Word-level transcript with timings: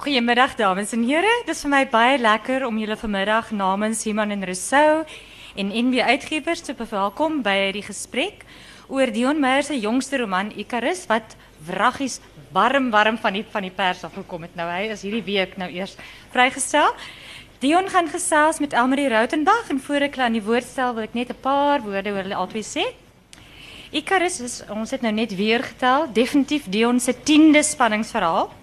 Goedemiddag 0.00 0.54
dames 0.56 0.92
en 0.96 1.02
heren. 1.04 1.40
Het 1.40 1.48
is 1.48 1.60
voor 1.60 1.70
mij 1.70 1.88
baie 1.88 2.18
lekker 2.18 2.66
om 2.66 2.78
jullie 2.78 2.96
vanmiddag 2.96 3.50
namens 3.50 4.04
Iman 4.06 4.30
en 4.30 4.44
Rousseau 4.44 5.04
en 5.54 5.66
NB 5.66 5.98
Uitgevers 6.00 6.60
te 6.60 6.74
verwelkom 6.74 7.42
bij 7.42 7.72
die 7.72 7.82
gesprek 7.82 8.44
oor 8.88 9.12
Dion 9.12 9.40
Meyer 9.40 9.62
se 9.62 9.78
jongste 9.80 10.16
roman 10.16 10.52
Icarus 10.56 11.04
wat 11.06 11.36
wraggies 11.66 12.20
warm 12.52 12.90
warm 12.90 13.18
van 13.18 13.32
die 13.32 13.44
van 13.50 13.62
die 13.62 13.70
pers 13.70 14.04
afgekom 14.04 14.42
het. 14.42 14.54
Nou 14.54 14.70
hy 14.70 14.88
is 14.88 15.02
hierdie 15.02 15.22
week 15.22 15.56
nou 15.56 15.68
eers 15.70 15.96
vrygestel. 16.32 16.94
Dion 17.58 17.88
gaan 17.88 18.08
gesels 18.08 18.58
met 18.58 18.72
Elmarie 18.72 19.08
Rautenbach 19.08 19.68
en 19.68 19.80
voor 19.80 20.06
ek 20.08 20.16
aan 20.18 20.32
die 20.32 20.42
woord 20.42 20.74
wil 20.76 21.02
ek 21.04 21.12
net 21.14 21.28
'n 21.28 21.40
paar 21.40 21.82
woorde 21.82 22.10
oor 22.10 22.22
hulle 22.22 22.40
albei 22.40 22.62
sê. 22.64 22.86
Icarus 23.90 24.40
is 24.40 24.62
ons 24.70 24.90
het 24.90 25.02
nou 25.02 25.12
net 25.12 25.36
weer 25.36 25.62
getel, 25.62 26.08
definitief 26.12 26.64
Dion 26.68 27.00
se 27.00 27.12
10de 27.12 27.62
spanningsverhaal. 27.62 28.59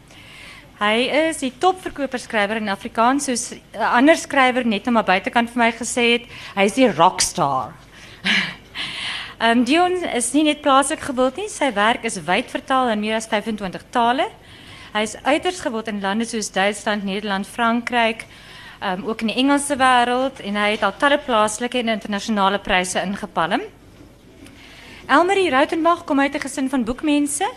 Hy 0.77 1.07
is 1.09 1.39
die 1.41 1.49
topverkoperskrywer 1.57 2.59
in 2.59 2.69
Afrikaans 2.69 3.25
soos 3.25 3.43
'n 3.73 3.81
ander 3.81 4.15
skrywer 4.15 4.65
net 4.65 4.85
nou 4.85 4.93
maar 4.93 5.07
buitekant 5.09 5.49
vir 5.49 5.57
my 5.57 5.71
gesê 5.71 6.03
het, 6.11 6.25
is 6.55 6.73
die 6.73 6.91
rockstar. 6.91 7.73
Ehm 9.41 9.63
Dion 9.65 10.03
is 10.13 10.33
nie 10.33 10.43
net 10.43 10.61
plaaslik 10.61 11.01
gewild 11.01 11.37
nie, 11.37 11.49
sy 11.49 11.71
werk 11.73 12.05
is 12.05 12.21
wyd 12.25 12.49
vertaal 12.49 12.89
in 12.89 12.99
meer 12.99 13.15
as 13.15 13.27
25 13.27 13.89
tale. 13.89 14.29
Hy 14.93 15.01
is 15.01 15.17
uiters 15.25 15.61
gewild 15.61 15.87
in 15.87 16.01
lande 16.01 16.25
soos 16.25 16.51
Duitsland, 16.51 17.03
Nederland, 17.03 17.47
Frankryk, 17.47 18.25
ehm 18.79 19.01
ook 19.05 19.21
in 19.21 19.33
die 19.33 19.37
Engelse 19.41 19.77
wêreld 19.77 20.41
en 20.45 20.55
hy 20.55 20.71
het 20.71 20.83
al 20.83 20.97
talle 20.97 21.17
plaaslike 21.17 21.77
en 21.79 21.89
internasionale 21.89 22.59
pryse 22.59 23.01
ingepalm. 23.01 23.61
Elmarie 25.07 25.49
Rautenbach 25.49 26.05
kom 26.05 26.19
uit 26.19 26.35
'n 26.35 26.39
gesin 26.39 26.69
van 26.69 26.83
boekmense 26.83 27.49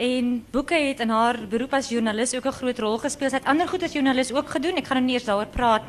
en 0.00 0.28
boeke 0.50 0.74
het 0.74 1.00
in 1.04 1.12
haar 1.12 1.36
beroep 1.50 1.74
as 1.76 1.90
joernalis 1.92 2.34
ook 2.34 2.46
'n 2.46 2.58
groot 2.60 2.78
rol 2.78 2.98
gespeel. 2.98 3.30
Sy 3.30 3.36
het 3.36 3.44
ander 3.44 3.68
goed 3.68 3.82
as 3.82 3.92
joernalis 3.92 4.32
ook 4.32 4.48
gedoen. 4.48 4.76
Ek 4.76 4.86
gaan 4.86 4.96
nou 4.96 5.06
nie 5.06 5.14
eers 5.14 5.24
daaroor 5.24 5.46
praat. 5.46 5.82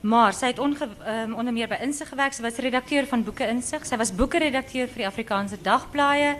Maar 0.00 0.32
sy 0.32 0.54
onge, 0.58 0.88
um, 1.06 1.34
onder 1.34 1.52
meer 1.52 1.68
by 1.68 1.78
Insig 1.80 2.08
gewerk. 2.08 2.32
Sy 2.32 2.42
was 2.42 2.56
redakteur 2.56 3.06
van 3.06 3.24
Boeke 3.24 3.48
Insig. 3.48 3.86
Sy 3.86 3.96
was 3.96 4.14
boekeredakteur 4.14 4.88
vir 4.88 4.96
die 4.96 5.06
Afrikaanse 5.06 5.56
dagblaaie. 5.62 6.36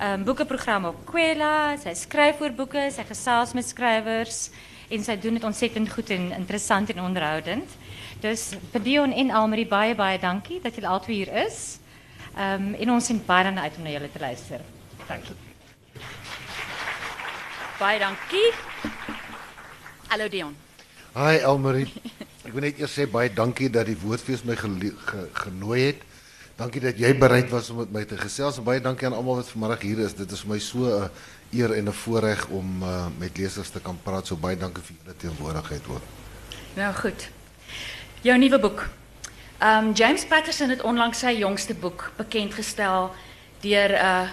Um 0.00 0.24
boekeprogram 0.24 0.84
op 0.84 1.06
Kwela. 1.06 1.76
Sy 1.76 1.94
skryf 1.94 2.40
oor 2.40 2.52
boeke, 2.52 2.90
sy 2.90 3.04
gesels 3.04 3.52
met 3.52 3.64
skrywers 3.64 4.50
en 4.88 5.04
sy 5.04 5.16
doen 5.16 5.34
dit 5.34 5.44
ontsettend 5.44 5.92
goed 5.92 6.10
en 6.10 6.32
interessant 6.32 6.90
en 6.90 7.00
onderhoudend. 7.00 7.68
Dus 8.20 8.54
vir 8.72 8.82
Dion 8.82 9.12
en 9.12 9.30
Almarie 9.30 9.68
baie 9.68 9.94
baie 9.94 10.18
dankie 10.18 10.60
dat 10.60 10.74
julle 10.74 10.88
albei 10.88 11.14
hier 11.14 11.34
is. 11.46 11.78
Um 12.36 12.74
en 12.74 12.90
ons 12.90 13.06
sien 13.06 13.22
baie 13.26 13.44
uit 13.44 13.76
om 13.76 13.84
na 13.84 13.90
julle 13.90 14.12
te 14.12 14.18
luister. 14.18 14.60
Dankie. 15.06 15.49
Baie 17.80 17.96
dankie. 17.96 18.52
Hallo 20.12 20.28
Dion. 20.28 20.52
Hi 21.14 21.38
Elmarie. 21.40 21.86
Ek 22.44 22.52
wil 22.52 22.66
net 22.66 22.80
eers 22.82 22.92
sê 22.92 23.06
baie 23.08 23.30
dankie 23.32 23.70
dat 23.72 23.86
die 23.88 23.96
woordfees 23.96 24.42
my 24.44 24.52
ge, 24.58 25.22
genooi 25.46 25.78
het. 25.86 26.02
Dankie 26.58 26.82
dat 26.84 27.00
jy 27.00 27.14
bereid 27.16 27.48
was 27.48 27.70
om 27.72 27.78
met 27.80 27.94
my 27.94 28.02
te 28.04 28.18
gesels 28.20 28.58
en 28.60 28.66
baie 28.66 28.82
dankie 28.84 29.08
aan 29.08 29.16
almal 29.16 29.38
wat 29.40 29.48
vanmiddag 29.48 29.86
hier 29.86 30.02
is. 30.04 30.12
Dit 30.18 30.28
is 30.28 30.42
vir 30.44 30.52
my 30.52 30.58
so 30.60 30.90
'n 30.92 31.08
eer 31.56 31.72
en 31.72 31.88
'n 31.88 31.96
voorreg 32.02 32.46
om 32.48 32.82
uh, 32.82 33.06
met 33.16 33.38
lesers 33.38 33.70
te 33.70 33.80
kan 33.80 33.96
praat. 34.02 34.26
So 34.26 34.36
baie 34.36 34.56
dankie 34.56 34.84
vir 34.84 34.96
julle 35.00 35.16
teenwoordigheid 35.16 35.88
ook. 35.88 36.04
Nou 36.76 36.92
goed. 36.94 37.28
Jou 38.20 38.38
nuwe 38.38 38.58
boek. 38.58 38.84
Um 39.62 39.92
James 39.94 40.24
Patterson 40.24 40.68
het 40.68 40.82
onlangs 40.82 41.18
sy 41.18 41.32
jongste 41.32 41.74
boek 41.74 42.12
bekendgestel 42.16 43.10
deur 43.60 43.88
'n 43.88 44.04
uh, 44.04 44.28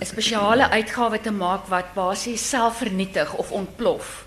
'n 0.00 0.06
spesiale 0.06 0.70
uitgawe 0.70 1.20
te 1.20 1.30
maak 1.30 1.66
wat 1.66 1.94
basies 1.94 2.48
self 2.48 2.76
vernietig 2.78 3.34
of 3.34 3.50
ontplof 3.50 4.24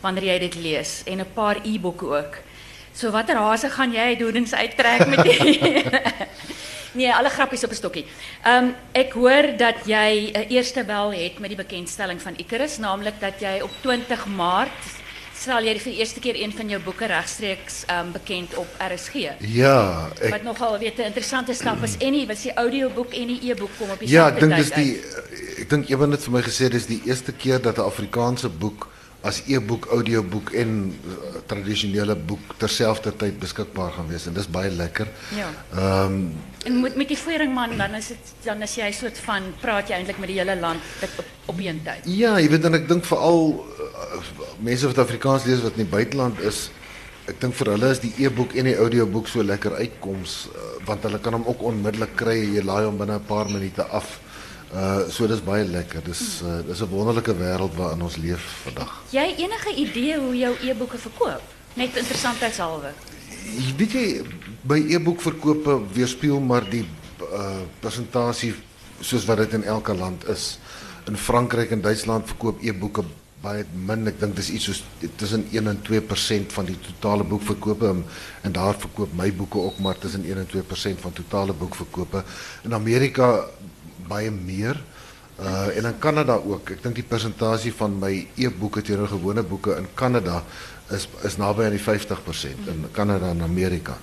wanneer 0.00 0.24
jy 0.24 0.38
dit 0.38 0.54
lees 0.54 1.02
en 1.06 1.20
'n 1.20 1.32
paar 1.34 1.56
e-boeke 1.64 2.06
ook. 2.06 2.34
So 2.92 3.10
watter 3.10 3.36
hase 3.36 3.70
gaan 3.70 3.92
jy 3.92 4.16
dodens 4.16 4.54
uittrek 4.54 5.06
met 5.06 5.22
die 5.22 5.84
Nee, 6.96 7.12
alle 7.12 7.28
grappies 7.28 7.64
op 7.64 7.70
'n 7.70 7.74
stokkie. 7.74 8.06
Ehm 8.42 8.72
hoor 9.12 9.56
dat 9.56 9.84
jy 9.84 10.30
'n 10.32 10.48
eerste 10.48 10.84
bel 10.84 11.12
het 11.12 11.38
met 11.38 11.48
die 11.48 11.64
bekendstelling 11.64 12.22
van 12.22 12.36
Icarus, 12.36 12.78
naamlik 12.78 13.20
dat 13.20 13.40
jy 13.40 13.60
op 13.60 13.70
20 13.80 14.26
Maart 14.26 14.82
stel 15.36 15.66
jy 15.68 15.74
vir 15.78 15.92
die 15.92 16.00
eerste 16.00 16.20
keer 16.20 16.38
een 16.40 16.52
van 16.56 16.68
jou 16.68 16.80
boeke 16.82 17.06
regstreeks 17.06 17.84
ehm 17.86 18.12
bekend 18.12 18.54
op 18.56 18.80
RSG. 18.80 19.14
Ja, 19.40 20.10
ek 20.20 20.30
Wat 20.30 20.42
nogal 20.42 20.78
weet 20.78 20.98
'n 20.98 21.10
interessante 21.12 21.54
stap 21.54 21.82
is 21.82 21.96
en 21.98 22.12
die 22.12 22.26
was 22.26 22.42
die 22.42 22.54
audioboek 22.54 23.12
en 23.14 23.26
die 23.26 23.40
e-boek 23.50 23.70
kom 23.78 23.90
op 23.90 24.00
Ja, 24.00 24.28
ek 24.28 24.40
dink 24.40 24.52
tyd 24.52 24.64
dis 24.64 24.70
die 24.70 25.00
ek 25.62 25.70
dink 25.70 25.88
Ewen 25.90 26.10
het 26.10 26.22
vir 26.24 26.32
my 26.32 26.42
gesê 26.42 26.68
dis 26.68 26.86
die 26.86 27.02
eerste 27.04 27.32
keer 27.32 27.60
dat 27.60 27.78
'n 27.78 27.88
Afrikaanse 27.88 28.48
boek 28.48 28.88
as 29.26 29.42
e-boek, 29.50 29.88
audioboek 29.94 30.52
en 30.60 30.76
uh, 30.86 31.40
tradisionele 31.50 32.14
boek 32.28 32.54
terselfdertyd 32.62 33.38
beskikbaar 33.42 33.96
gaan 33.96 34.10
wees 34.10 34.26
en 34.30 34.36
dis 34.36 34.48
baie 34.50 34.70
lekker. 34.70 35.10
Ja. 35.36 35.50
Ehm 35.74 36.20
En 36.66 36.80
met 36.82 36.96
met 36.98 37.06
die 37.08 37.18
voering 37.18 37.52
man 37.54 37.76
dan 37.78 37.94
is 37.94 38.08
dit 38.10 38.32
dan 38.42 38.62
is 38.66 38.72
jy 38.74 38.88
soort 38.90 39.18
van 39.22 39.44
praat 39.60 39.88
jy 39.88 40.00
eintlik 40.00 40.18
met 40.18 40.32
die 40.32 40.38
hele 40.40 40.56
land 40.58 40.82
op 41.06 41.20
op 41.52 41.60
een 41.62 41.78
tyd. 41.84 42.08
Ja, 42.10 42.32
jy 42.42 42.48
weet 42.50 42.66
en 42.66 42.74
ek 42.74 42.88
dink 42.90 43.06
veral 43.06 43.52
uh, 43.54 44.18
mense 44.58 44.90
wat 44.90 44.98
Afrikaans 44.98 45.46
lees 45.46 45.62
wat 45.62 45.78
in 45.78 45.84
die 45.84 45.92
buiteland 45.92 46.42
is, 46.42 46.64
ek 47.30 47.38
dink 47.42 47.54
vir 47.54 47.70
hulle 47.76 47.92
is 47.94 48.02
die 48.02 48.12
e-boek 48.26 48.56
en 48.58 48.66
die 48.66 48.74
audioboek 48.82 49.30
so 49.30 49.46
lekker 49.46 49.78
uitkoms 49.78 50.34
uh, 50.50 50.66
want 50.88 51.06
hulle 51.06 51.22
kan 51.22 51.38
hom 51.38 51.46
ook 51.46 51.62
onmiddellik 51.70 52.16
kry. 52.18 52.38
Jy 52.56 52.66
laai 52.66 52.84
hom 52.88 52.98
binne 52.98 53.20
'n 53.20 53.30
paar 53.30 53.50
minute 53.50 53.86
af. 53.94 54.18
Uh 54.74 55.06
so 55.10 55.26
dis 55.30 55.42
baie 55.46 55.64
lekker. 55.64 56.02
Dis 56.02 56.42
uh, 56.42 56.60
dis 56.66 56.80
'n 56.82 56.90
wonderlike 56.90 57.34
wêreld 57.38 57.74
waarin 57.76 58.02
ons 58.02 58.16
leef 58.16 58.42
vandag. 58.64 58.92
Jy 59.10 59.34
enige 59.38 59.74
idee 59.74 60.18
hoe 60.18 60.36
jou 60.36 60.54
e-boeke 60.62 60.98
verkoop? 60.98 61.42
Net 61.74 61.96
interessantheidshalwe. 61.96 62.90
Jy 63.46 63.74
weet 63.76 63.92
jy 63.92 64.06
by 64.66 64.80
e-boekverkope 64.90 65.80
weerspieël 65.92 66.40
maar 66.40 66.66
die 66.70 66.86
uh 67.32 67.62
persentasie 67.80 68.54
soos 69.00 69.24
wat 69.24 69.38
dit 69.44 69.52
in 69.52 69.64
elke 69.64 69.94
land 69.94 70.26
is. 70.28 70.58
In 71.06 71.16
Frankryk 71.16 71.70
en 71.70 71.80
Duitsland 71.80 72.26
verkoop 72.26 72.62
e-boeke 72.62 73.04
baie 73.42 73.64
min. 73.88 74.06
Ek 74.10 74.18
dink 74.20 74.36
dis 74.38 74.50
iets 74.50 74.68
soos 74.70 74.82
tussen 75.20 75.46
1 75.52 75.70
en 75.70 75.78
2% 75.88 76.54
van 76.56 76.68
die 76.68 76.76
totale 76.88 77.24
boekverkope 77.24 77.88
en, 77.92 78.02
en 78.42 78.52
daar 78.52 78.74
verkoop 78.74 79.14
my 79.18 79.28
boeke 79.32 79.62
ook 79.68 79.78
maar 79.84 79.98
tussen 80.02 80.24
1 80.24 80.42
en 80.42 80.48
2% 80.54 81.04
van 81.04 81.12
totale 81.12 81.52
boekverkope. 81.52 82.24
In 82.64 82.74
Amerika 82.74 83.46
baie 84.08 84.30
meer. 84.30 84.78
Uh 85.40 85.76
en 85.76 85.84
in 85.84 85.98
Kanada 85.98 86.38
ook. 86.40 86.70
Ek 86.70 86.82
dink 86.82 86.94
die 86.94 87.04
persentasie 87.04 87.72
van 87.76 87.98
my 88.00 88.12
e-boeke 88.40 88.82
teenoor 88.82 89.08
gewone 89.08 89.42
boeke 89.42 89.76
in 89.76 89.88
Kanada 89.94 90.42
is 90.90 91.08
is 91.28 91.36
naby 91.36 91.66
aan 91.66 91.76
die 91.76 91.82
50% 91.82 92.70
in 92.72 92.86
Kanada 92.92 93.30
en 93.30 93.42
Amerika. 93.42 93.98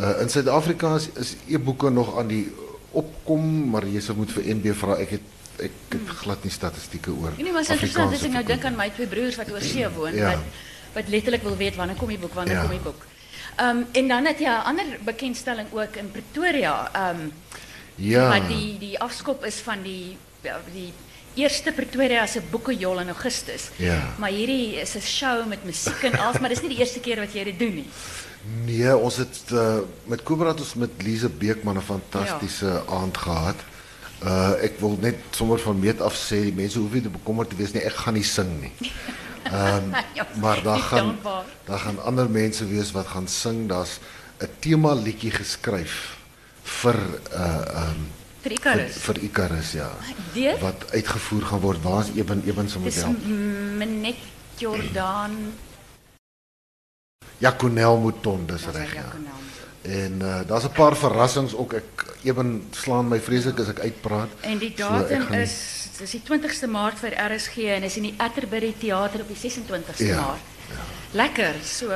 Uh 0.00 0.20
in 0.22 0.28
Suid-Afrika 0.28 0.94
is, 0.96 1.10
is 1.20 1.36
e-boeke 1.48 1.90
nog 1.90 2.16
aan 2.18 2.28
die 2.28 2.46
opkom, 2.90 3.68
maar 3.70 3.84
sou 3.98 4.16
moet 4.16 4.32
vir 4.32 4.48
NB 4.56 4.72
vra. 4.74 4.96
Ek 4.98 5.10
het 5.18 5.36
ek 5.60 5.92
het 5.92 6.08
glad 6.22 6.44
nie 6.44 6.52
statistieke 6.52 7.12
oor. 7.12 7.34
Nee, 7.36 7.52
maar 7.52 7.62
dit 7.62 7.70
is 7.70 7.76
interessant 7.76 8.14
ek 8.16 8.32
nou 8.32 8.44
dink 8.48 8.64
aan 8.64 8.76
my 8.78 8.88
twee 8.96 9.06
broers 9.06 9.36
wat 9.36 9.50
oor 9.52 9.60
see 9.60 9.86
woon 9.98 10.16
Ja. 10.16 10.32
wat 10.32 10.58
wat 10.94 11.08
letterlik 11.08 11.42
wil 11.46 11.56
weet 11.56 11.76
wanneer 11.76 11.96
kom 11.96 12.08
die 12.08 12.18
boek, 12.18 12.34
wanneer 12.34 12.56
Ja. 12.56 12.62
kom 12.62 12.70
die 12.74 12.82
boek. 12.82 13.04
Um, 13.60 13.84
en 13.92 14.08
dan 14.08 14.24
het 14.26 14.38
jy 14.40 14.48
'n 14.48 14.64
ander 14.72 14.86
bekendstelling 15.04 15.68
ook 15.72 15.96
in 15.96 16.10
Pretoria, 16.10 16.90
um, 16.96 17.32
Ja. 18.00 18.28
wat 18.32 18.48
die 18.48 18.78
die 18.80 18.96
afskop 19.00 19.44
is 19.44 19.60
van 19.64 19.82
die 19.84 20.16
die 20.72 20.92
eerste 21.34 21.72
Pretoria 21.72 22.26
se 22.26 22.40
boekejol 22.50 23.00
in 23.00 23.12
Augustus. 23.12 23.68
Ja. 23.76 24.00
Maar 24.18 24.32
hierdie 24.34 24.80
is 24.80 24.96
'n 24.96 25.00
show 25.00 25.46
met 25.46 25.64
musiek 25.64 26.02
en 26.02 26.18
alles, 26.18 26.38
maar 26.40 26.48
dis 26.48 26.60
nie 26.60 26.70
die 26.74 26.78
eerste 26.78 27.00
keer 27.00 27.20
wat 27.20 27.32
jy 27.32 27.44
dit 27.44 27.58
doen 27.58 27.74
nie. 27.74 27.88
Nee, 28.64 28.96
ons 28.96 29.16
het 29.16 29.40
uh, 29.52 29.78
met 30.04 30.22
Cobra 30.22 30.50
ons 30.52 30.74
met 30.74 30.90
Lise 31.02 31.28
Beekman 31.28 31.76
'n 31.76 31.82
fantastiese 31.82 32.66
ja. 32.66 32.82
aand 32.88 33.16
gehad. 33.16 33.56
Uh 34.24 34.52
ek 34.60 34.80
wil 34.80 34.98
net 35.00 35.16
sommer 35.30 35.58
van 35.58 35.78
meet 35.78 36.00
af 36.00 36.14
sê 36.14 36.52
mense 36.54 36.78
hoef 36.78 36.92
nie 36.92 37.02
te 37.02 37.08
bekommerd 37.08 37.50
te 37.50 37.56
wees 37.56 37.72
nie, 37.72 37.82
ek 37.82 37.96
gaan 38.04 38.14
nie 38.14 38.24
sing 38.24 38.60
nie. 38.60 38.72
Ehm 39.44 39.90
Ja, 40.14 40.26
maar 40.40 40.62
daar 40.62 40.78
gaan 40.78 41.18
daar 41.64 41.78
gaan 41.78 42.02
ander 42.02 42.30
mense 42.30 42.66
wees 42.66 42.92
wat 42.92 43.06
gaan 43.06 43.28
sing. 43.28 43.68
Daar's 43.68 43.98
'n 44.38 44.48
tema 44.58 44.92
liedjie 44.94 45.30
geskryf 45.30 46.19
vir 46.80 46.96
uh 47.34 47.82
ehm 47.82 48.00
Vir 48.40 48.50
vir, 48.50 48.58
Icarus. 48.58 48.94
vir 49.04 49.18
Icarus 49.26 49.72
ja. 49.76 49.88
Deur? 50.34 50.58
Wat 50.62 50.84
uitgevoer 50.96 51.42
gaan 51.50 51.60
word. 51.60 51.82
Waar's 51.84 52.08
Eben 52.16 52.42
Eben 52.46 52.68
se 52.72 52.78
Dis 52.80 52.96
model? 53.04 53.18
Menet 53.76 54.16
Jordaan. 54.56 55.52
Ja, 57.38 57.52
Cornel 57.56 57.98
Mouton, 58.00 58.46
dis 58.46 58.62
Dis 58.64 58.74
reg 58.74 58.94
ja. 58.94 59.04
En 59.82 60.18
uh, 60.22 60.40
daar's 60.46 60.64
'n 60.64 60.72
paar 60.72 60.96
verrassings 60.96 61.54
ook. 61.54 61.72
Ek 61.72 62.04
Eben 62.22 62.68
slaan 62.70 63.08
my 63.08 63.20
vreeslik 63.20 63.58
as 63.60 63.68
ek 63.68 63.80
uitpraat. 63.80 64.28
En 64.40 64.58
die 64.58 64.72
So, 64.76 64.88
datum 64.88 65.30
nie- 65.30 65.40
is 65.42 65.88
dis 65.98 66.10
die 66.10 66.22
20ste 66.24 66.66
Maart 66.68 66.98
vir 66.98 67.12
RSG 67.16 67.56
en 67.76 67.82
is 67.82 67.96
in 67.96 68.02
die 68.02 68.14
Atterbury 68.18 68.74
Theater 68.78 69.20
op 69.20 69.28
die 69.28 69.36
26ste 69.50 70.04
Ja, 70.06 70.16
Maart. 70.20 70.40
Lekker. 71.12 71.54
So 71.64 71.90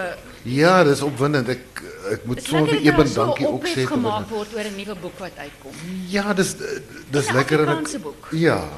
Ja, 0.44 0.82
dis 0.84 1.00
opwindend. 1.00 1.48
Ek 1.48 1.82
ek 2.12 2.24
moet 2.28 2.42
sommer 2.42 2.68
vir 2.68 2.82
dat 2.82 2.92
Eben 2.92 3.08
so 3.08 3.24
dankie 3.24 3.46
ook 3.46 3.54
ophef 3.62 3.76
sê. 3.76 3.86
gemaak 3.88 4.28
word 4.28 4.54
oor 4.54 4.64
'n 4.64 4.76
nuwe 4.76 4.94
boek 5.00 5.18
wat 5.18 5.36
uitkom. 5.38 5.72
Ja, 6.08 6.32
dis 6.34 6.54
dis 6.56 6.80
Dis 7.10 7.28
'n 7.30 7.34
lekker 7.36 7.60
en 7.60 7.68
Afrikaanse 7.68 7.96
ek 7.96 8.02
boek. 8.02 8.28
Ja. 8.32 8.68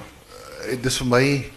eh, 0.68 0.76
Dis 0.82 0.96
vir 0.98 1.06
my 1.06 1.50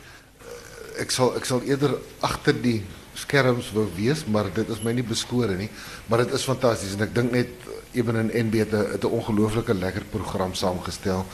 ek 1.00 1.12
sal 1.12 1.36
ek 1.36 1.46
sal 1.46 1.62
eerder 1.64 1.98
agter 2.22 2.54
die 2.62 2.84
skerms 3.14 3.72
wou 3.74 3.88
wees, 3.96 4.26
maar 4.26 4.46
dit 4.54 4.70
is 4.70 4.82
my 4.84 4.92
nie 4.94 5.04
beskore 5.04 5.56
nie, 5.58 5.70
maar 6.08 6.20
dit 6.20 6.34
is 6.34 6.44
fantasties 6.44 6.94
en 6.94 7.02
ek 7.02 7.14
dink 7.16 7.32
net 7.32 7.48
Eben 7.94 8.16
en 8.16 8.30
NB 8.46 8.54
het 8.60 8.72
'n 8.74 8.92
het 8.92 9.04
'n 9.04 9.08
ongelooflike 9.12 9.74
lekker 9.74 10.04
program 10.12 10.54
saamgestel. 10.54 11.26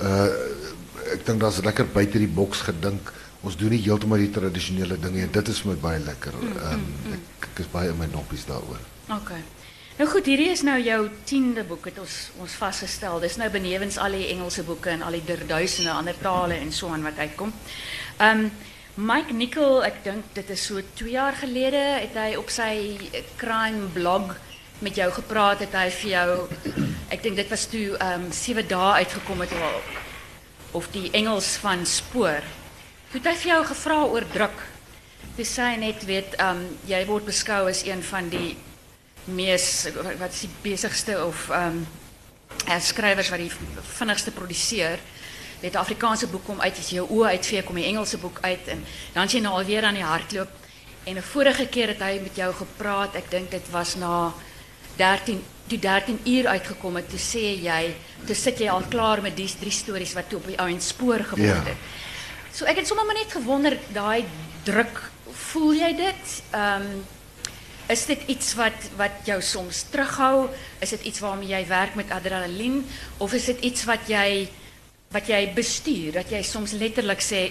Uh 0.00 0.26
ek 1.12 1.24
dink 1.26 1.40
daar's 1.40 1.60
lekker 1.62 1.86
buite 1.86 2.18
die 2.18 2.26
boks 2.28 2.60
gedink. 2.60 3.12
Ons 3.46 3.56
doen 3.56 3.70
nie 3.70 3.82
heeltemal 3.84 4.18
die 4.24 4.32
tradisionele 4.34 4.98
dinge 4.98 5.22
en 5.22 5.32
dit 5.32 5.48
is 5.52 5.62
my 5.68 5.76
baie 5.78 6.00
lekker. 6.02 6.34
Um, 6.72 6.86
ek, 7.14 7.50
ek 7.52 7.62
is 7.64 7.70
baie 7.70 7.92
in 7.92 7.98
my 8.00 8.08
noppies 8.10 8.46
daaroor. 8.48 8.80
OK. 9.14 9.36
Nou 9.98 10.06
goed, 10.10 10.26
hierdie 10.30 10.50
is 10.52 10.62
nou 10.66 10.76
jou 10.78 10.98
10de 11.26 11.64
boek 11.66 11.88
het 11.90 11.96
ons 12.02 12.16
ons 12.42 12.56
vasgestel. 12.60 13.20
Dis 13.22 13.38
nou 13.38 13.48
benewens 13.50 13.98
al 13.98 14.14
die 14.14 14.28
Engelse 14.34 14.62
boeke 14.66 14.92
en 14.94 15.02
al 15.06 15.18
die 15.18 15.38
duisende 15.46 15.94
ander 15.94 16.18
tale 16.22 16.58
en 16.58 16.72
so 16.74 16.90
aan 16.94 17.06
wat 17.06 17.18
uitkom. 17.18 17.54
Um 18.22 18.50
Mike 18.98 19.30
Nicol, 19.30 19.84
ek 19.86 20.00
dink 20.02 20.32
dit 20.34 20.48
is 20.50 20.62
so 20.66 20.82
2 20.98 21.12
jaar 21.12 21.36
gelede 21.38 21.82
het 22.02 22.16
hy 22.18 22.32
op 22.34 22.48
sy 22.50 22.98
crime 23.38 23.86
blog 23.94 24.32
met 24.82 24.98
jou 24.98 25.06
gepraat 25.14 25.62
het 25.62 25.74
hy 25.78 25.84
vir 26.00 26.10
jou 26.10 26.32
ek 27.14 27.22
dink 27.22 27.38
dit 27.38 27.50
was 27.50 27.66
toe 27.70 27.84
ehm 27.94 28.26
um, 28.26 28.32
7 28.34 28.66
dae 28.66 29.04
uitgekom 29.04 29.46
het 29.46 29.54
of 30.78 30.90
die 30.92 31.10
Engels 31.14 31.56
van 31.62 31.86
spoor. 31.86 32.42
Toe 33.08 33.22
het 33.22 33.28
hy 33.30 33.38
vir 33.40 33.48
jou 33.54 33.60
gevra 33.70 33.98
oor 34.04 34.24
druk. 34.28 34.58
Toe 35.36 35.44
sê 35.48 35.70
hy 35.70 35.76
net 35.80 36.02
weet 36.04 36.34
ehm 36.36 36.58
um, 36.60 36.64
jy 36.90 36.98
word 37.08 37.24
beskou 37.24 37.62
as 37.70 37.80
een 37.86 38.02
van 38.04 38.26
die 38.28 38.50
mees 39.32 39.86
wat 39.94 40.34
is 40.34 40.42
die 40.44 40.50
besigste 40.60 41.14
of 41.24 41.46
ehm 41.48 41.78
um, 41.78 42.80
skrywers 42.84 43.30
wat 43.32 43.40
die 43.40 43.52
vinnigste 43.96 44.34
produseer. 44.36 45.00
Weet 45.62 45.78
Afrikaanse 45.80 46.28
boek 46.28 46.44
kom 46.50 46.60
uit 46.60 46.76
as 46.82 46.90
jy 46.92 46.98
jou 46.98 47.06
oë 47.16 47.38
uitvee 47.38 47.62
kom 47.64 47.80
die 47.80 47.86
Engelse 47.88 48.20
boek 48.20 48.42
uit 48.44 48.68
en 48.74 48.84
dan 49.14 49.28
sien 49.28 49.40
jy 49.40 49.44
nou 49.46 49.54
alweer 49.56 49.88
aan 49.88 49.96
die 49.96 50.04
hardloop. 50.04 50.52
En 51.08 51.16
'n 51.16 51.30
vorige 51.32 51.66
keer 51.66 51.94
het 51.94 52.04
hy 52.04 52.20
met 52.22 52.36
jou 52.36 52.52
gepraat. 52.54 53.16
Ek 53.16 53.30
dink 53.30 53.50
dit 53.50 53.70
was 53.70 53.94
na 53.96 54.34
13 54.96 55.40
toe 55.68 55.78
13 55.78 56.20
uur 56.24 56.46
uitgekom 56.46 56.96
het, 56.96 57.08
toe 57.08 57.18
sê 57.18 57.56
jy, 57.62 57.94
toe 58.26 58.34
sit 58.34 58.58
jy 58.58 58.68
al 58.68 58.84
klaar 58.88 59.22
met 59.22 59.36
die 59.36 59.48
drie 59.60 59.72
stories 59.72 60.14
wat 60.16 60.28
toe 60.28 60.38
op 60.38 60.46
die 60.46 60.58
ou 60.58 60.68
en 60.68 60.80
spoor 60.80 61.24
geword 61.24 61.66
het. 61.66 61.76
So 62.58 62.66
ek 62.66 62.80
het 62.80 62.88
sommer 62.90 63.06
maar 63.06 63.14
net 63.14 63.30
gewonder 63.30 63.76
daai 63.94 64.24
druk, 64.66 64.96
voel 65.52 65.76
jy 65.78 65.92
dit? 66.02 66.34
Ehm 66.58 66.90
is 67.88 68.02
dit 68.04 68.24
iets 68.28 68.50
wat 68.58 68.88
wat 68.98 69.22
jou 69.24 69.38
soms 69.40 69.84
terughou? 69.88 70.48
Is 70.84 70.90
dit 70.92 71.06
iets 71.08 71.22
waarmee 71.24 71.48
jy 71.54 71.62
werk 71.70 71.94
met 71.96 72.10
adrenalien 72.12 72.82
of 73.16 73.32
is 73.32 73.46
dit 73.48 73.62
iets 73.64 73.86
wat 73.88 74.10
jy 74.10 74.48
wat 75.14 75.30
jy 75.30 75.38
bestuur 75.56 76.18
dat 76.18 76.34
jy 76.34 76.42
soms 76.44 76.74
letterlik 76.76 77.22
sê 77.24 77.46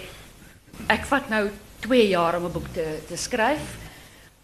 ek 0.93 1.07
vat 1.09 1.31
nou 1.31 1.47
2 1.87 2.03
jaar 2.11 2.37
om 2.37 2.45
'n 2.45 2.53
boek 2.53 2.67
te 2.75 2.85
te 3.07 3.17
skryf 3.17 3.65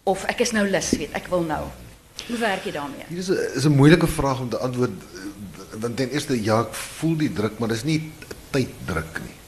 of 0.02 0.24
ek 0.24 0.40
is 0.40 0.52
nou 0.56 0.66
lus 0.66 0.90
weet 0.98 1.14
ek 1.14 1.28
wil 1.28 1.44
nou 1.46 1.62
hoe 2.26 2.38
werk 2.38 2.64
je 2.64 2.72
daarmee? 2.72 3.04
Dit 3.08 3.18
is 3.18 3.28
een, 3.28 3.54
is 3.54 3.64
een 3.64 3.76
moeilijke 3.76 4.06
vraag 4.06 4.40
om 4.40 4.48
te 4.48 4.58
antwoorden. 4.58 5.00
Want 5.78 5.96
ten 5.96 6.10
eerste, 6.10 6.42
ja, 6.42 6.60
ik 6.60 6.74
voel 6.74 7.16
die 7.16 7.32
druk, 7.32 7.58
maar 7.58 7.68
dat 7.68 7.76
is 7.76 7.84
niet 7.84 8.02
tijddruk. 8.50 9.20
Nie. 9.20 9.43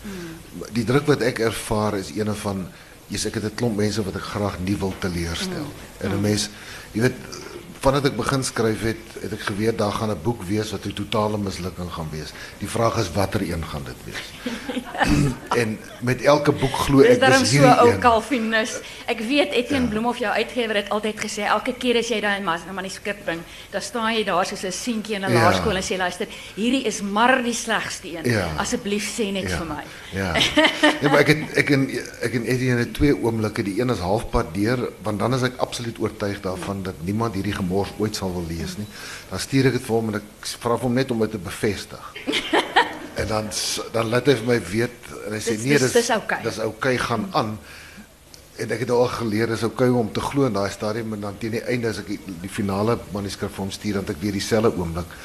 Die 0.72 0.84
druk 0.84 1.06
wat 1.06 1.22
ik 1.22 1.38
ervaar 1.38 1.98
is 1.98 2.10
een 2.16 2.34
van... 2.34 2.68
Yes, 3.06 3.24
ek 3.24 3.34
het 3.38 3.44
'n 3.44 3.54
klomp 3.54 3.76
mense 3.78 4.02
wat 4.02 4.16
ek 4.18 4.22
graag 4.34 4.58
nie 4.66 4.76
wil 4.76 4.94
teleurstel. 4.98 5.62
Mm. 5.62 6.02
En 6.02 6.08
'n 6.08 6.12
hmm. 6.12 6.20
mens, 6.20 6.48
jy 6.92 7.00
weet, 7.00 7.14
vandat 7.86 8.08
ek 8.10 8.16
begin 8.18 8.42
skryf 8.42 8.80
het, 8.82 9.02
het 9.22 9.34
ek 9.36 9.42
geweet 9.46 9.76
daar 9.78 9.94
gaan 9.94 10.10
'n 10.10 10.22
boek 10.22 10.42
wees 10.42 10.72
wat 10.74 10.86
'n 10.86 10.92
totale 10.92 11.38
mislukking 11.38 11.90
gaan 11.96 12.08
wees. 12.10 12.32
Die 12.58 12.68
vraag 12.68 12.98
is 12.98 13.10
watter 13.14 13.42
een 13.42 13.62
gaan 13.62 13.84
dit 13.86 14.00
wees? 14.06 14.24
en 15.62 15.78
met 16.00 16.22
elke 16.22 16.52
boek 16.52 16.74
glo 16.86 17.00
ek 17.00 17.20
dis 17.20 17.50
hierdie 17.50 17.70
so 17.70 17.86
ou 17.86 17.98
Calvinus. 17.98 18.80
Ek 19.06 19.20
weet 19.20 19.52
Etienne 19.52 19.86
ja. 19.86 19.90
Bloemhof 19.92 20.18
jou 20.18 20.32
uitgewer 20.32 20.76
het 20.82 20.90
altyd 20.90 21.20
gesê 21.20 21.46
elke 21.46 21.74
keer 21.78 22.00
as 22.02 22.10
jy 22.10 22.20
daai 22.20 22.42
manuskrip 22.42 23.22
bring, 23.24 23.40
dan 23.70 23.82
staan 23.82 24.14
jy 24.14 24.24
daar 24.24 24.46
soos 24.46 24.64
'n 24.64 24.72
seentjie 24.72 25.14
in 25.14 25.24
'n 25.24 25.30
ja. 25.30 25.42
laerskool 25.42 25.76
en 25.76 25.86
sê 25.86 25.96
luister, 25.96 26.26
hierdie 26.56 26.84
is 26.90 27.00
maar 27.02 27.42
die 27.42 27.54
slegste 27.54 28.08
een. 28.08 28.24
Ja. 28.30 28.50
Asseblief 28.58 29.06
sê 29.14 29.30
net 29.30 29.48
ja. 29.48 29.56
vir 29.56 29.66
my. 29.66 29.84
Ja. 30.12 30.34
ja, 31.02 31.08
maar 31.08 31.22
ek 31.22 31.28
het 31.28 31.56
ek 31.62 31.70
en 31.70 31.86
ek 32.22 32.34
en 32.34 32.44
Etienne 32.44 32.82
het 32.82 32.94
twee 32.94 33.14
oomblikke. 33.14 33.62
Die 33.62 33.80
een 33.80 33.90
is 33.90 34.02
halfpad 34.02 34.54
deur, 34.54 34.90
want 35.02 35.18
dan 35.18 35.34
is 35.34 35.42
ek 35.42 35.56
absoluut 35.62 35.98
oortuig 35.98 36.40
daarvan 36.40 36.82
dat 36.82 36.94
niemand 37.04 37.34
hierdie 37.34 37.54
gemors 37.76 37.92
ooit 38.00 38.16
sal 38.16 38.32
wil 38.32 38.46
lees 38.48 38.76
nie. 38.78 38.86
Dan 39.30 39.40
stuur 39.40 39.68
ek 39.70 39.78
dit 39.78 39.86
vir 39.86 39.96
hom 39.96 40.12
en 40.12 40.18
ek 40.20 40.52
vra 40.62 40.76
hom 40.80 40.94
net 40.94 41.10
om 41.10 41.24
dit 41.24 41.30
te 41.30 41.38
bevestig. 41.38 42.12
en 43.20 43.26
dan 43.28 43.50
dan 43.92 44.12
laat 44.12 44.28
hy 44.28 44.36
vir 44.40 44.48
my 44.48 44.60
weet 44.70 45.10
en 45.26 45.34
hy 45.36 45.40
sê 45.40 45.56
nee, 45.62 45.78
dis 45.80 45.92
dis 45.92 46.12
okay. 46.14 46.42
Dis 46.44 46.60
okay 46.64 46.96
gaan 47.00 47.28
aan. 47.32 47.56
En 48.56 48.72
ek 48.72 48.86
het 48.86 48.92
al 48.92 49.08
geleer 49.12 49.50
dis 49.52 49.64
okay 49.66 49.88
om 49.88 50.08
te 50.12 50.20
glo 50.24 50.48
in 50.48 50.56
daai 50.56 50.70
stadium 50.72 51.16
en 51.16 51.26
dan 51.28 51.40
teen 51.40 51.58
die 51.58 51.64
einde 51.68 51.90
as 51.92 52.00
ek 52.00 52.14
die, 52.14 52.20
die 52.44 52.52
finale 52.52 52.98
manuskrip 53.12 53.52
vir 53.52 53.66
hom 53.66 53.74
stuur 53.74 54.00
dan 54.00 54.14
ek 54.14 54.22
weer 54.22 54.36
dieselfde 54.36 54.72
oomblik. 54.76 55.18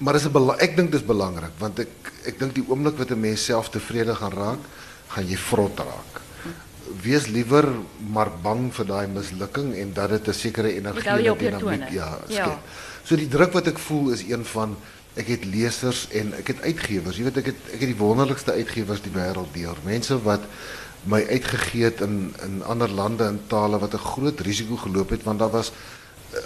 Maar 0.00 0.16
dis 0.16 0.26
'n 0.26 0.54
ek 0.58 0.76
dink 0.76 0.92
dis 0.92 1.04
belangrik 1.04 1.52
want 1.58 1.78
ek 1.78 2.12
ek 2.26 2.38
dink 2.38 2.54
die 2.54 2.64
oomblik 2.68 2.96
wat 2.96 3.10
'n 3.10 3.20
mens 3.20 3.44
self 3.44 3.68
tevrede 3.68 4.14
gaan 4.14 4.32
raak, 4.32 4.62
gaan 5.08 5.28
jy 5.28 5.36
vrot 5.36 5.78
raak 5.78 6.29
wees 7.02 7.26
liewer 7.26 7.68
maar 8.12 8.30
bang 8.42 8.68
vir 8.74 8.86
daai 8.86 9.06
mislukking 9.06 9.74
en 9.74 9.92
dat 9.92 10.10
dit 10.10 10.28
'n 10.28 10.32
sekere 10.32 10.72
energie 10.74 11.10
en 11.10 11.38
dinamiek 11.38 11.90
ja, 11.90 12.18
skep. 12.24 12.36
Ja. 12.36 12.58
So 13.04 13.16
die 13.16 13.28
druk 13.28 13.52
wat 13.52 13.66
ek 13.66 13.78
voel 13.78 14.10
is 14.10 14.22
een 14.22 14.44
van 14.44 14.76
ek 15.14 15.26
het 15.26 15.44
lesers 15.44 16.08
en 16.14 16.34
ek 16.38 16.46
het 16.46 16.62
uitgewers. 16.62 17.16
Jy 17.16 17.24
weet 17.24 17.40
ek 17.42 17.50
het 17.50 17.60
ek 17.74 17.80
het 17.80 17.90
die 17.90 17.98
wonderlikste 17.98 18.52
uitgewers 18.52 19.02
die 19.02 19.14
wêreld 19.14 19.52
deur. 19.52 19.76
Mense 19.84 20.22
wat 20.22 20.40
my 21.10 21.24
uitgegee 21.26 21.84
het 21.84 22.00
in 22.00 22.34
in 22.44 22.62
ander 22.62 22.88
lande 22.88 23.24
in 23.24 23.40
tale 23.46 23.78
wat 23.78 23.94
'n 23.94 24.06
groot 24.12 24.40
risiko 24.40 24.76
geloop 24.76 25.10
het 25.10 25.22
want 25.22 25.38
daar 25.38 25.50
was 25.50 25.72
uh, 26.34 26.38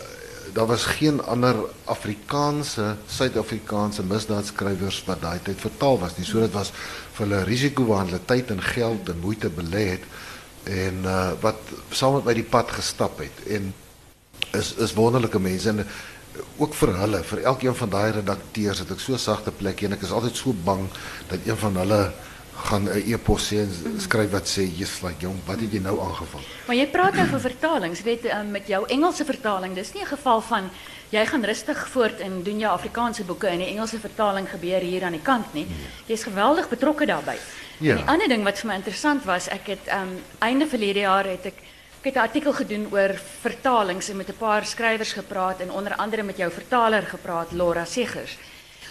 daar 0.53 0.67
was 0.67 0.85
geen 0.85 1.23
ander 1.23 1.57
Afrikaanse 1.85 2.97
Suid-Afrikaanse 3.07 4.03
misdaadskrywers 4.03 5.05
wat 5.07 5.21
daai 5.21 5.41
tyd 5.43 5.61
vertaal 5.61 5.99
was 5.99 6.17
nie. 6.17 6.27
So 6.27 6.41
dit 6.41 6.53
was 6.53 6.73
vir 7.13 7.27
hulle 7.27 7.45
risiko 7.45 7.85
waar 7.85 8.05
hulle 8.07 8.21
tyd 8.25 8.51
en 8.51 8.63
geld 8.63 9.09
en 9.09 9.19
moeite 9.21 9.51
belê 9.51 9.89
het 9.89 10.05
en 10.65 11.01
uh, 11.05 11.33
wat 11.41 11.73
saam 11.91 12.19
met 12.19 12.25
my 12.25 12.35
die 12.35 12.51
pad 12.57 12.71
gestap 12.71 13.19
het 13.19 13.47
en 13.57 13.73
is 14.53 14.75
is 14.75 14.95
wonderlike 14.95 15.39
mense 15.39 15.69
en 15.69 15.87
ook 16.57 16.75
vir 16.75 16.95
hulle 16.99 17.23
vir 17.31 17.43
elkeen 17.53 17.75
van 17.75 17.91
daai 17.91 18.13
redakteurs 18.19 18.83
het 18.83 18.91
ek 18.91 19.03
so 19.03 19.17
sagte 19.17 19.53
plek 19.55 19.83
en 19.83 19.97
ek 19.97 20.07
is 20.07 20.15
altyd 20.15 20.37
so 20.37 20.55
bang 20.65 20.87
dat 21.29 21.47
een 21.47 21.59
van 21.65 21.77
hulle 21.83 22.01
gaan 22.65 22.89
'n 22.89 23.03
e-pos 23.13 23.53
sê 23.53 23.61
en 23.67 24.01
skryf 24.01 24.31
wat 24.31 24.47
sê 24.47 24.63
jy's 24.63 25.03
like 25.03 25.21
jong 25.21 25.39
wat 25.47 25.61
het 25.61 25.73
jy 25.73 25.81
nou 25.83 26.01
aangevang 26.01 26.45
maar 26.67 26.77
jy 26.77 26.87
praat 26.87 27.15
nou 27.15 27.27
van 27.27 27.41
vertalings 27.41 28.03
weet 28.03 28.25
um, 28.25 28.51
met 28.51 28.67
jou 28.67 28.85
Engelse 28.89 29.25
vertaling 29.25 29.75
dis 29.75 29.93
nie 29.95 30.03
'n 30.03 30.17
geval 30.17 30.41
van 30.41 30.71
jy 31.15 31.25
gaan 31.27 31.45
rustig 31.45 31.89
voort 31.89 32.21
en 32.21 32.43
doen 32.43 32.59
jou 32.59 32.71
Afrikaanse 32.73 33.25
boeke 33.25 33.47
en 33.47 33.59
die 33.63 33.69
Engelse 33.69 34.01
vertaling 34.03 34.49
gebeur 34.51 34.81
hier 34.83 35.05
aan 35.05 35.15
die 35.15 35.23
kant 35.23 35.53
nie. 35.55 35.67
Jy's 36.07 36.27
geweldig 36.27 36.69
betrokke 36.69 37.07
daarbey 37.07 37.39
Ja. 37.79 37.91
En 37.91 37.97
die 37.97 38.11
ander 38.11 38.29
ding 38.29 38.45
wat 38.45 38.59
vir 38.59 38.69
my 38.69 38.75
interessant 38.75 39.25
was, 39.25 39.49
ek 39.49 39.67
het 39.67 39.89
um 39.93 40.19
einde 40.39 40.67
verlede 40.67 41.01
jaar 41.01 41.25
het 41.25 41.47
ek 41.47 41.63
ek 42.05 42.13
het 42.13 42.17
'n 42.21 42.29
artikel 42.29 42.53
gedoen 42.53 42.87
oor 42.93 43.17
vertalings 43.41 44.09
en 44.09 44.17
met 44.17 44.29
'n 44.29 44.37
paar 44.39 44.67
skrywers 44.67 45.13
gepraat 45.13 45.61
en 45.61 45.71
onder 45.71 45.97
andere 45.97 46.23
met 46.23 46.37
jou 46.37 46.51
vertaler 46.51 47.03
gepraat, 47.03 47.53
Laura 47.53 47.85
Segers. 47.85 48.37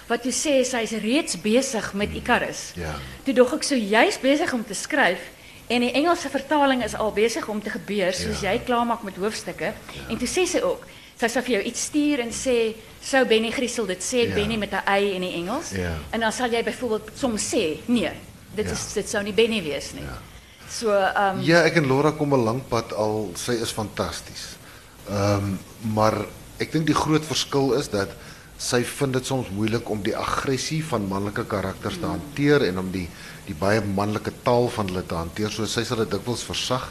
Wat 0.07 0.23
jy 0.23 0.31
sê 0.31 0.65
sy 0.65 0.81
is 0.81 0.91
reeds 0.91 1.41
besig 1.41 1.93
met 1.93 2.13
Icarus. 2.13 2.71
Ja. 2.75 2.95
Toe 3.23 3.33
dog 3.33 3.53
ek 3.53 3.63
so 3.63 3.75
besig 4.21 4.53
om 4.53 4.65
te 4.65 4.73
skryf 4.73 5.19
en 5.67 5.81
die 5.81 5.91
Engelse 5.91 6.29
vertaling 6.29 6.83
is 6.83 6.95
al 6.95 7.11
besig 7.11 7.47
om 7.47 7.61
te 7.61 7.69
gebeur 7.69 8.13
soos 8.13 8.41
ja. 8.41 8.51
jy 8.51 8.59
klaarmaak 8.65 9.03
met 9.03 9.15
hoofstukke. 9.15 9.73
Ja. 9.93 10.09
En 10.09 10.17
toe 10.17 10.27
sê 10.27 10.45
sy 10.45 10.59
ook 10.59 10.85
sy 11.15 11.27
sal 11.27 11.41
vir 11.41 11.53
jou 11.53 11.63
iets 11.63 11.81
stuur 11.81 12.19
en 12.19 12.31
sê 12.31 12.75
sou 13.01 13.25
Benny 13.25 13.51
Griesel 13.51 13.85
dit 13.85 14.03
sê 14.03 14.27
ja. 14.27 14.33
Benny 14.33 14.57
met 14.57 14.71
'n 14.71 14.83
y 14.87 15.13
in 15.15 15.21
die 15.21 15.33
Engels. 15.33 15.69
Ja. 15.71 15.97
En 16.09 16.19
dan 16.19 16.31
sal 16.31 16.49
jy 16.49 16.63
byvoorbeeld 16.63 17.11
soms 17.15 17.55
sê 17.55 17.77
nee 17.85 18.11
dit 18.55 18.72
is 18.72 18.93
dit 18.93 19.10
sou 19.10 19.24
nie 19.24 19.33
Benny 19.33 19.62
wees 19.63 19.93
nie. 19.93 20.05
Ja. 20.05 20.19
So 20.69 20.91
ehm 20.91 21.39
um, 21.39 21.43
Ja, 21.45 21.63
ek 21.67 21.75
en 21.81 21.88
Laura 21.88 22.12
kom 22.12 22.33
'n 22.33 22.43
lank 22.43 22.67
pad 22.69 22.93
al. 22.93 23.31
Sy 23.36 23.60
is 23.62 23.72
fantasties. 23.72 24.55
Ehm 25.10 25.53
um, 25.53 25.60
maar 25.93 26.25
ek 26.60 26.72
dink 26.72 26.88
die 26.88 26.95
groot 26.95 27.25
verskil 27.25 27.74
is 27.74 27.89
dat 27.89 28.10
sy 28.57 28.83
vind 28.83 29.13
dit 29.13 29.25
soms 29.25 29.50
moeilik 29.51 29.89
om 29.89 30.01
die 30.05 30.15
aggressie 30.15 30.83
van 30.86 31.07
manlike 31.10 31.43
karakters 31.50 31.98
te 32.00 32.05
hanteer 32.05 32.63
en 32.69 32.79
om 32.79 32.91
die 32.91 33.07
die 33.48 33.55
baie 33.60 33.81
manlike 33.81 34.31
taal 34.43 34.69
van 34.72 34.88
hulle 34.88 35.03
te 35.05 35.15
hanteer. 35.15 35.51
So 35.51 35.65
sy 35.67 35.83
sal 35.83 35.98
dit 35.98 36.12
dikwels 36.12 36.45
versag 36.48 36.86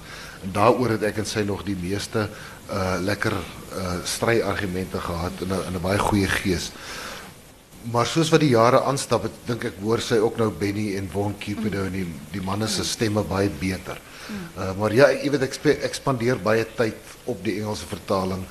en 0.45 0.53
daaroor 0.53 0.99
het 0.99 1.03
ek 1.03 1.23
en 1.23 1.27
sy 1.27 1.47
nog 1.49 1.65
die 1.65 1.79
meeste 1.79 2.29
uh 2.71 2.99
lekker 3.01 3.33
uh 3.33 3.97
stry 4.05 4.41
argumente 4.43 5.01
gehad 5.01 5.33
in 5.41 5.49
'n 5.49 5.67
in 5.69 5.75
'n 5.77 5.83
baie 5.83 5.99
goeie 5.99 6.29
gees 6.29 6.73
maar 7.91 8.07
soos 8.07 8.31
wat 8.31 8.41
die 8.41 8.53
jare 8.53 8.83
aanstap, 8.87 9.27
het 9.27 9.39
dink 9.47 9.65
ek 9.65 9.79
hoor 9.83 10.01
sy 10.01 10.21
ook 10.23 10.39
nou 10.39 10.51
Benny 10.51 10.93
en 10.97 11.09
Von 11.11 11.35
Cupido 11.39 11.85
en 11.89 11.93
die 11.93 12.07
die 12.33 12.43
manne 12.45 12.69
se 12.69 12.85
stemme 12.85 13.25
baie 13.27 13.51
beter. 13.51 13.99
Uh, 14.57 14.73
maar 14.79 14.95
ja, 14.95 15.11
jy 15.11 15.31
weet 15.35 15.43
ek 15.49 15.57
ekspandeer 15.89 16.39
baie 16.39 16.65
tyd 16.77 17.17
op 17.27 17.43
die 17.45 17.59
Engelse 17.61 17.89
vertaling 17.91 18.45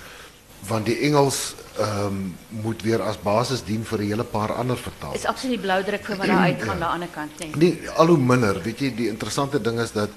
want 0.67 0.85
die 0.85 0.99
Engels 1.07 1.55
ehm 1.81 2.05
um, 2.05 2.17
moet 2.61 2.83
weer 2.85 3.01
as 3.01 3.17
basis 3.17 3.63
dien 3.65 3.85
vir 3.87 3.99
'n 3.99 4.07
hele 4.07 4.23
paar 4.23 4.51
ander 4.53 4.77
vertalings. 4.77 5.23
Is 5.23 5.25
absoluut 5.25 5.61
blou 5.61 5.83
druk 5.83 6.05
vir 6.05 6.17
wat 6.17 6.27
daar 6.27 6.45
uitgaan 6.51 6.67
ja. 6.67 6.71
aan 6.73 6.79
die 6.79 6.93
ander 6.93 7.07
kant, 7.13 7.39
nee. 7.39 7.51
Nee, 7.55 7.89
al 7.89 8.07
hoe 8.07 8.17
minder, 8.17 8.61
weet 8.61 8.79
jy, 8.79 8.95
die 8.95 9.07
interessante 9.07 9.61
ding 9.61 9.79
is 9.79 9.91
dat 9.91 10.09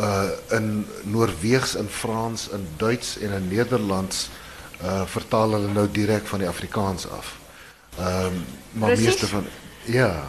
uh 0.00 0.30
in 0.50 0.86
Noorweegs, 1.02 1.74
in 1.74 1.88
Frans, 1.88 2.48
in 2.48 2.66
Duits 2.76 3.18
en 3.18 3.32
in 3.32 3.48
Nederlands 3.48 4.30
uh 4.82 5.02
vertaal 5.06 5.52
hulle 5.58 5.72
nou 5.72 5.88
direk 5.90 6.26
van 6.26 6.38
die 6.38 6.48
Afrikaans 6.48 7.08
af. 7.10 7.36
Um, 7.98 8.44
maar 8.72 8.88
Precies. 8.88 9.06
meeste 9.06 9.26
van 9.26 9.46
ja. 9.84 10.22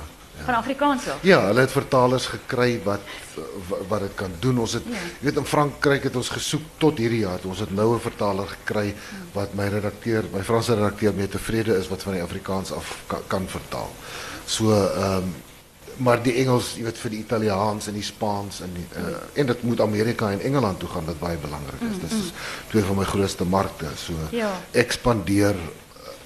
Van 0.45 0.53
Afrikaans 0.53 1.07
af. 1.07 1.17
Ja, 1.21 1.45
hulle 1.45 1.59
het 1.59 1.71
vertalers 1.71 2.25
gekry 2.25 2.81
wat 2.83 2.99
wa- 3.67 3.77
wat 3.87 3.99
dit 3.99 4.11
kan 4.15 4.31
doen. 4.39 4.57
Ons 4.59 4.73
het 4.73 4.83
Ja. 4.85 4.91
jy 4.93 4.99
weet 5.31 5.35
in 5.37 5.45
Frankryk 5.45 6.03
het 6.03 6.15
ons 6.15 6.29
gesoek 6.29 6.61
tot 6.77 6.97
hierdie 6.97 7.19
jaar. 7.19 7.39
Ons 7.43 7.59
het 7.59 7.71
nou 7.73 7.95
'n 7.95 7.99
vertaler 7.99 8.47
gekry 8.47 8.95
wat 9.33 9.53
my 9.53 9.67
redakteur, 9.67 10.23
my 10.33 10.43
Franse 10.43 10.73
redakteur 10.75 11.13
mee 11.13 11.27
tevrede 11.27 11.77
is 11.77 11.87
wat 11.87 12.03
van 12.03 12.13
die 12.13 12.21
Afrikaans 12.21 12.71
af 12.71 12.97
kan, 13.07 13.19
kan 13.27 13.47
vertaal. 13.47 13.91
So 14.45 14.71
ehm 14.73 15.23
maar 15.97 16.21
die 16.23 16.33
Engels, 16.33 16.73
jy 16.75 16.83
weet 16.83 16.97
vir 16.97 17.09
die 17.09 17.19
Italiaans 17.19 17.87
en 17.87 17.93
die 17.93 18.03
Spaans 18.03 18.59
en 18.61 18.69
die, 18.73 18.85
uh, 18.99 19.15
en 19.33 19.45
dit 19.45 19.63
moet 19.63 19.81
Amerika 19.81 20.31
en 20.31 20.41
Engeland 20.41 20.79
toe 20.79 20.89
gaan 20.89 21.05
wat 21.05 21.19
baie 21.19 21.37
belangrik 21.37 21.81
is. 21.81 22.09
Dis 22.09 22.19
is 22.19 22.31
twee 22.69 22.83
van 22.83 22.95
my 22.97 23.03
grootste 23.03 23.45
markte. 23.45 23.85
So 23.95 24.13
Ja. 24.31 24.51
ek 24.71 24.91
spandeer 24.91 25.55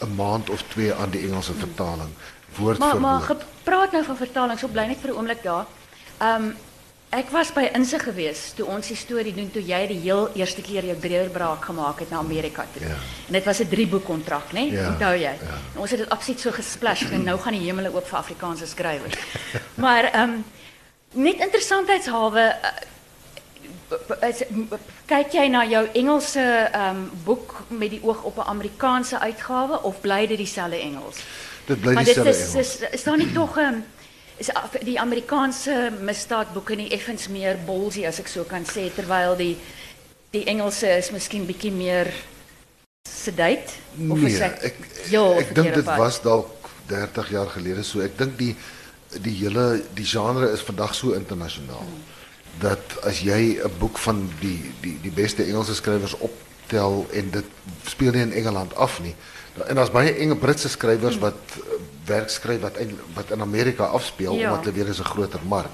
'n 0.02 0.16
maand 0.16 0.50
of 0.50 0.62
twee 0.68 0.94
aan 0.94 1.10
die 1.10 1.22
Engelse 1.28 1.54
vertaling. 1.54 2.10
Woord 2.58 2.78
Maar 2.78 2.92
vir 2.92 3.02
maar 3.02 3.26
woord. 3.28 3.42
gepraat 3.42 3.92
nou 3.92 4.04
van 4.04 4.18
vertaling, 4.18 4.60
so 4.60 4.68
bly 4.68 4.86
net 4.86 4.98
vir 5.02 5.10
'n 5.12 5.16
oomblik 5.18 5.44
daar. 5.44 5.66
Ehm 6.18 6.44
um, 6.44 6.56
ek 7.12 7.30
was 7.30 7.52
by 7.54 7.70
insig 7.74 8.04
geweest 8.04 8.56
toe 8.56 8.66
ons 8.66 8.88
die 8.88 8.96
storie 8.96 9.34
doen 9.34 9.52
toe 9.52 9.62
jy 9.66 9.88
die 9.88 10.00
heel 10.00 10.30
eerste 10.36 10.62
keer 10.62 10.86
jou 10.86 11.00
deurbraak 11.00 11.66
gemaak 11.66 12.00
het 12.00 12.10
na 12.10 12.18
Amerika 12.18 12.66
toe. 12.74 12.88
Ja. 12.88 12.96
En 13.28 13.34
dit 13.34 13.44
was 13.46 13.60
'n 13.60 13.68
drie 13.70 13.88
boek 13.88 14.06
kontrak, 14.06 14.52
né? 14.52 14.60
Ja, 14.72 14.88
Onthou 14.88 15.14
jy? 15.16 15.22
ja. 15.22 15.56
En 15.74 15.80
ons 15.82 15.90
het 15.90 16.00
dit 16.00 16.10
absoluut 16.10 16.40
so 16.40 16.52
gesplash 16.52 17.04
en 17.12 17.24
nou 17.30 17.40
gaan 17.40 17.54
die 17.54 17.62
hemele 17.66 17.94
oop 17.94 18.08
vir 18.08 18.18
Afrikaanse 18.18 18.66
skrywers. 18.68 19.16
maar 19.86 20.04
ehm 20.04 20.22
um, 20.30 20.46
net 21.14 21.40
interessantheidshalwe 21.40 22.56
kyk 25.10 25.32
jy 25.34 25.48
na 25.50 25.66
jou 25.66 25.88
Engelse 25.94 26.42
ehm 26.72 26.96
um, 26.96 27.12
boek 27.24 27.56
met 27.68 27.90
die 27.90 28.02
oog 28.04 28.24
op 28.24 28.38
'n 28.38 28.50
Amerikaanse 28.56 29.20
uitgawe 29.20 29.82
of 29.84 30.02
bly 30.02 30.28
dit 30.28 30.38
dieselfde 30.38 30.80
Engels? 30.80 31.24
Dit 31.66 31.82
bly 31.82 31.94
Maar 31.94 32.04
dit 32.04 32.16
dieselfde 32.16 32.44
is, 32.44 32.54
Engels. 32.54 32.80
is 32.80 32.90
is 32.92 33.04
daar 33.04 33.18
nie 33.18 33.32
tog 33.32 33.56
'n 33.58 33.60
um, 33.60 33.84
is 34.38 34.50
die 34.84 35.00
Amerikaanse 35.00 35.92
misdaadboeke 36.02 36.76
nie 36.76 36.90
effens 36.90 37.28
meer 37.28 37.58
bolsy 37.66 38.06
as 38.06 38.20
ek 38.20 38.28
so 38.28 38.44
kan 38.44 38.64
sê 38.66 38.88
terwyl 38.96 39.36
die 39.36 39.58
die 40.32 40.46
Engelse 40.46 40.88
is 40.98 41.12
miskien 41.12 41.46
bietjie 41.46 41.72
meer 41.72 42.14
sedate 43.10 43.74
of 44.10 44.22
is 44.22 44.40
Nee, 44.40 44.52
ek 44.70 44.78
ek 45.40 45.56
dink 45.56 45.74
dit 45.74 45.86
was 45.86 46.22
dalk 46.22 46.70
30 46.88 47.30
jaar 47.30 47.50
gelede 47.54 47.84
so. 47.84 48.02
Ek 48.02 48.18
dink 48.18 48.38
die 48.38 48.56
die 49.10 49.34
hele 49.42 49.82
die 49.98 50.06
genre 50.06 50.52
is 50.54 50.62
vandag 50.62 50.94
so 50.96 51.14
internasionaal 51.18 51.86
dat 52.60 53.00
as 53.04 53.20
jy 53.24 53.60
'n 53.64 53.72
boek 53.80 53.98
van 53.98 54.30
die 54.40 54.72
die 54.82 54.98
die 55.02 55.12
beste 55.12 55.44
Engelse 55.44 55.76
skrywers 55.76 56.16
optel 56.20 57.08
en 57.14 57.30
dit 57.32 57.46
speel 57.86 58.12
nie 58.12 58.22
in 58.22 58.34
Engeland 58.34 58.76
af 58.76 59.02
nie. 59.02 59.16
En 59.68 59.76
daar's 59.76 59.92
baie 59.92 60.14
enge 60.14 60.36
Britse 60.36 60.70
skrywers 60.70 61.18
wat 61.18 61.36
uh, 61.58 61.64
werk 62.06 62.30
skryf 62.30 62.62
wat 62.62 62.78
eintlik 62.78 63.00
wat 63.14 63.32
in 63.32 63.42
Amerika 63.42 63.84
afspeel 63.84 64.34
Ja. 64.34 64.50
omdat 64.50 64.66
hulle 64.66 64.76
weer 64.76 64.88
is 64.90 65.00
'n 65.00 65.04
groter 65.04 65.40
mark. 65.48 65.72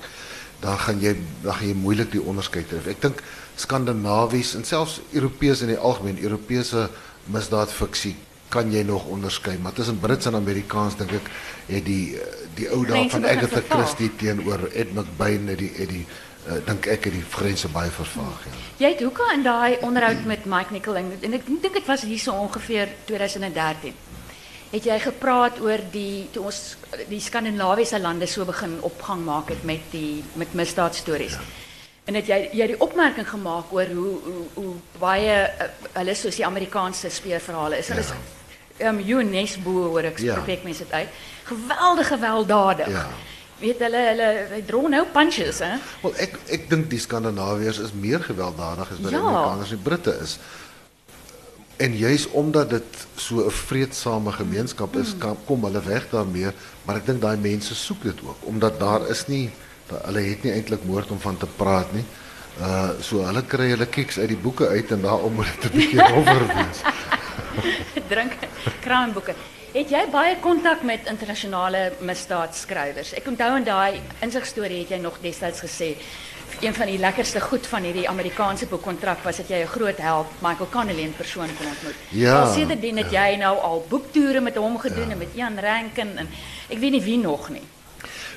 Dan 0.59 0.77
gaan 0.79 0.99
jy 0.99 1.15
dan 1.41 1.53
gaan 1.53 1.67
jy 1.67 1.73
moeilik 1.73 2.11
die 2.11 2.21
onderskeid 2.21 2.67
tref. 2.69 2.87
Ek 2.87 3.01
dink 3.01 3.21
Skandinawies 3.55 4.55
en 4.55 4.63
selfs 4.63 5.01
Europeërs 5.11 5.61
in 5.61 5.67
die 5.67 5.77
algemeen, 5.77 6.19
Europese 6.23 6.89
misdaadfiksie 7.25 8.15
kan 8.49 8.71
jy 8.71 8.83
nog 8.83 9.05
onderskei, 9.05 9.57
maar 9.61 9.73
tussen 9.73 9.99
Brits 9.99 10.25
en 10.25 10.35
Amerikaans 10.35 10.95
dink 10.97 11.11
ek 11.11 11.29
het 11.67 11.85
die 11.85 12.19
die 12.55 12.69
ou 12.71 12.85
dae 12.85 12.91
Grense 12.95 13.09
van 13.17 13.25
Agatha. 13.25 13.61
Christie 13.69 14.11
teenoor 14.15 14.69
Ed 14.73 14.93
McBain 14.95 15.47
het 15.47 15.59
die 15.59 15.71
het 15.75 15.89
die 15.89 16.05
uh, 16.47 16.59
dink 16.65 16.87
ek 16.87 17.03
het 17.09 17.13
die 17.13 17.23
grense 17.31 17.67
baie 17.73 17.91
vervaag 17.91 18.45
ja. 18.45 18.51
Jy 18.77 18.89
het 18.93 19.01
hoeka 19.01 19.31
in 19.33 19.43
daai 19.43 19.77
onderhoud 19.81 20.25
met 20.25 20.45
Mike 20.45 20.73
Nickel 20.73 20.95
en, 20.99 21.11
ek 21.21 21.45
dink 21.47 21.73
dit 21.73 21.85
was 21.87 22.01
hier 22.01 22.19
so 22.19 22.33
ongeveer 22.33 22.89
2013. 23.05 23.93
Het 24.71 24.85
jy 24.89 24.97
gepraat 24.99 25.59
oor 25.63 25.79
die 25.93 26.25
toe 26.35 26.43
ons 26.49 26.75
die 27.07 27.21
Skandinawiese 27.23 27.99
lande 27.99 28.27
so 28.27 28.43
begin 28.45 28.77
opgang 28.83 29.21
maak 29.23 29.49
het 29.53 29.63
met 29.63 29.85
die 29.91 30.23
met 30.35 30.53
misdaadstories. 30.53 31.37
Ja. 31.39 31.39
En 32.05 32.17
het 32.19 32.27
jy 32.27 32.39
jy 32.53 32.67
die 32.73 32.79
opmerking 32.83 33.29
gemaak 33.29 33.71
oor 33.73 33.93
hoe 33.95 34.15
hoe 34.25 34.41
hoe 34.53 34.73
baie 34.99 35.37
uh, 35.47 35.69
hulle 35.93 36.15
soos 36.15 36.35
die 36.35 36.45
Amerikaanse 36.45 37.09
speurverhale 37.09 37.79
is. 37.79 37.87
Hulle 37.93 38.03
is 38.03 38.11
ehm 38.77 38.99
um, 38.99 39.19
UNESCO 39.19 39.71
hoor 39.93 40.03
ek 40.11 40.19
Ja. 40.19 40.35
spreek 40.41 40.63
mense 40.63 40.83
dit 40.83 40.91
uit. 40.91 41.09
Geweldig 41.47 42.07
gewelddadig. 42.07 42.89
Ja. 42.91 43.07
Weet 43.65 43.79
hulle 43.81 44.01
hulle 44.11 44.61
draw 44.67 44.83
nou 44.93 45.03
punches 45.13 45.59
hè. 45.65 45.71
Wel 46.03 46.13
ek 46.27 46.35
ek 46.53 46.67
dink 46.69 46.89
die 46.91 46.99
Skandinawiërs 47.01 47.79
is 47.87 47.93
meer 47.97 48.21
gewelddadig 48.21 48.91
as 48.91 48.99
wat 49.01 49.09
die 49.09 49.17
Ja. 49.17 49.23
Amerikaners 49.25 49.71
en 49.71 49.81
Britte 49.81 50.13
is. 50.21 50.37
En 51.81 51.97
juis 51.97 52.27
omdat 52.31 52.69
dit 52.69 53.05
so 53.19 53.41
'n 53.45 53.51
vreedsame 53.51 54.31
gemeenskap 54.31 54.95
is, 54.95 55.15
kan, 55.17 55.37
kom 55.45 55.63
hulle 55.63 55.81
weg 55.83 56.05
daarmee, 56.11 56.51
maar 56.85 56.95
ek 57.01 57.05
dink 57.05 57.21
daai 57.21 57.37
mense 57.37 57.75
soek 57.75 58.03
dit 58.03 58.19
ook 58.23 58.37
omdat 58.45 58.79
daar 58.79 59.09
is 59.09 59.27
nie 59.27 59.49
da, 59.89 59.95
hulle 60.05 60.21
het 60.21 60.43
nie 60.43 60.51
eintlik 60.53 60.85
moord 60.85 61.11
om 61.11 61.19
van 61.19 61.37
te 61.37 61.45
praat 61.57 61.91
nie. 61.93 62.05
Uh 62.61 62.89
so 63.01 63.25
hulle 63.25 63.41
kry 63.43 63.69
hulle 63.69 63.85
kiks 63.85 64.17
uit 64.19 64.27
die 64.27 64.37
boeke 64.37 64.67
uit 64.67 64.91
en 64.91 65.01
daarom 65.01 65.33
moet 65.33 65.45
dit 65.61 65.73
'n 65.73 65.77
bietjie 65.79 65.99
rowwer 66.07 66.45
wees. 66.55 66.79
drink. 68.07 68.31
Het 69.75 69.89
jy 69.91 70.05
baie 70.07 70.37
kontak 70.39 70.85
met 70.87 71.09
internasionale 71.11 71.89
misdaadskrywers? 72.07 73.09
Ek 73.19 73.25
onthou 73.27 73.49
in 73.57 73.65
daai 73.67 73.97
insigstorie 74.23 74.77
het 74.85 74.93
jy 74.93 74.99
nog 75.03 75.17
destyds 75.19 75.59
gesê 75.65 75.89
een 76.63 76.71
van 76.77 76.87
die 76.87 77.01
lekkerste 77.01 77.41
goed 77.43 77.67
van 77.67 77.83
hierdie 77.83 78.05
Amerikaanse 78.07 78.69
boekkontrak 78.71 79.25
was 79.27 79.41
dat 79.41 79.51
jy 79.51 79.59
'n 79.65 79.73
groot 79.73 79.97
held, 79.97 80.27
Michael 80.39 80.69
Connelly 80.71 81.03
in 81.03 81.15
persoon 81.17 81.49
kon 81.57 81.67
ontmoet. 81.67 81.99
Ja, 82.09 82.41
Al 82.41 82.53
sedertdien 82.53 82.97
het 82.97 83.11
jy 83.11 83.35
nou 83.35 83.57
al 83.57 83.85
boektoere 83.89 84.39
met 84.39 84.55
hom 84.55 84.79
gedoen 84.79 85.11
en 85.11 85.17
met 85.17 85.35
Ian 85.35 85.59
Rankin 85.59 86.17
en 86.17 86.29
ek 86.69 86.77
weet 86.79 86.91
nie 86.91 87.01
wie 87.01 87.17
nog 87.17 87.49
nie. 87.49 87.67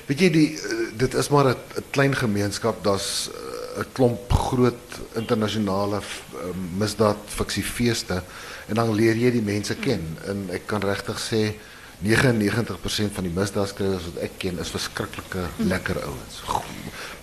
Weet 0.05 0.19
jy 0.19 0.29
die 0.29 0.59
eh, 0.59 0.91
dit 0.97 1.13
is 1.13 1.29
maar 1.29 1.45
'n 1.45 1.83
klein 1.91 2.15
gemeenskap, 2.15 2.83
daar's 2.83 3.29
eh, 3.29 3.48
klomp 3.93 4.31
groot 4.33 4.99
internasionale 5.15 6.01
f- 6.01 6.23
eh, 6.33 6.53
misdaad 6.79 7.17
fiksiefeeste 7.27 8.21
en 8.67 8.75
dan 8.75 8.93
leer 8.95 9.15
jy 9.15 9.31
die 9.31 9.41
mense 9.45 9.75
ken 9.75 10.17
en 10.27 10.49
ek 10.53 10.67
kan 10.67 10.81
regtig 10.81 11.19
sê 11.19 11.53
99% 12.01 13.11
van 13.13 13.23
die 13.27 13.33
misdaadskrywers 13.35 14.05
wat 14.13 14.23
ek 14.23 14.37
ken 14.39 14.59
is 14.63 14.69
verskriklike 14.71 15.41
lekker 15.67 15.97
ouens. 16.07 16.37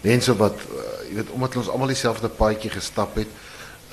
Mense 0.05 0.35
wat 0.37 0.53
uh, 0.69 0.83
jy 1.09 1.15
weet 1.17 1.31
omdat 1.33 1.57
ons 1.57 1.71
almal 1.73 1.89
dieselfde 1.89 2.29
paadjie 2.29 2.71
gestap 2.75 3.17
het, 3.17 3.31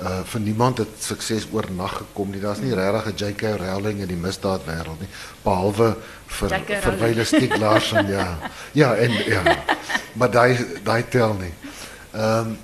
uh 0.03 0.23
vir 0.27 0.41
niemand 0.41 0.77
het 0.81 0.89
sukses 0.99 1.45
oornag 1.53 1.93
gekom 2.01 2.31
nie. 2.33 2.41
Daar's 2.41 2.59
nie 2.59 2.73
regtig 2.75 3.05
'n 3.13 3.15
J.K. 3.15 3.55
Rowling 3.61 3.99
in 4.01 4.07
die 4.07 4.17
misdaadwêreld 4.19 4.99
nie, 4.99 5.09
behalwe 5.43 5.95
vir 6.27 6.49
vir 6.81 7.25
Stieg 7.25 7.57
Larsson 7.57 8.07
ja. 8.09 8.37
Ja, 8.73 8.95
en 8.95 9.11
ja. 9.25 9.43
Maar 10.13 10.31
daai 10.31 10.57
daai 10.83 11.03
tel 11.09 11.33
nie. 11.39 11.53
Ehm 12.13 12.47
um, 12.47 12.57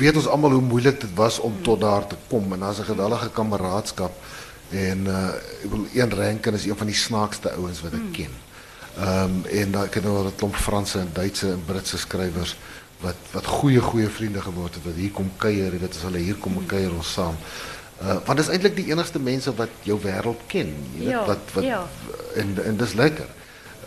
weet 0.00 0.16
ons 0.16 0.26
almal 0.30 0.50
hoe 0.54 0.62
moeilik 0.62 1.00
dit 1.00 1.14
was 1.14 1.38
om 1.38 1.56
tot 1.62 1.80
daar 1.80 2.06
te 2.06 2.16
kom 2.28 2.52
en 2.52 2.60
daar's 2.60 2.78
'n 2.78 2.84
geweldige 2.92 3.30
kameraadskap 3.30 4.12
en 4.70 5.06
ek 5.64 5.70
wil 5.70 5.86
een 5.94 6.14
Rankin 6.14 6.54
is 6.54 6.64
een 6.64 6.76
van 6.76 6.86
die 6.86 6.94
snaakste 6.96 7.50
ouens 7.52 7.80
wat 7.82 7.92
ek 7.92 8.12
ken. 8.12 8.34
Ehm 8.98 9.24
um, 9.24 9.44
en 9.46 9.70
dan 9.70 9.82
het 9.82 10.02
nou 10.04 10.26
'n 10.26 10.34
klomp 10.36 10.56
Franse 10.56 10.98
en 10.98 11.10
Duitse 11.12 11.50
en 11.50 11.64
Britse 11.64 11.98
skrywers 11.98 12.56
wat 13.00 13.16
wat 13.32 13.46
goeie 13.46 13.80
goeie 13.80 14.08
vriende 14.08 14.40
geword 14.40 14.74
het 14.74 14.84
wat 14.84 14.94
hier 14.94 15.10
kom 15.10 15.30
jy 15.42 15.70
weet 15.70 15.96
as 15.96 16.02
hulle 16.02 16.18
hier 16.18 16.36
kom 16.36 16.66
kuier 16.66 16.92
ons 16.94 17.12
saam. 17.12 17.36
Uh 18.02 18.16
want 18.26 18.38
dis 18.38 18.48
eintlik 18.48 18.76
die 18.76 18.90
enigste 18.92 19.18
mense 19.18 19.54
wat 19.54 19.68
jou 19.82 19.98
wêreld 20.00 20.40
ken, 20.46 20.74
jy 20.94 21.04
weet 21.04 21.08
Ja, 21.08 21.24
wat 21.26 21.52
wat 21.54 21.64
ja. 21.64 21.86
en 22.34 22.56
en 22.64 22.76
dis 22.76 22.92
lekker. 22.92 23.26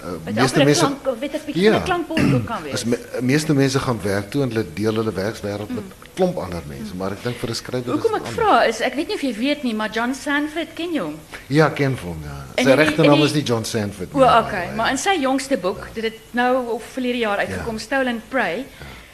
Uh 0.04 0.10
Met 0.26 0.36
meeste 0.36 0.60
amper 0.60 0.62
'n 0.62 0.66
mense 0.66 0.86
klank, 1.02 1.20
weet 1.20 1.46
bietjie 1.46 1.82
klankbord 1.84 2.34
ook 2.34 2.46
kan 2.46 2.64
wees. 2.64 2.74
As 2.74 2.84
me, 2.84 2.98
meeste 3.22 3.54
mense 3.54 3.80
gaan 3.80 4.00
werk 4.04 4.30
toe 4.32 4.42
en 4.42 4.50
hulle 4.50 4.66
deel 4.74 4.96
hulle 4.96 5.14
werkswêreld 5.14 5.70
met 5.70 5.84
'n 5.84 5.94
klomp 6.14 6.38
ander 6.38 6.62
mense, 6.68 6.96
maar 6.96 7.12
ek 7.12 7.24
dink 7.24 7.38
vir 7.38 7.50
'n 7.50 7.56
skrywer 7.56 7.92
Hoekom 7.94 8.16
ek 8.16 8.26
vra 8.26 8.64
is 8.66 8.82
ek 8.82 8.94
weet 8.96 9.08
nie 9.08 9.16
of 9.16 9.22
jy 9.22 9.34
weet 9.34 9.64
nie, 9.64 9.74
maar 9.74 9.90
John 9.92 10.14
Sanford 10.14 10.74
ken 10.74 10.94
jy 10.94 11.00
hom? 11.00 11.16
Ja, 11.48 11.68
ik 11.68 11.74
ken 11.76 11.98
hom 12.04 12.18
ja. 12.24 12.64
Sy 12.64 12.70
regte 12.76 13.02
naam 13.04 13.24
is 13.24 13.34
nie 13.34 13.44
John 13.44 13.64
Sanford 13.64 14.14
O, 14.14 14.20
okay, 14.22 14.74
maar 14.76 14.90
in 14.92 14.98
sy 14.98 15.16
jongste 15.22 15.58
boek, 15.58 15.88
dit 15.94 16.04
het 16.04 16.20
nou 16.32 16.68
of 16.72 16.84
verlede 16.84 17.18
jaar 17.18 17.38
uitgekom, 17.38 17.74
Ja. 17.74 17.80
Stolen 17.80 18.22
Prey, 18.30 18.66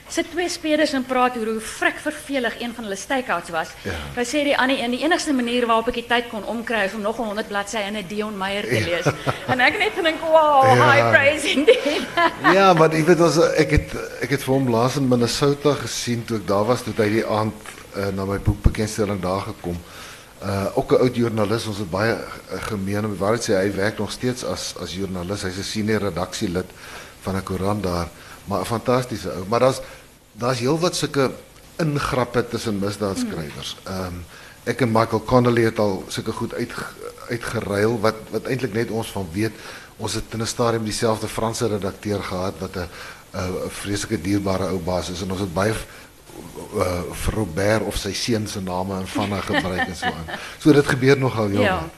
sit 0.09 0.31
twee 0.31 0.49
spelers 0.49 0.93
en 0.93 1.05
praat 1.05 1.37
oor 1.37 1.45
hoe 1.45 1.59
frik 1.61 1.99
vervelig 2.01 2.59
een 2.61 2.73
van 2.73 2.83
hulle 2.83 2.95
stakeouts 2.95 3.49
was. 3.49 3.69
Ja. 3.83 3.91
Hy 4.15 4.25
sê 4.25 4.43
die 4.43 4.57
ander 4.57 4.79
en 4.79 4.91
die 4.91 5.03
enigste 5.03 5.33
manier 5.33 5.65
waarop 5.69 5.87
ek 5.87 5.93
die 5.93 6.07
tyd 6.07 6.29
kon 6.29 6.43
omkry 6.45 6.85
is 6.85 6.93
om 6.93 7.01
nog 7.01 7.19
'n 7.19 7.23
100 7.25 7.47
bladsye 7.47 7.79
in 7.87 7.97
'n 7.97 8.07
Dion 8.07 8.37
Meyer 8.37 8.63
te 8.63 8.81
lees. 8.81 9.05
En 9.47 9.59
ek 9.59 9.77
net 9.77 9.95
dink, 10.03 10.21
"Wow, 10.21 10.63
Ja. 10.63 10.91
high 10.91 11.09
praise 11.09 11.47
indeed." 11.51 12.07
ja, 12.57 12.73
maar 12.73 12.91
jy 12.95 13.03
weet 13.05 13.21
ons 13.21 13.37
ek 13.57 13.69
het 13.71 13.89
ek 14.21 14.29
het 14.29 14.43
vir 14.43 14.53
hom 14.53 14.69
laas 14.69 14.95
in 14.95 15.07
Minnesota 15.07 15.73
gesien 15.73 16.25
toe 16.25 16.37
ek 16.37 16.47
daar 16.47 16.65
was 16.65 16.81
toe 16.81 16.93
hy 16.97 17.09
die 17.09 17.25
aand 17.25 17.53
uh, 17.97 18.07
na 18.13 18.25
my 18.25 18.39
boek 18.39 18.61
bekendstelling 18.61 19.21
daar 19.21 19.41
gekom. 19.41 19.77
Uh 20.43 20.65
ook 20.77 20.91
'n 20.91 21.01
oud 21.01 21.15
joernalis, 21.15 21.65
ons 21.67 21.77
het 21.77 21.89
baie 21.89 22.13
uh, 22.13 22.61
gemeen 22.71 23.05
om 23.05 23.17
waar 23.17 23.35
dit 23.35 23.49
sê 23.49 23.53
hy 23.53 23.71
werk 23.75 23.97
nog 23.97 24.11
steeds 24.11 24.43
as 24.45 24.73
as 24.81 24.93
joernalis. 24.95 25.41
Hy's 25.43 25.57
'n 25.57 25.63
senior 25.63 26.01
redaksielid 26.01 26.65
van 27.21 27.35
'n 27.35 27.43
koerant 27.43 27.83
daar, 27.83 28.07
maar 28.45 28.61
'n 28.61 28.65
fantastiese 28.65 29.29
ou. 29.31 29.43
Maar 29.47 29.59
daar's 29.59 29.81
daar's 30.39 30.59
heelwat 30.63 30.95
sulke 30.95 31.31
ingrappe 31.79 32.47
tussen 32.47 32.79
misdaadskrywers. 32.79 33.75
Ehm 33.83 34.05
um, 34.05 34.23
ek 34.69 34.81
en 34.85 34.91
Michael 34.91 35.23
Connelly 35.25 35.63
het 35.65 35.79
al 35.79 36.03
sulke 36.13 36.31
goed 36.35 36.53
uit 36.53 36.73
uitgeruil 37.29 37.99
wat 38.03 38.15
wat 38.33 38.49
eintlik 38.51 38.73
net 38.73 38.91
ons 38.91 39.11
van 39.15 39.27
weet. 39.33 39.55
Ons 39.97 40.13
het 40.13 40.33
in 40.33 40.41
'n 40.41 40.47
stadium 40.47 40.83
dieselfde 40.83 41.27
Franse 41.27 41.67
redakteur 41.67 42.23
gehad 42.23 42.59
wat 42.59 42.75
'n 42.75 42.89
'n 43.33 43.69
vreeslike 43.69 44.21
dierbare 44.21 44.67
ou 44.67 44.79
baas 44.79 45.09
is 45.09 45.21
en 45.21 45.31
ons 45.31 45.39
het 45.39 45.53
baie 45.53 45.73
uh, 45.73 47.01
vir 47.11 47.33
Robert 47.33 47.85
of 47.85 47.95
sy 47.95 48.13
seun 48.13 48.47
se 48.47 48.61
name 48.61 48.99
en 48.99 49.07
vanne 49.07 49.41
gebruik 49.51 49.87
en 49.87 49.95
so 49.95 50.05
aan. 50.05 50.39
So 50.59 50.73
dit 50.73 50.87
gebeur 50.87 51.17
nogal 51.17 51.49
ja. 51.49 51.61
Ja. 51.61 51.89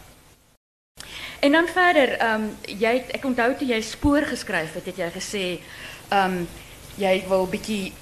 En 1.40 1.52
dan 1.52 1.68
verder, 1.68 2.18
ehm 2.18 2.42
um, 2.42 2.50
jy 2.66 3.04
ek 3.08 3.26
onthou 3.26 3.56
toe 3.58 3.68
jy 3.68 3.82
spoor 3.82 4.22
geskryf 4.22 4.74
het, 4.74 4.86
het 4.86 4.98
jy 4.98 5.10
gesê 5.12 5.46
ehm 6.10 6.38
um, 6.38 6.48
jy 6.96 7.24
wil 7.28 7.48
bietjie 7.48 7.94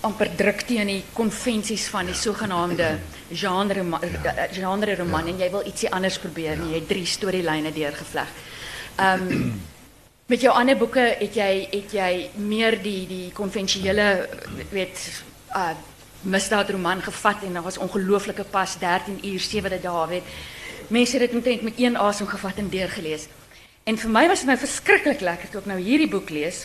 amper 0.00 0.30
druk 0.36 0.64
teen 0.66 0.90
die 0.90 1.02
konvensies 1.12 1.86
van 1.92 2.06
die 2.06 2.14
sogenaamde 2.14 2.98
genre 3.32 3.84
ja. 3.84 4.34
Eh, 4.34 4.52
genre 4.52 4.94
roman 4.94 5.26
en 5.26 5.38
jy 5.38 5.50
wil 5.50 5.64
ietsie 5.66 5.90
anders 5.90 6.18
probeer 6.18 6.54
ja. 6.54 6.60
en 6.60 6.68
jy 6.70 6.80
het 6.80 6.88
drie 6.88 7.06
storielyne 7.06 7.72
deurgevleg. 7.72 8.28
Ehm 8.96 9.26
um, 9.30 9.56
met 10.26 10.40
jou 10.42 10.50
ander 10.50 10.74
boeke 10.76 11.02
het 11.20 11.36
jy 11.38 11.68
het 11.70 11.92
jy 11.94 12.30
meer 12.34 12.82
die 12.82 13.06
die 13.06 13.32
konvensionele 13.32 14.28
weet 14.70 15.04
uh 15.54 15.74
misdaadroman 16.26 17.02
gevat 17.02 17.44
en 17.46 17.52
daar 17.52 17.62
was 17.62 17.78
ongelooflike 17.78 18.44
pas 18.50 18.78
13 18.78 19.20
uur 19.22 19.40
7 19.40 19.80
dae 19.82 20.06
weet. 20.08 20.22
Mense 20.88 21.12
het 21.18 21.20
dit 21.20 21.34
omtrent 21.34 21.62
met 21.62 21.78
een 21.78 21.96
asem 21.96 22.26
gevat 22.26 22.56
en 22.56 22.68
deurgelees. 22.68 23.28
En 23.84 23.98
vir 23.98 24.10
my 24.10 24.26
was 24.28 24.42
dit 24.42 24.48
nou 24.48 24.58
verskriklik 24.58 25.20
lekker 25.20 25.48
toe 25.48 25.60
ek 25.60 25.66
nou 25.70 25.78
hierdie 25.78 26.08
boek 26.10 26.30
lees 26.30 26.64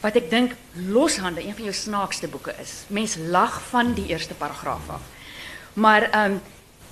wat 0.00 0.16
ek 0.16 0.30
dink 0.30 0.54
Loshande 0.88 1.42
een 1.44 1.54
van 1.54 1.64
jou 1.64 1.74
snaakste 1.74 2.28
boeke 2.28 2.54
is. 2.62 2.84
Mens 2.88 3.16
lag 3.16 3.60
van 3.70 3.94
die 3.94 4.06
eerste 4.12 4.34
paragraaf 4.34 4.90
af. 4.90 5.00
Maar 5.74 6.10
ehm 6.10 6.36
um, 6.36 6.40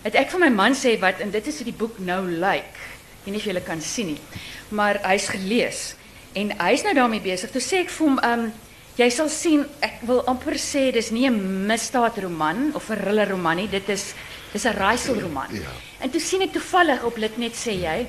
het 0.04 0.18
ek 0.20 0.34
van 0.34 0.42
my 0.44 0.50
man 0.52 0.74
sê 0.76 0.98
wat 1.00 1.20
en 1.24 1.30
dit 1.32 1.46
is 1.48 1.56
hoe 1.56 1.64
die 1.64 1.78
boek 1.78 1.98
nou 1.98 2.26
lyk. 2.28 2.74
Ek 2.76 3.24
weet 3.24 3.32
nie 3.32 3.40
of 3.40 3.46
julle 3.48 3.62
kan 3.64 3.80
sien 3.80 4.12
nie. 4.12 4.20
Maar 4.68 5.00
hy's 5.06 5.30
gelees 5.32 5.94
en 6.36 6.52
hy's 6.60 6.84
nou 6.84 6.92
daarmee 6.94 7.24
besig. 7.24 7.50
Toe 7.50 7.62
sê 7.64 7.80
ek 7.84 7.92
vir 7.94 8.06
hom 8.06 8.18
ehm 8.20 8.44
um, 8.44 8.52
jy 8.94 9.08
sal 9.10 9.28
sien 9.32 9.64
ek 9.82 10.04
wil 10.06 10.20
amper 10.30 10.54
sê 10.60 10.92
dis 10.92 11.10
nie 11.10 11.26
'n 11.26 11.66
misdaadroman 11.66 12.74
of 12.74 12.90
'n 12.90 12.96
thriller 12.96 13.30
roman 13.30 13.56
nie. 13.56 13.68
Dit 13.68 13.88
is 13.88 14.14
dis 14.52 14.64
'n 14.64 14.76
raaiselroman. 14.76 15.50
Ja. 15.50 15.72
En 16.00 16.10
toe 16.10 16.20
sien 16.20 16.42
ek 16.42 16.52
toevallig 16.52 17.02
op 17.02 17.16
dit 17.16 17.38
net 17.38 17.56
sê 17.56 17.72
jy 17.72 18.06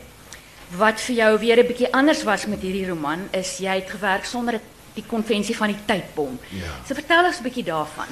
wat 0.78 1.00
vir 1.00 1.16
jou 1.16 1.40
weer 1.40 1.58
'n 1.64 1.68
bietjie 1.68 1.94
anders 1.94 2.24
was 2.24 2.46
met 2.46 2.62
hierdie 2.62 2.88
roman 2.88 3.30
is 3.32 3.58
jy 3.58 3.76
het 3.80 3.90
gewerk 3.90 4.26
sonder 4.26 4.56
'n 4.56 4.75
die 4.96 5.06
konvensie 5.08 5.56
van 5.56 5.74
die 5.74 5.80
tydbom. 5.86 6.40
Ja. 6.50 6.72
So 6.88 6.94
vertel 6.94 7.26
ons 7.26 7.40
'n 7.40 7.44
bietjie 7.44 7.64
daarvan. 7.64 8.08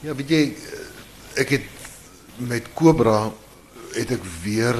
Ja, 0.00 0.14
weet 0.14 0.28
jy 0.28 0.54
ek 1.34 1.48
het 1.48 1.66
met 2.36 2.72
Cobra 2.74 3.32
het 3.94 4.10
ek 4.10 4.24
weer 4.42 4.76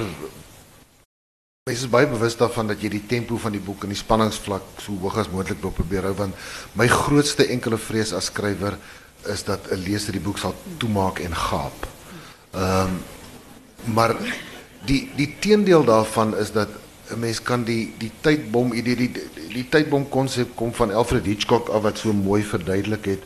Mens 1.68 1.82
is 1.84 1.90
baie 1.92 2.06
bewus 2.08 2.36
daarvan 2.36 2.70
dat 2.70 2.80
jy 2.80 2.88
die 2.88 3.06
tempo 3.06 3.36
van 3.36 3.52
die 3.52 3.60
boek 3.60 3.82
en 3.84 3.90
die 3.92 3.98
spanningsvlak 3.98 4.80
so 4.80 4.94
hoog 5.02 5.18
as 5.20 5.28
moontlik 5.28 5.60
wil 5.60 5.74
probeer 5.76 6.06
hou 6.08 6.14
want 6.16 6.34
my 6.80 6.86
grootste 6.88 7.44
enkele 7.52 7.76
vrees 7.76 8.14
as 8.16 8.30
skrywer 8.30 8.78
is 9.28 9.42
dat 9.44 9.68
'n 9.70 9.82
leser 9.84 10.12
die 10.16 10.24
boek 10.24 10.38
sal 10.38 10.54
toemaak 10.78 11.20
en 11.20 11.34
gaap. 11.34 11.86
Ehm 12.54 12.88
um, 12.88 13.02
maar 13.94 14.16
die 14.86 15.10
die 15.16 15.36
teendeel 15.40 15.84
daarvan 15.84 16.36
is 16.36 16.52
dat 16.52 16.68
'n 17.10 17.18
mens 17.18 17.42
kan 17.42 17.64
die 17.64 17.92
die 17.98 18.10
tydbom 18.20 18.72
idee 18.72 18.96
die 18.96 19.12
die, 19.12 19.48
die 19.52 19.68
tydbom 19.68 20.08
konsep 20.08 20.54
kom 20.56 20.72
van 20.74 20.92
Alfred 20.92 21.24
Hitchcock 21.24 21.68
af 21.68 21.82
wat 21.82 21.98
so 21.98 22.12
mooi 22.12 22.42
verduidelik 22.42 23.04
het 23.04 23.22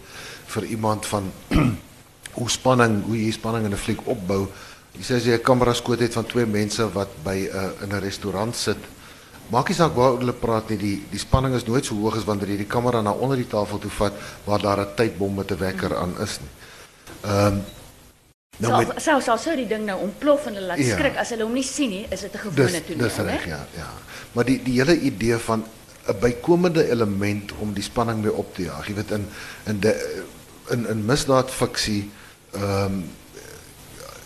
vir 0.47 0.65
iemand 0.65 1.07
van 1.07 1.33
hoe 2.39 2.51
spanning 2.51 3.03
hoe 3.05 3.17
jy 3.19 3.31
spanning 3.33 3.65
in 3.67 3.73
'n 3.73 3.85
fliek 3.85 4.07
opbou. 4.07 4.49
Jy 4.93 5.03
sê 5.03 5.17
as 5.17 5.25
jy 5.25 5.35
'n 5.35 5.43
kamera 5.43 5.75
skoot 5.75 6.01
het 6.01 6.12
van 6.12 6.27
twee 6.27 6.47
mense 6.47 6.93
wat 6.93 7.09
by 7.25 7.37
'n 7.37 7.56
uh, 7.56 7.83
in 7.83 7.93
'n 7.93 8.00
restaurant 8.00 8.56
sit, 8.56 8.78
maak 9.50 9.69
nie 9.69 9.76
saak 9.76 9.95
waar 9.95 10.17
hulle 10.17 10.33
praat 10.33 10.69
nie, 10.71 10.78
die 10.78 11.02
die 11.11 11.19
spanning 11.19 11.54
is 11.54 11.67
nooit 11.67 11.85
so 11.85 11.95
hoog 11.95 12.17
as 12.17 12.25
wanneer 12.25 12.49
jy 12.49 12.56
die 12.56 12.73
kamera 12.75 13.02
na 13.02 13.13
onder 13.13 13.37
die 13.37 13.49
tafel 13.49 13.78
toe 13.78 13.91
vat 13.91 14.13
waar 14.45 14.61
daar 14.61 14.80
'n 14.80 14.95
tydbom 14.97 15.35
met 15.35 15.50
'n 15.50 15.59
wekker 15.59 15.97
aan 15.97 16.15
is 16.21 16.39
nie. 16.41 16.52
Ehm 17.25 17.47
um, 17.47 17.63
Nou 18.63 18.79
met 18.79 19.03
selfs 19.03 19.29
al 19.33 19.39
sou 19.43 19.55
die 19.59 19.69
ding 19.71 19.85
nou 19.89 19.99
ontplof 20.07 20.47
en 20.51 20.59
hulle 20.59 20.73
laat 20.73 20.83
ja. 20.83 20.97
skrik 20.97 21.19
as 21.21 21.33
hulle 21.35 21.47
hom 21.47 21.55
nie 21.57 21.67
sien 21.67 21.91
nie, 21.93 22.03
is 22.11 22.25
dit 22.27 22.35
'n 22.35 22.43
gewone 22.47 22.83
toneel, 22.87 23.09
Dis 23.09 23.19
reg, 23.27 23.47
ja, 23.47 23.61
ja. 23.77 23.91
Maar 24.33 24.45
die 24.45 24.59
die 24.63 24.77
hele 24.81 24.97
idee 25.01 25.39
van 25.39 25.65
'n 26.09 26.19
bykomende 26.21 26.89
element 26.91 27.53
om 27.59 27.73
die 27.73 27.83
spanning 27.83 28.23
mee 28.23 28.33
op 28.33 28.55
te 28.55 28.63
jaag. 28.63 28.87
Jy 28.87 28.95
weet 28.95 29.11
in 29.11 29.29
in 29.67 29.81
de 29.81 30.23
in 30.71 30.87
in 30.89 31.05
misdaadfiksie 31.05 32.11
ehm 32.53 32.85
um, 32.85 33.05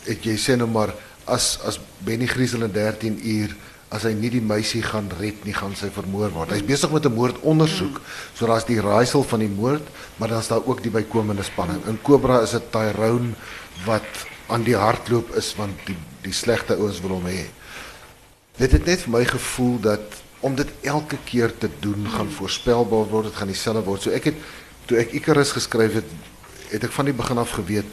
ek 0.07 0.25
jy 0.25 0.37
sê 0.38 0.57
nou 0.57 0.68
maar 0.68 0.94
as 1.25 1.59
as 1.66 1.81
Benny 1.99 2.27
Griesel 2.27 2.62
in 2.62 2.72
13 2.72 3.20
uur 3.27 3.57
as 3.94 4.03
hy 4.03 4.12
nie 4.18 4.31
die 4.35 4.42
meisie 4.42 4.83
gaan 4.83 5.07
red 5.20 5.44
nie, 5.46 5.55
gaan 5.55 5.77
sy 5.79 5.88
vermoor 5.94 6.33
word. 6.35 6.51
Hy's 6.51 6.66
besig 6.66 6.90
met 6.90 7.07
'n 7.07 7.14
moordondersoek. 7.14 8.01
So 8.35 8.46
daar's 8.46 8.66
die 8.66 8.81
raaisel 8.81 9.22
van 9.22 9.40
die 9.40 9.49
moord, 9.49 9.87
maar 10.16 10.29
dan's 10.29 10.49
daar 10.49 10.66
ook 10.66 10.83
die 10.83 10.90
bykomende 10.90 11.42
spanning. 11.42 11.85
In 11.87 12.03
Cobra 12.03 12.40
is 12.40 12.51
dit 12.51 12.72
Tyrone 12.72 13.35
wat 13.84 14.26
aan 14.46 14.62
die 14.62 14.76
hardloop 14.76 15.34
is 15.36 15.54
want 15.58 15.74
die 15.86 15.96
die 16.26 16.34
slegte 16.34 16.74
ouens 16.74 17.00
wil 17.04 17.18
hom 17.20 17.26
hê. 17.30 17.44
Dit 18.58 18.72
het 18.72 18.86
net 18.88 19.04
vir 19.04 19.12
my 19.14 19.24
gevoel 19.28 19.76
dat 19.80 20.22
om 20.40 20.56
dit 20.58 20.70
elke 20.82 21.18
keer 21.24 21.52
te 21.58 21.68
doen 21.80 22.08
gaan 22.10 22.30
voorspelbaar 22.30 23.06
word, 23.10 23.28
dit 23.30 23.38
gaan 23.38 23.50
dieselfde 23.52 23.84
word. 23.86 24.02
So 24.02 24.10
ek 24.10 24.32
het 24.32 24.40
toe 24.90 24.98
ek 24.98 25.14
Icarus 25.18 25.52
geskryf 25.54 26.00
het, 26.00 26.10
het 26.72 26.84
ek 26.86 26.94
van 26.94 27.06
die 27.06 27.14
begin 27.14 27.38
af 27.42 27.54
geweet 27.58 27.86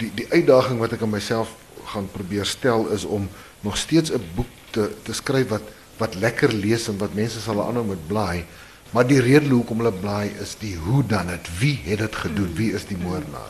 die 0.00 0.10
die 0.16 0.28
uitdaging 0.32 0.80
wat 0.80 0.96
ek 0.96 1.04
aan 1.04 1.12
myself 1.12 1.52
gaan 1.92 2.08
probeer 2.12 2.48
stel 2.48 2.88
is 2.94 3.04
om 3.04 3.28
nog 3.60 3.76
steeds 3.76 4.12
'n 4.12 4.24
boek 4.36 4.48
te 4.70 4.90
te 5.04 5.12
skryf 5.12 5.48
wat 5.48 5.62
wat 5.98 6.14
lekker 6.14 6.52
lees 6.52 6.88
en 6.88 6.98
wat 6.98 7.14
mense 7.14 7.40
sal 7.40 7.60
aanhou 7.62 7.84
met 7.86 8.06
blaai. 8.06 8.44
Maar 8.92 9.06
die 9.08 9.20
rede 9.24 9.48
hoekom 9.48 9.80
hulle 9.80 9.94
blaai 9.96 10.34
is 10.42 10.54
die 10.60 10.74
hoe 10.76 11.00
dan 11.08 11.30
dit 11.32 11.48
wie 11.58 11.76
het 11.86 12.02
dit 12.04 12.16
gedoen? 12.24 12.52
Wie 12.58 12.72
is 12.76 12.84
die 12.90 12.98
moordenaar? 13.00 13.48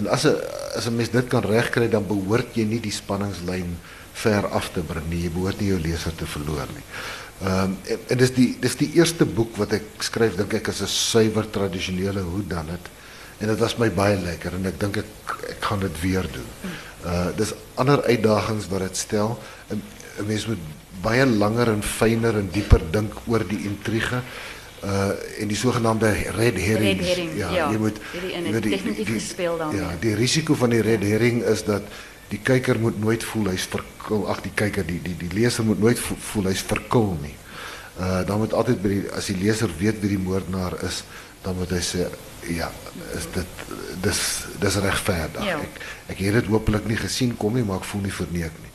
En 0.00 0.08
as 0.08 0.24
'n 0.24 0.36
as 0.76 0.86
'n 0.88 0.96
mens 0.96 1.10
dit 1.10 1.28
kan 1.28 1.44
regkry 1.44 1.88
dan 1.88 2.06
behoort 2.06 2.54
jy 2.54 2.64
nie 2.64 2.80
die 2.80 2.92
spanningslyn 2.92 3.76
ver 4.12 4.46
af 4.48 4.72
te 4.72 4.80
bring 4.80 5.08
nie. 5.10 5.22
Jy 5.22 5.30
behoort 5.30 5.60
nie 5.60 5.68
jou 5.68 5.80
leser 5.80 6.14
te 6.14 6.26
verloor 6.26 6.66
nie. 6.74 6.86
Ehm 7.44 7.72
en, 8.08 8.18
die 8.34 8.56
dis 8.60 8.76
die 8.76 8.90
eerste 8.94 9.24
boek 9.24 9.56
wat 9.56 9.72
ek 9.72 9.84
skryf 9.98 10.36
dink 10.36 10.54
ek 10.54 10.68
is 10.68 10.82
'n 10.82 10.86
suiwer 10.86 11.50
tradisionele 11.50 12.20
hoe 12.20 12.46
dan 12.46 12.66
dit. 12.66 12.84
En 13.38 13.46
dit 13.48 13.58
was 13.58 13.76
my 13.78 13.90
baie 13.90 14.16
lekker 14.16 14.54
en 14.54 14.66
ek 14.66 14.80
dink 14.80 14.96
ek 14.96 15.06
ek 15.48 15.60
gaan 15.60 15.80
dit 15.80 16.00
weer 16.00 16.26
doen. 16.32 16.50
Uh 17.04 17.36
dis 17.36 17.52
ander 17.74 18.02
uitdagings 18.02 18.68
wat 18.68 18.80
dit 18.80 18.96
stel. 18.96 19.38
'n 19.70 19.82
Mens 20.26 20.46
moet 20.46 20.58
baie 21.02 21.26
langer 21.26 21.68
en 21.68 21.82
fyner 21.82 22.38
en 22.38 22.48
dieper 22.50 22.82
dink 22.90 23.12
oor 23.26 23.44
die 23.46 23.64
intrige 23.64 24.22
Uh, 24.84 25.40
en 25.40 25.48
die 25.48 25.56
zogenaamde 25.56 26.10
red 26.10 26.54
herring. 26.54 26.98
Red 26.98 27.06
herring, 27.06 27.30
ja. 27.34 27.50
ja. 27.50 27.70
Je 27.70 27.78
moet, 27.78 27.96
je 28.12 28.50
weet, 28.50 28.62
die, 28.62 28.70
definitief 28.70 29.06
die, 29.06 29.20
gespeeld 29.20 29.58
dan. 29.58 29.76
Ja, 29.76 29.96
die 30.00 30.14
risico 30.14 30.54
van 30.54 30.70
die 30.70 30.82
red 30.82 31.02
herring 31.02 31.42
is 31.42 31.64
dat 31.64 31.82
die 32.28 32.38
kijker 32.42 32.78
moet 32.78 33.00
nooit 33.00 33.24
voelen, 33.24 33.50
hij 33.50 33.60
is 33.60 33.68
verkul. 33.70 34.28
Ach, 34.28 34.40
die 34.40 34.50
kijker, 34.54 34.86
die, 34.86 35.02
die, 35.02 35.16
die 35.16 35.32
lezer 35.32 35.64
moet 35.64 35.80
nooit 35.80 35.98
voelen, 35.98 36.50
hij 36.50 36.60
is 36.60 36.66
verkul 36.66 37.18
niet. 37.22 37.36
Uh, 38.00 38.26
dan 38.26 38.38
moet 38.38 38.52
altijd, 38.52 38.82
by 38.82 38.88
die, 38.88 39.10
als 39.10 39.26
die 39.26 39.36
lezer 39.36 39.70
weet 39.78 40.00
wie 40.00 40.08
die 40.08 40.18
moordenaar 40.18 40.82
is, 40.82 41.02
dan 41.42 41.56
moet 41.56 41.70
hij 41.70 41.80
zeggen, 41.80 42.16
ja, 42.40 42.70
is 43.16 43.24
dit, 43.32 43.46
dis, 44.00 44.44
dis 44.58 44.74
rechtvaardig. 44.74 45.42
Ik 46.06 46.18
ja. 46.18 46.24
heb 46.24 46.34
het 46.34 46.46
hopelijk 46.46 46.86
niet 46.86 46.98
gezien, 46.98 47.36
kom 47.36 47.54
nie, 47.54 47.64
maar 47.64 47.76
ik 47.76 47.84
voel 47.84 48.00
niet 48.00 48.12
verneek 48.12 48.50
niet. 48.62 48.72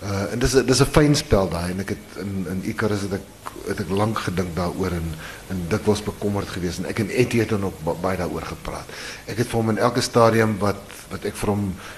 Uh 0.00 0.32
en 0.32 0.38
dis 0.38 0.52
dis 0.52 0.80
'n 0.80 1.14
spel 1.14 1.48
daai 1.48 1.70
en 1.70 1.80
ek 1.80 1.88
het 1.88 2.20
in 2.22 2.46
in 2.48 2.62
Icarus 2.64 3.00
het 3.00 3.12
ek 3.12 3.26
het 3.68 3.80
ek 3.80 3.90
lank 3.90 4.18
gedink 4.18 4.56
daaroor 4.56 4.92
en 4.96 5.08
en 5.48 5.58
dikwels 5.68 6.02
bekommerd 6.02 6.48
geweest 6.48 6.78
en 6.78 6.86
ek 6.86 6.98
en 6.98 7.10
Etie 7.10 7.40
het 7.40 7.48
dan 7.48 7.64
ook 7.64 8.00
baie 8.00 8.16
daaroor 8.16 8.42
gepraat. 8.42 8.88
Ek 9.26 9.36
het 9.36 9.46
vir 9.46 9.60
hom 9.60 9.68
in 9.68 9.78
elke 9.78 10.00
stadium 10.00 10.58
wat 10.58 10.80
wat 11.10 11.24
ek 11.24 11.36
vir 11.36 11.56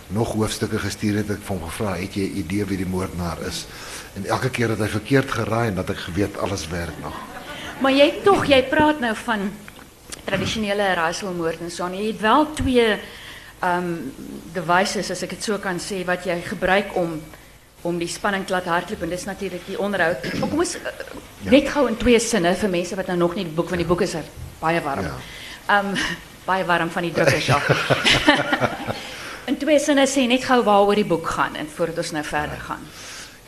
nog 0.09 0.33
hoofstukke 0.33 0.79
gestuur 0.79 1.17
het, 1.17 1.31
ek 1.31 1.45
vir 1.45 1.57
hom 1.57 1.69
gevra, 1.69 1.95
"Het 1.95 2.15
jy 2.15 2.31
idee 2.43 2.65
wie 2.65 2.77
die 2.77 2.87
moordenaar 2.87 3.39
is?" 3.49 3.67
En 4.17 4.27
elke 4.27 4.51
keer 4.51 4.69
het 4.69 4.79
hy 4.79 4.89
verkeerd 4.89 5.31
geraai 5.31 5.69
en 5.69 5.75
dat 5.75 5.91
ek 5.91 5.99
geweet 5.99 6.39
alles 6.39 6.69
werk 6.69 6.99
nog. 7.03 7.15
Maar 7.81 7.93
jy 7.93 8.21
tog, 8.25 8.47
jy 8.47 8.63
praat 8.63 9.01
nou 9.01 9.15
van 9.15 9.51
tradisionele 10.25 10.95
raaiselmoord 10.95 11.61
en 11.61 11.71
so. 11.71 11.87
Het 11.87 12.21
wel 12.21 12.53
twee 12.53 12.99
um 13.63 14.13
devices 14.53 15.11
as 15.11 15.23
ek 15.23 15.31
dit 15.31 15.43
so 15.43 15.59
kan 15.59 15.79
sê 15.79 16.05
wat 16.05 16.25
jy 16.25 16.41
gebruik 16.41 16.97
om 16.97 17.21
om 17.83 17.99
die 17.99 18.09
spanning 18.09 18.47
te 18.47 18.53
laat 18.53 18.69
hardloop 18.71 19.03
en 19.03 19.09
dis 19.09 19.25
natuurlik 19.25 19.67
die 19.67 19.79
onderhoud. 19.79 20.27
Maar 20.39 20.49
kom 20.49 20.59
ons 20.63 20.75
uh, 20.77 20.93
net 21.51 21.69
gou 21.69 21.87
in 21.91 21.97
twee 21.99 22.21
sinne 22.23 22.55
vir 22.59 22.71
mense 22.71 22.99
wat 22.99 23.07
nou 23.11 23.19
nog 23.25 23.35
nie 23.35 23.45
die 23.45 23.55
boek 23.55 23.73
van 23.73 23.83
die 23.83 23.89
boek 23.89 24.05
is 24.07 24.15
er 24.15 24.29
baie 24.61 24.83
warm. 24.85 25.09
Ja. 25.09 25.81
Um 25.81 25.95
baie 26.45 26.65
warm 26.67 26.91
van 26.91 27.07
die 27.07 27.13
drukkers 27.15 27.51
af. 27.55 27.69
in 29.51 29.59
twee 29.59 29.79
sinne 29.83 30.07
sê 30.11 30.27
net 30.31 30.45
gou 30.47 30.63
waaroor 30.67 30.99
die 30.99 31.07
boek 31.07 31.29
gaan 31.37 31.59
en 31.59 31.71
voordat 31.71 32.03
ons 32.03 32.15
nou 32.17 32.25
verder 32.27 32.61
gaan. 32.69 32.83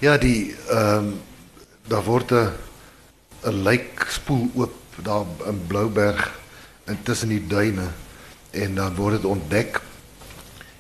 Ja, 0.02 0.16
die 0.18 0.54
ehm 0.70 0.98
um, 0.98 1.14
daar 1.88 2.04
word 2.04 2.32
'n 2.32 2.52
'n 3.44 3.62
lijk 3.62 4.06
spoel 4.08 4.50
oop 4.54 4.74
daar 5.02 5.26
in 5.46 5.66
Blouberg 5.66 6.32
intussen 6.86 7.28
die 7.28 7.46
duine 7.46 7.88
en 8.50 8.74
dan 8.74 8.94
word 8.94 9.20
dit 9.20 9.24
ontdek. 9.24 9.80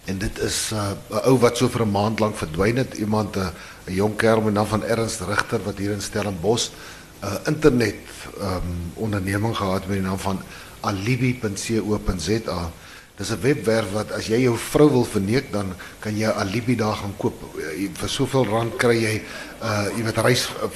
En 0.04 0.18
dit 0.18 0.38
is 0.38 0.70
'n 0.72 0.76
uh, 1.14 1.26
ou 1.26 1.38
wat 1.38 1.56
so 1.56 1.68
vir 1.68 1.82
'n 1.82 1.90
maand 1.90 2.20
lank 2.20 2.36
verdwyn 2.36 2.76
het, 2.76 2.94
iemand 2.94 3.36
'n 3.36 3.38
uh, 3.38 3.48
'n 3.86 3.94
jong 3.94 4.16
kerel 4.16 4.40
met 4.40 4.54
naam 4.54 4.66
van 4.66 4.84
Ernst 4.84 5.20
Rigter 5.20 5.62
wat 5.64 5.78
hier 5.78 5.90
in 5.90 6.02
Stellenbosch 6.02 6.68
'n 6.68 7.26
uh, 7.26 7.32
internet 7.44 7.94
um, 8.40 8.92
onderneming 8.94 9.56
gehad 9.56 9.86
met 9.86 9.96
die 9.96 10.06
naam 10.06 10.18
van 10.18 10.40
alibi.co.za. 10.80 12.70
Dis 13.16 13.30
'n 13.30 13.40
webwerf 13.40 13.92
wat 13.92 14.12
as 14.12 14.26
jy 14.26 14.40
jou 14.40 14.56
vrou 14.58 14.90
wil 14.90 15.04
verneek, 15.04 15.52
dan 15.52 15.74
kan 15.98 16.16
jy 16.16 16.26
'n 16.26 16.38
alibi 16.38 16.76
daar 16.76 16.96
gaan 16.96 17.16
koop. 17.16 17.34
Jy, 17.56 17.90
vir 17.92 18.08
soveel 18.08 18.44
rand 18.44 18.76
kry 18.76 18.96
jy 19.02 19.22
uh 19.62 19.86
jy 19.96 20.04
weet 20.04 20.18
reis 20.18 20.48
uh, 20.48 20.68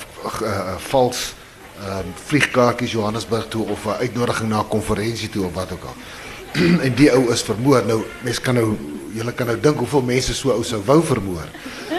uh, 0.43 0.77
vals 0.79 1.35
ehm 1.79 1.99
um, 1.99 2.12
vliegkaartjies 2.27 2.93
Johannesburg 2.93 3.49
toe 3.49 3.67
of 3.67 3.85
'n 3.85 4.01
uitnodiging 4.01 4.49
na 4.49 4.61
'n 4.61 4.69
konferensie 4.69 5.29
toe 5.29 5.47
of 5.47 5.55
wat 5.55 5.73
ook 5.73 5.85
al. 5.85 5.97
en 6.87 6.95
die 6.95 7.12
ou 7.12 7.33
is 7.33 7.43
vermoor. 7.43 7.85
Nou 7.87 8.05
mense 8.23 8.41
kan 8.41 8.55
nou 8.55 8.98
julle 9.14 9.33
kan 9.33 9.47
nou 9.51 9.57
dink 9.61 9.81
hoeveel 9.83 10.03
mense 10.03 10.35
so 10.35 10.53
ou 10.55 10.64
sou 10.66 10.81
wou 10.87 11.01
vermoor. 11.05 11.49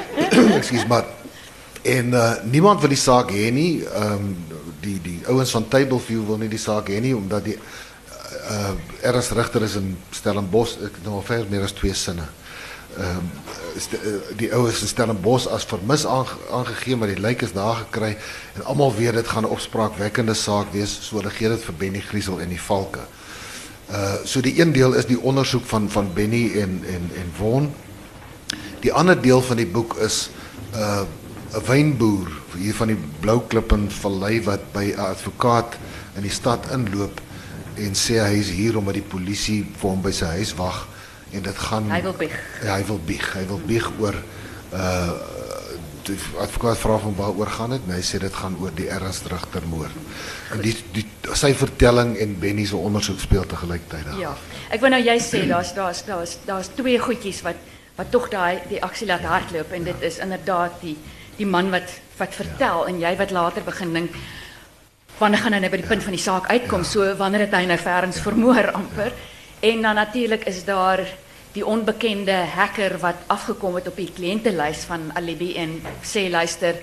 Ekskuus 0.60 0.88
maar 0.90 1.06
en 1.82 2.14
uh, 2.14 2.32
niemand 2.44 2.82
wil 2.84 2.92
die 2.94 3.00
saak 3.00 3.32
hê 3.36 3.50
nie. 3.56 3.84
Ehm 3.84 4.14
um, 4.14 4.32
die 4.80 4.96
die 5.04 5.20
ouens 5.28 5.52
van 5.52 5.68
Tableview 5.68 6.22
wil 6.28 6.38
nie 6.40 6.48
die 6.48 6.62
saak 6.62 6.88
hê 6.88 7.02
nie 7.04 7.16
omdat 7.16 7.50
die 7.50 7.58
uh 8.50 8.72
Ernst 9.02 9.32
Richter 9.36 9.64
is 9.64 9.76
in 9.76 9.98
Stellenbosch 10.16 10.78
het 10.80 11.02
nou 11.04 11.18
al 11.20 11.26
ver 11.28 11.46
meer 11.50 11.66
as 11.68 11.76
twee 11.76 11.94
sinne. 11.94 12.28
Ehm 12.98 13.28
uh, 13.28 14.14
die 14.40 14.50
ou 14.56 14.66
is 14.70 14.82
in 14.82 14.92
Stellenbosch 14.92 15.48
as 15.48 15.68
vermis 15.68 16.06
aangegee 16.06 16.96
maar 16.96 17.12
die 17.12 17.20
lijk 17.20 17.42
is 17.42 17.54
daar 17.54 17.84
gekry 17.84 18.16
en 18.56 18.66
almal 18.66 18.96
weet 18.96 19.20
dit 19.20 19.28
gaan 19.28 19.46
opspraakwekkende 19.46 20.34
saak 20.34 20.74
wees 20.74 20.98
so 21.02 21.20
hulle 21.20 21.32
gee 21.36 21.50
dit 21.50 21.64
vir 21.68 21.80
Benny 21.84 22.02
Griesel 22.12 22.42
en 22.42 22.50
die 22.50 22.62
Valke. 22.62 23.06
Uh 23.90 24.22
so 24.24 24.42
die 24.42 24.60
een 24.60 24.72
deel 24.72 24.94
is 24.94 25.06
die 25.10 25.20
ondersoek 25.20 25.66
van 25.66 25.90
van 25.90 26.14
Benny 26.14 26.52
en 26.62 26.82
en 26.86 27.10
en 27.16 27.32
Von. 27.38 27.72
Die 28.80 28.94
ander 28.94 29.22
deel 29.22 29.42
van 29.42 29.58
die 29.58 29.68
boek 29.68 29.98
is 29.98 30.30
uh 30.76 31.02
'n 31.54 31.66
wynboer 31.66 32.30
hier 32.58 32.76
van 32.76 32.88
die 32.88 32.98
Blou 33.20 33.42
Klip 33.48 33.72
in 33.72 33.90
Vallei 33.92 34.44
wat 34.44 34.72
by 34.72 34.94
'n 34.94 35.00
advokaat 35.00 35.78
in 36.16 36.22
die 36.22 36.32
stad 36.32 36.70
inloop 36.72 37.22
en 37.76 37.96
sê 37.96 38.20
hy 38.22 38.38
is 38.38 38.50
hier 38.50 38.78
omdat 38.78 38.94
die 38.94 39.10
polisie 39.10 39.66
vir 39.78 39.90
hom 39.90 40.02
by 40.02 40.12
sy 40.12 40.26
huis 40.26 40.54
wag 40.54 40.88
en 41.32 41.42
dit 41.42 41.58
gaan 41.58 41.90
hy 41.92 42.02
wil 42.02 42.14
bieg. 42.14 42.36
Ja, 42.64 42.76
hy 42.76 42.86
wil 42.86 43.00
bieg. 43.06 43.34
Hy 43.34 43.46
wil 43.48 43.62
bieg 43.66 43.92
oor 44.00 44.16
uh 44.74 45.12
die 46.10 46.18
advokaat 46.42 46.80
vra 46.82 46.98
van 47.04 47.16
waaroor 47.18 47.52
gaan 47.54 47.76
dit? 47.76 47.86
Hy 47.90 48.02
sê 48.06 48.20
dit 48.22 48.36
gaan 48.42 48.58
oor 48.62 48.74
die 48.76 48.90
Ernst 48.92 49.30
Richter 49.32 49.66
moord. 49.70 49.96
En 50.54 50.64
die 50.66 50.76
die 50.96 51.06
sy 51.38 51.52
vertelling 51.54 52.16
en 52.18 52.36
Benny 52.42 52.66
se 52.66 52.78
ondersoek 52.78 53.20
speel 53.22 53.46
te 53.46 53.60
gelyktydig. 53.60 54.18
Ja. 54.22 54.34
Ek 54.74 54.82
wou 54.82 54.92
nou 54.92 55.02
jy 55.02 55.18
sê 55.22 55.46
daar's 55.50 55.74
daar's 55.78 56.04
daar's 56.08 56.38
daar's 56.48 56.72
twee 56.78 57.00
goedjies 57.00 57.44
wat 57.46 57.62
wat 58.00 58.12
tog 58.12 58.30
daai 58.32 58.62
die 58.70 58.82
aksie 58.84 59.08
laat 59.08 59.26
hardloop 59.28 59.72
en 59.76 59.88
dit 59.90 60.06
is 60.08 60.20
inderdaad 60.24 60.78
die 60.82 60.96
die 61.38 61.48
man 61.48 61.72
wat 61.72 61.98
wat 62.18 62.36
vertel 62.36 62.86
ja. 62.86 62.92
en 62.92 63.00
jy 63.00 63.16
wat 63.20 63.32
later 63.36 63.64
begin 63.64 63.94
dink 63.94 64.16
wanneer 65.20 65.44
gaan 65.44 65.54
hy 65.58 65.60
nou 65.60 65.72
by 65.72 65.82
die 65.82 65.90
punt 65.90 66.04
van 66.06 66.16
die 66.16 66.24
saak 66.24 66.48
uitkom? 66.48 66.86
So 66.88 67.08
wanneer 67.20 67.48
het 67.48 67.56
hy 67.58 67.66
nou 67.68 67.78
verens 67.80 68.22
vermoor 68.24 68.72
amper? 68.72 69.12
En 69.60 69.82
dan 69.84 70.00
natuurlik 70.00 70.46
is 70.48 70.64
daar 70.64 71.04
die 71.60 71.66
onbekende 71.68 72.36
hacker 72.56 72.98
wat 73.02 73.28
afgekom 73.28 73.76
het 73.80 73.90
op 73.92 73.98
die 74.00 74.10
kliëntelys 74.16 74.86
van 74.88 75.10
Alibi 75.20 75.54
en 75.60 75.76
sê 76.06 76.30
luister, 76.32 76.80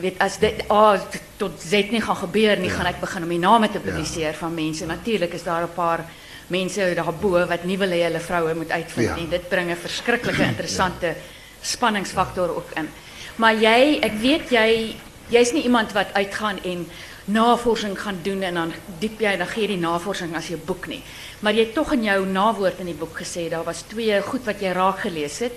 weet 0.00 0.20
as 0.22 0.38
dit 0.40 0.62
A 0.70 0.94
oh, 0.94 1.18
tot 1.40 1.60
Z 1.60 1.90
nie 1.92 2.00
gaan 2.00 2.16
gebeur 2.22 2.56
nie, 2.60 2.70
ja. 2.70 2.78
gaan 2.78 2.88
ek 2.92 3.00
begin 3.02 3.26
om 3.26 3.34
die 3.34 3.42
name 3.42 3.68
te 3.70 3.82
publiseer 3.82 4.32
ja. 4.32 4.38
van 4.38 4.54
mense. 4.54 4.86
Natuurlik 4.86 5.34
is 5.34 5.44
daar 5.44 5.66
'n 5.66 5.74
paar 5.74 6.04
mense 6.48 6.94
daarbo 6.94 7.46
wat 7.46 7.64
nie 7.64 7.78
wil 7.78 7.90
hê 7.90 8.02
hulle 8.08 8.20
vroue 8.20 8.54
moet 8.54 8.70
uitvind 8.70 9.08
ja. 9.08 9.16
nie. 9.16 9.28
Dit 9.28 9.48
bring 9.48 9.70
'n 9.70 9.76
verskriklike 9.76 10.42
interessante 10.42 11.06
ja. 11.06 11.14
spanningsfaktor 11.60 12.56
ook 12.56 12.70
in. 12.76 12.88
Maar 13.36 13.54
jy, 13.54 13.98
ek 14.02 14.14
weet 14.20 14.50
jy 14.50 14.96
jy's 15.30 15.52
nie 15.52 15.62
iemand 15.62 15.92
wat 15.92 16.12
uitgaan 16.12 16.62
en 16.62 16.86
navorsing 17.30 17.94
gaan 18.00 18.18
doen 18.22 18.42
en 18.42 18.54
dan 18.54 18.72
diep 18.98 19.20
jy 19.20 19.36
dan 19.38 19.50
gee 19.50 19.68
die 19.70 19.80
navorsing 19.80 20.34
as 20.36 20.48
jy 20.50 20.58
boek 20.66 20.88
nie. 20.90 21.02
Maar 21.40 21.54
jy 21.54 21.66
het 21.68 21.74
tog 21.74 21.92
in 21.92 22.04
jou 22.08 22.26
nawoord 22.26 22.80
in 22.82 22.90
die 22.90 22.98
boek 22.98 23.22
gesê 23.22 23.48
daar 23.48 23.64
was 23.64 23.84
twee 23.88 24.20
goed 24.26 24.44
wat 24.44 24.60
jy 24.60 24.72
raak 24.76 25.04
gelees 25.06 25.38
het 25.44 25.54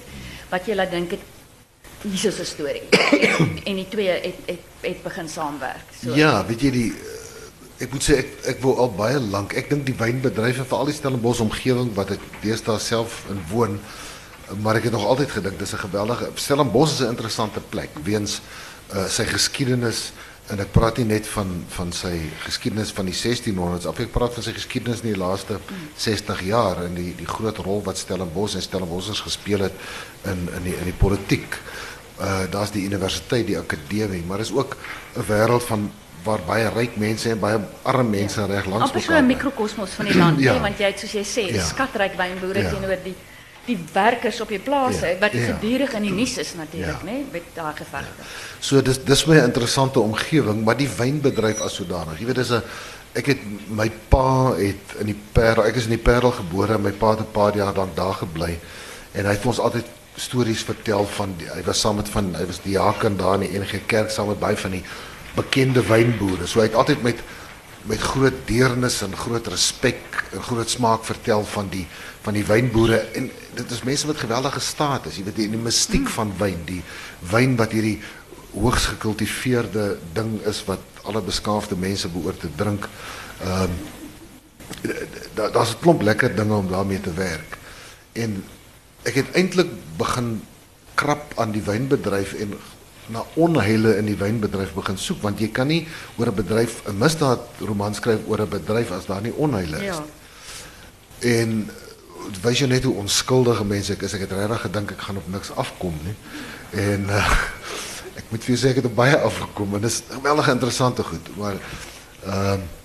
wat 0.51 0.67
jy 0.69 0.77
laat 0.77 0.91
dink 0.91 1.15
het 1.17 1.31
is 2.03 2.39
'n 2.39 2.45
storie. 2.45 2.83
en 3.69 3.75
die 3.75 3.87
twee 3.89 4.09
het 4.09 4.39
het 4.45 4.59
het 4.81 5.03
begin 5.03 5.29
saamwerk. 5.29 5.87
So. 6.01 6.13
Ja, 6.13 6.45
weet 6.45 6.61
jy 6.61 6.71
die 6.71 6.93
ek 7.79 7.91
moet 7.91 8.03
sê 8.03 8.17
ek 8.17 8.29
ek 8.45 8.63
al 8.63 8.91
baie 8.91 9.19
lank. 9.19 9.53
Ek 9.53 9.69
dink 9.69 9.85
die 9.85 9.97
wynbedryf 9.97 10.57
en 10.57 10.65
veral 10.65 10.85
die 10.85 10.93
Stellenbosch 10.95 11.41
omgewing 11.41 11.93
wat 11.95 12.11
ek 12.11 12.19
deesdae 12.41 12.79
self 12.79 13.25
in 13.29 13.41
woon, 13.49 13.79
maar 14.61 14.75
ek 14.75 14.83
het 14.83 14.91
nog 14.91 15.05
altyd 15.05 15.31
gedink 15.31 15.59
dis 15.59 15.73
'n 15.73 15.85
geweldige 15.87 16.29
Stellenbosch 16.35 16.93
is 16.93 16.99
'n 16.99 17.15
interessante 17.15 17.59
plek 17.59 17.89
weens 18.03 18.41
uh, 18.91 19.07
sy 19.07 19.25
geskiedenis 19.29 20.11
en 20.51 20.59
ek 20.59 20.73
praat 20.75 20.99
nie 20.99 21.07
net 21.13 21.27
van 21.31 21.51
van 21.71 21.93
sy 21.95 22.11
geskiedenis 22.43 22.91
van 22.95 23.07
die 23.07 23.15
1600s 23.15 23.87
af 23.87 24.01
ek 24.03 24.11
praat 24.11 24.35
van 24.35 24.43
sy 24.43 24.51
geskiedenis 24.57 25.03
in 25.05 25.13
die 25.13 25.19
laaste 25.19 25.59
60 26.03 26.43
jaar 26.49 26.83
en 26.83 26.97
die 26.99 27.13
die 27.15 27.29
groot 27.29 27.61
rol 27.63 27.83
wat 27.85 28.01
Stellenbosch 28.01 28.57
en 28.59 28.65
Stellenboschers 28.65 29.23
gespeel 29.23 29.63
het 29.69 29.77
in 30.27 30.47
in 30.59 30.67
die 30.67 30.75
in 30.75 30.89
die 30.91 30.99
politiek. 30.99 31.59
Uh 32.19 32.43
daar's 32.51 32.71
die 32.71 32.85
universiteit, 32.85 33.47
die 33.47 33.57
akademie, 33.57 34.23
maar 34.27 34.39
is 34.39 34.51
ook 34.51 34.77
'n 35.15 35.25
wêreld 35.27 35.63
van 35.63 35.91
waar 36.23 36.39
baie 36.47 36.69
ryk 36.69 36.95
mense 36.95 37.29
en 37.29 37.39
baie 37.39 37.59
arme 37.83 38.09
mense 38.09 38.39
ja. 38.39 38.47
reg 38.47 38.65
langs 38.65 38.91
mekaar. 38.91 39.01
Amper 39.01 39.01
so 39.01 39.19
'n 39.19 39.25
mikrokosmos 39.25 39.91
van 39.91 40.05
die 40.05 40.17
land, 40.17 40.39
ja. 40.47 40.59
want 40.59 40.77
jy 40.77 40.85
het 40.91 40.99
soos 40.99 41.11
jy 41.11 41.23
sê, 41.23 41.45
ja. 41.53 41.65
skatryk 41.65 42.15
wynboere 42.19 42.63
ja. 42.63 42.69
teenoor 42.69 42.99
die 43.03 43.15
die 43.65 43.77
werkers 43.93 44.41
op 44.41 44.49
je 44.49 44.59
plase 44.59 45.07
ja, 45.07 45.19
wat 45.19 45.31
ja. 45.31 45.45
gedurig 45.53 45.93
in 45.93 46.01
die 46.01 46.11
nuus 46.11 46.37
is 46.37 46.53
natuurlik, 46.53 46.99
ja. 47.03 47.07
né, 47.07 47.23
met 47.31 47.45
daai 47.55 47.75
gevegte. 47.75 48.19
Ja. 48.19 48.31
So 48.59 48.81
dis 48.81 48.99
dis 49.03 49.25
my 49.25 49.37
interessante 49.43 49.99
omgewing, 49.99 50.63
maar 50.63 50.77
die 50.77 50.89
wynbedryf 50.97 51.61
as 51.63 51.77
sodanig. 51.79 52.19
Jy 52.19 52.25
weet 52.25 52.41
dis 52.41 52.51
'n 52.51 52.63
ek 53.13 53.25
het 53.25 53.41
my 53.69 53.91
pa 54.09 54.55
het 54.57 54.95
in 54.99 55.11
die 55.11 55.19
Parel, 55.33 55.65
ek 55.65 55.75
is 55.75 55.85
in 55.85 55.95
die 55.95 56.01
Parel 56.01 56.31
gebore, 56.31 56.77
my 56.77 56.91
pa 56.91 57.13
het 57.13 57.19
'n 57.19 57.31
paar 57.31 57.55
jaar 57.55 57.73
dan 57.73 57.91
daar 57.95 58.13
gebly 58.13 58.59
en 59.13 59.25
hy 59.25 59.31
het 59.31 59.45
ons 59.45 59.59
altyd 59.59 59.85
stories 60.15 60.63
vertel 60.63 61.05
van 61.05 61.33
die, 61.37 61.47
hy 61.49 61.61
was 61.65 61.79
saam 61.79 61.95
met 61.95 62.09
van 62.09 62.35
hy 62.35 62.45
was 62.45 62.61
die 62.61 62.73
diaken 62.73 63.17
daar 63.17 63.33
in 63.33 63.47
die 63.47 63.55
enige 63.57 63.79
kerk 63.85 64.09
saam 64.09 64.27
met 64.27 64.39
baie 64.39 64.57
van 64.57 64.71
die 64.71 64.83
bekende 65.35 65.81
wynboere. 65.81 66.47
So 66.47 66.59
hy 66.59 66.65
het 66.65 66.75
altyd 66.75 67.01
met 67.01 67.21
met 67.89 67.99
groot 67.99 68.35
deernis 68.47 69.01
en 69.03 69.15
groot 69.17 69.47
respek 69.51 70.23
en 70.31 70.43
groot 70.43 70.69
smaak 70.69 71.03
vertel 71.03 71.43
van 71.45 71.69
die 71.69 71.85
van 72.23 72.37
die 72.37 72.45
wynboere 72.47 73.01
en 73.19 73.25
dit 73.57 73.71
is 73.75 73.83
mense 73.83 74.07
wat 74.07 74.21
geweldige 74.21 74.61
staat 74.63 75.09
is. 75.09 75.17
Jy 75.19 75.25
weet 75.27 75.41
die, 75.41 75.49
die 75.51 75.59
mistiek 75.59 76.05
mm. 76.05 76.13
van 76.15 76.31
wyn, 76.39 76.61
die 76.69 76.79
wyn 77.31 77.57
wat 77.59 77.75
hierdie 77.75 77.97
hoogs 78.53 78.85
gekultiveerde 78.93 79.97
ding 80.15 80.37
is 80.47 80.61
wat 80.69 81.03
alle 81.03 81.21
beskaafde 81.25 81.75
mense 81.75 82.07
behoort 82.13 82.39
te 82.39 82.51
drink. 82.55 82.87
Ehm 83.43 83.67
um, 83.67 83.75
daar 85.35 85.51
daar's 85.51 85.75
'n 85.75 85.79
klomp 85.81 86.01
lekker 86.01 86.35
dinge 86.35 86.55
om 86.55 86.69
daarmee 86.69 87.01
te 87.01 87.13
werk. 87.13 87.57
En 88.13 88.43
ek 89.03 89.15
het 89.15 89.31
eintlik 89.35 89.69
begin 89.97 90.41
krap 90.95 91.33
aan 91.35 91.51
die 91.51 91.61
wynbedryf 91.61 92.33
en 92.33 92.55
na 93.11 93.25
onheile 93.35 93.97
in 93.97 94.05
die 94.05 94.17
wynbedryf 94.17 94.73
begin 94.73 94.97
soek 94.97 95.21
want 95.21 95.39
jy 95.39 95.49
kan 95.51 95.67
nie 95.67 95.87
oor 96.17 96.27
'n 96.27 96.35
bedryf 96.35 96.81
'n 96.87 96.97
misdaad 96.97 97.39
roman 97.59 97.95
skryf 97.95 98.19
oor 98.27 98.41
'n 98.41 98.49
bedryf 98.49 98.91
as 98.91 99.05
daar 99.05 99.21
nie 99.21 99.33
onheile 99.33 99.77
is. 99.77 99.83
Ja. 99.83 100.03
En 101.19 101.69
wys 102.41 102.59
jy 102.59 102.67
net 102.67 102.83
hoe 102.83 102.95
onskuldige 102.95 103.65
mense 103.65 103.93
ek 103.93 104.01
is. 104.01 104.13
Ek 104.13 104.21
het 104.27 104.31
regtig 104.31 104.61
gedink 104.61 104.91
ek 104.91 105.01
gaan 105.01 105.17
op 105.17 105.27
niks 105.27 105.51
afkom 105.55 105.93
nie. 106.03 106.15
En 106.71 107.09
uh, 107.09 107.31
ek 108.19 108.29
moet 108.29 108.43
vir 108.43 108.55
jou 108.55 108.61
sê 108.61 108.69
ek 108.71 108.81
het 108.81 108.85
op 108.85 108.95
baie 108.95 109.17
afgekom 109.17 109.75
en 109.75 109.81
dit 109.81 109.91
is 109.91 110.03
geweldig 110.09 110.47
interessante 110.47 111.03
goed, 111.03 111.35
maar 111.37 111.59
ehm 112.23 112.61
uh, 112.61 112.81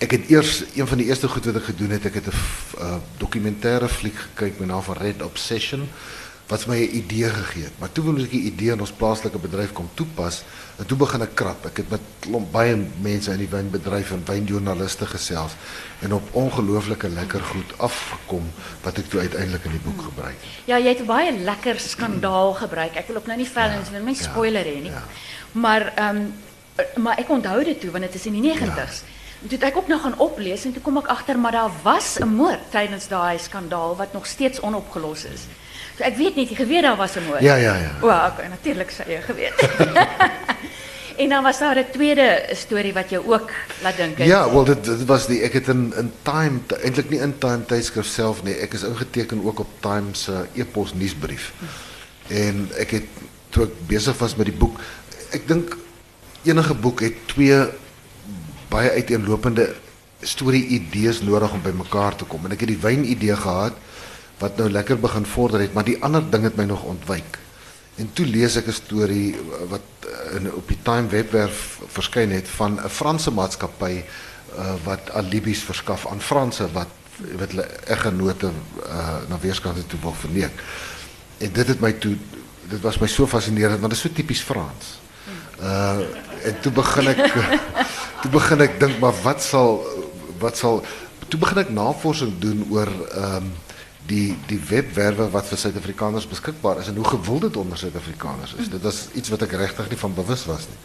ek 0.00 0.14
het 0.16 0.30
eers 0.32 0.62
een 0.72 0.86
van 0.88 0.96
die 0.96 1.06
eerste 1.12 1.28
goed 1.28 1.44
wat 1.44 1.58
ek 1.60 1.66
gedoen 1.74 1.90
het, 1.92 2.06
ek 2.08 2.14
het 2.14 2.28
'n 2.32 2.36
uh, 2.80 2.96
dokumentêre 3.20 3.88
fliek 3.88 4.16
gekyk 4.16 4.58
met 4.58 4.68
naam 4.68 4.82
van 4.82 4.96
Red 4.96 5.22
Obsession 5.22 5.84
wat 6.50 6.66
my 6.66 6.76
'n 6.76 6.96
idee 6.96 7.30
gegee 7.30 7.62
het. 7.62 7.78
Maar 7.78 7.92
toe 7.92 8.04
wil 8.04 8.24
ek 8.24 8.30
die 8.30 8.42
idee 8.50 8.72
in 8.72 8.80
ons 8.80 8.90
plaaslike 8.90 9.38
bedryf 9.38 9.72
kom 9.72 9.88
toepas 9.94 10.42
en 10.78 10.86
toe 10.86 10.96
begin 10.96 11.22
ek 11.22 11.34
krap. 11.34 11.66
Ek 11.66 11.76
het 11.76 11.90
met 11.90 12.00
klomp 12.18 12.52
baie 12.52 12.76
mense 13.00 13.30
in 13.30 13.38
die 13.38 13.48
wynbedryf 13.48 14.10
en 14.10 14.22
wynjoernaliste 14.26 15.06
gesels 15.06 15.54
en 16.00 16.14
op 16.14 16.34
ongelooflike 16.34 17.08
lekker 17.08 17.40
goed 17.40 17.78
afgekom 17.78 18.50
wat 18.82 18.98
ek 18.98 19.08
toe 19.10 19.20
uiteindelik 19.20 19.64
in 19.64 19.70
die 19.70 19.84
boek 19.84 20.02
gebruik 20.02 20.34
het. 20.40 20.64
Ja, 20.64 20.78
jy 20.78 20.88
het 20.88 21.06
baie 21.06 21.38
lekker 21.38 21.80
skandaal 21.80 22.54
gebruik. 22.54 22.94
Ek 22.94 23.06
wil 23.06 23.16
ook 23.16 23.26
nou 23.26 23.38
nie 23.38 23.48
vel 23.48 23.70
en 23.70 23.84
ja, 23.92 24.02
my 24.02 24.10
ja, 24.10 24.22
spoiler. 24.22 24.66
Ja. 24.66 25.02
Maar 25.52 25.92
ehm 25.94 26.16
um, 26.16 26.32
maar 26.96 27.18
ek 27.18 27.28
onthou 27.28 27.64
dit 27.64 27.80
toe 27.80 27.90
want 27.90 28.04
dit 28.04 28.14
is 28.14 28.26
in 28.26 28.40
die 28.40 28.52
90s. 28.52 29.02
Ja. 29.40 29.48
Toe 29.48 29.58
ek 29.58 29.76
ook 29.76 29.88
nog 29.88 30.00
gaan 30.00 30.18
oplees 30.18 30.64
en 30.64 30.72
toe 30.72 30.82
kom 30.82 30.96
ek 30.96 31.06
agter 31.06 31.38
maar 31.38 31.52
daar 31.52 31.70
was 31.82 32.18
'n 32.18 32.28
moord 32.28 32.70
tydens 32.70 33.08
daai 33.08 33.38
skandaal 33.38 33.96
wat 33.96 34.12
nog 34.12 34.26
steeds 34.26 34.60
onopgelos 34.60 35.24
is. 35.24 35.46
Ik 36.00 36.16
weet 36.16 36.36
niet, 36.36 36.48
die 36.48 36.56
geweer 36.56 36.82
daar 36.82 36.96
was 36.96 37.14
een 37.14 37.24
moord. 37.24 37.40
Ja, 37.40 37.54
ja, 37.54 37.74
ja. 37.76 37.92
Wow, 38.00 38.32
okay, 38.32 38.48
natuurlijk 38.48 38.90
zou 38.90 39.10
je 39.10 39.20
geweten. 39.20 39.68
En 41.20 41.28
dan 41.28 41.42
was 41.42 41.58
daar 41.58 41.76
'n 41.76 41.90
tweede 41.92 42.48
storie 42.52 42.92
wat 42.92 43.10
jou 43.10 43.32
ook 43.32 43.50
laat 43.82 43.96
dink 43.96 44.18
het. 44.18 44.26
Ja, 44.26 44.52
wel 44.52 44.64
dit, 44.64 44.84
dit 44.84 45.04
was 45.04 45.26
die 45.26 45.40
ek 45.40 45.52
het 45.52 45.68
in 45.68 45.92
in 45.96 46.12
Time 46.22 46.58
eintlik 46.82 47.10
nie 47.10 47.20
in 47.20 47.38
Time 47.38 47.64
tydskrif 47.64 48.06
self 48.06 48.42
nie. 48.42 48.54
Ek 48.54 48.72
is 48.72 48.82
ingeteken 48.82 49.44
ook 49.44 49.58
op 49.58 49.68
Time 49.80 50.08
se 50.12 50.46
e-pos 50.54 50.94
nuusbrief. 50.94 51.52
En 52.26 52.68
ek 52.76 52.90
het 52.90 53.04
toe 53.48 53.64
ek 53.64 53.72
besig 53.86 54.18
was 54.18 54.36
met 54.36 54.46
die 54.46 54.56
boek, 54.56 54.80
ek 55.30 55.48
dink 55.48 55.76
enige 56.42 56.74
boek 56.74 57.00
het 57.00 57.14
twee 57.26 57.68
baie 58.68 58.90
uiteenlopende 58.90 59.74
storie 60.20 60.66
idees 60.66 61.20
nodig 61.20 61.52
om 61.52 61.62
by 61.62 61.72
mekaar 61.76 62.16
te 62.16 62.24
kom. 62.24 62.44
En 62.44 62.52
ek 62.52 62.60
het 62.60 62.68
die 62.68 62.80
wyn 62.80 63.04
idee 63.04 63.36
gehad 63.36 63.72
wat 64.40 64.56
nou 64.56 64.70
lekker 64.70 64.98
begin 65.00 65.26
vorder 65.26 65.60
het, 65.60 65.72
maar 65.76 65.84
die 65.84 65.98
ander 66.02 66.24
ding 66.30 66.46
het 66.48 66.56
my 66.56 66.64
nog 66.64 66.82
ontwyk. 66.88 67.38
En 68.00 68.08
toe 68.16 68.26
lees 68.26 68.56
ek 68.56 68.68
'n 68.68 68.72
storie 68.72 69.36
wat 69.68 69.84
in 70.36 70.52
op 70.52 70.68
die 70.68 70.78
Time 70.82 71.08
webwerf 71.08 71.80
verskyn 71.92 72.30
het 72.30 72.48
van 72.48 72.80
'n 72.80 72.88
Franse 72.88 73.30
maatskappy 73.30 74.02
uh, 74.58 74.74
wat 74.84 75.10
alibis 75.10 75.62
verskaf 75.62 76.06
aan 76.06 76.20
Franse 76.20 76.68
wat 76.72 76.88
wat 77.36 77.50
hulle 77.52 77.66
eggenote 77.84 78.48
uh, 78.86 79.16
na 79.28 79.38
weerskante 79.40 79.86
toe 79.86 79.98
wil 80.00 80.14
verneek. 80.14 80.62
En 81.38 81.52
dit 81.52 81.66
het 81.66 81.80
my 81.80 81.92
toe 81.92 82.16
dit 82.70 82.80
was 82.80 82.98
my 82.98 83.06
so 83.06 83.26
fascinerend 83.26 83.80
want 83.80 83.92
dit 83.92 83.98
is 83.98 84.08
so 84.08 84.14
tipies 84.14 84.40
Frans. 84.40 84.98
Uh 85.60 86.00
en 86.40 86.60
toe 86.60 86.72
begin 86.72 87.08
ek 87.08 87.20
toe 88.22 88.30
begin 88.30 88.60
ek 88.60 88.78
dink 88.80 88.98
maar 88.98 89.16
wat 89.22 89.42
sal 89.42 89.84
wat 90.38 90.56
sal 90.56 90.84
toe 91.28 91.40
begin 91.40 91.58
ek 91.58 91.70
navorsing 91.70 92.38
doen 92.38 92.64
oor 92.70 92.88
ehm 93.10 93.50
die 94.10 94.34
die 94.50 94.58
webwerwe 94.70 95.28
wat 95.30 95.46
vir 95.50 95.60
Suid-Afrikaners 95.62 96.26
beskikbaar 96.30 96.82
is 96.82 96.90
en 96.90 96.98
hoe 96.98 97.08
gewild 97.12 97.46
dit 97.48 97.56
onder 97.60 97.78
Suid-Afrikaners 97.78 98.54
is. 98.58 98.70
Dit 98.72 98.82
was 98.82 99.06
iets 99.14 99.32
wat 99.32 99.46
ek 99.46 99.56
regtig 99.60 99.90
nie 99.90 100.00
van 100.00 100.14
bewus 100.16 100.44
was 100.50 100.66
nie. 100.70 100.78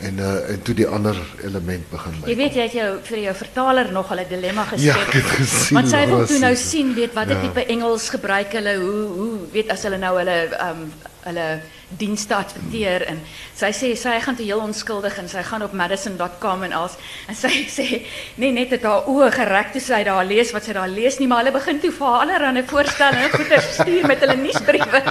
En 0.00 0.16
uh, 0.18 0.50
en 0.50 0.62
toe 0.62 0.74
die 0.74 0.86
ander 0.86 1.16
element 1.44 1.90
begin 1.90 2.14
my. 2.20 2.28
Jy 2.30 2.36
weet 2.36 2.54
jy 2.56 2.62
het 2.62 2.72
jou 2.72 2.88
vir 3.04 3.18
jou 3.18 3.34
vertaler 3.36 3.92
nog 3.92 4.12
'n 4.12 4.24
dilemma 4.28 4.64
geskep. 4.64 4.94
Ja, 4.94 5.00
ek 5.06 5.12
het 5.12 5.24
gesien. 5.36 5.76
Want 5.76 5.88
sy 5.88 6.06
wil 6.06 6.18
was 6.18 6.28
toe 6.28 6.38
nou 6.38 6.54
sien 6.56 6.94
weet 6.94 7.12
watter 7.12 7.36
Ja. 7.36 7.40
tipe 7.42 7.66
Engels 7.66 8.08
gebruik 8.08 8.52
hulle, 8.52 8.76
hoe 8.80 9.02
hoe 9.18 9.38
weet 9.52 9.68
as 9.70 9.82
hulle 9.82 9.98
nou 9.98 10.16
hulle 10.16 10.38
um, 10.60 10.92
hulle 11.20 11.60
dienste 11.98 12.34
adverteer 12.34 13.02
en 13.10 13.18
sy 13.54 13.70
sê 13.74 13.96
sy 13.98 14.20
gaan 14.20 14.36
toe 14.36 14.44
heel 14.46 14.60
onskuldig 14.62 15.18
en 15.18 15.28
sy 15.28 15.42
gaan 15.42 15.62
op 15.62 15.72
madison.com 15.72 16.62
en 16.62 16.72
als 16.72 16.92
en 17.28 17.34
sy 17.34 17.50
sê 17.78 18.02
nee 18.36 18.52
net 18.52 18.70
het 18.70 18.82
haar 18.82 19.04
oë 19.10 19.30
gereg 19.34 19.72
toe 19.72 19.80
sy 19.80 20.04
daar 20.04 20.24
lees 20.24 20.52
wat 20.52 20.64
sy 20.64 20.72
daar 20.72 20.88
lees 20.88 21.18
nie 21.18 21.26
maar 21.26 21.42
hulle 21.42 21.52
begin 21.52 21.80
toe 21.80 21.90
vir 21.92 22.06
haar 22.06 22.20
allerlei 22.20 22.62
voorstelle 22.62 23.16
en 23.26 23.30
goeie 23.30 23.60
stuur 23.60 24.06
met 24.06 24.20
hulle 24.20 24.36
nuusbriewe. 24.46 25.02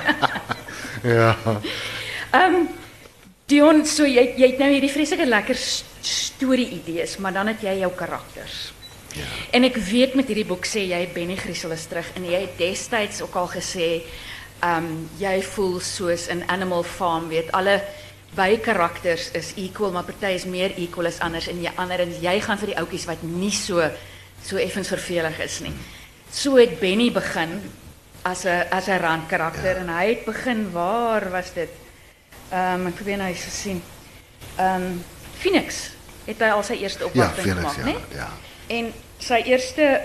Ja. 1.04 1.36
Um, 2.34 2.68
Dion, 3.50 3.86
so 3.86 4.06
jy 4.06 4.36
jy 4.38 4.52
het 4.52 4.60
nou 4.62 4.70
hierdie 4.70 4.92
vreeslike 4.94 5.26
lekker 5.26 5.58
s- 5.58 5.84
storie-idees, 6.06 7.18
maar 7.18 7.34
dan 7.34 7.48
het 7.48 7.62
jy 7.66 7.80
jou 7.82 7.92
karakters. 7.98 8.72
Ja. 9.18 9.26
En 9.58 9.64
ek 9.66 9.76
weet 9.90 10.14
met 10.16 10.28
hierdie 10.30 10.46
boek 10.46 10.68
sê 10.70 10.84
jy 10.86 11.00
Benny 11.14 11.36
Griesel 11.40 11.72
is 11.74 11.88
terug 11.90 12.06
en 12.16 12.28
jy 12.30 12.44
het 12.46 12.58
destyds 12.62 13.22
ook 13.26 13.36
al 13.36 13.48
gesê 13.56 13.88
ehm 14.62 14.86
um, 14.86 15.10
jy 15.18 15.42
voel 15.56 15.80
soos 15.80 16.28
in 16.28 16.44
Animal 16.52 16.84
Farm, 16.84 17.30
weet 17.32 17.50
alle 17.56 17.80
by 18.36 18.58
karakters 18.62 19.32
is 19.34 19.54
equal, 19.58 19.92
maar 19.92 20.04
party 20.04 20.36
is 20.36 20.46
meer 20.46 20.76
equal 20.78 21.08
as 21.08 21.20
anders 21.26 21.48
en 21.48 21.62
jy 21.64 21.72
ander 21.78 22.00
en 22.04 22.12
jy 22.22 22.36
gaan 22.42 22.58
vir 22.62 22.68
die 22.74 22.78
ouetjies 22.78 23.08
wat 23.08 23.24
nie 23.24 23.52
so 23.56 23.82
so 24.44 24.58
effens 24.58 24.88
vervelig 24.94 25.40
is 25.40 25.60
nie. 25.66 25.74
So 26.32 26.58
het 26.60 26.78
Benny 26.80 27.10
begin 27.12 27.62
as 28.24 28.46
'n 28.46 28.68
as 28.72 28.88
'n 28.88 29.00
randkarakter 29.02 29.78
en 29.78 29.90
hy 29.90 30.08
het 30.10 30.26
begin 30.26 30.72
waar 30.72 31.32
was 31.32 31.54
dit? 31.54 31.70
Ehm 32.50 32.80
um, 32.82 32.88
ek 32.88 32.96
probeer 32.96 33.18
nou 33.18 33.30
eens 33.30 33.44
gesien. 33.44 33.82
Ehm 34.56 34.84
um, 34.84 35.04
Phoenix 35.40 35.90
het 36.26 36.40
hy 36.40 36.50
al 36.54 36.64
sy 36.64 36.74
eerste 36.82 37.04
Ja, 37.04 37.10
opwagting 37.10 37.46
Phoenix, 37.48 37.74
gemaak, 37.74 37.86
ja. 37.86 38.16
né? 38.16 38.16
Ja. 38.16 38.28
En 38.68 38.94
sy 39.18 39.42
eerste 39.46 40.02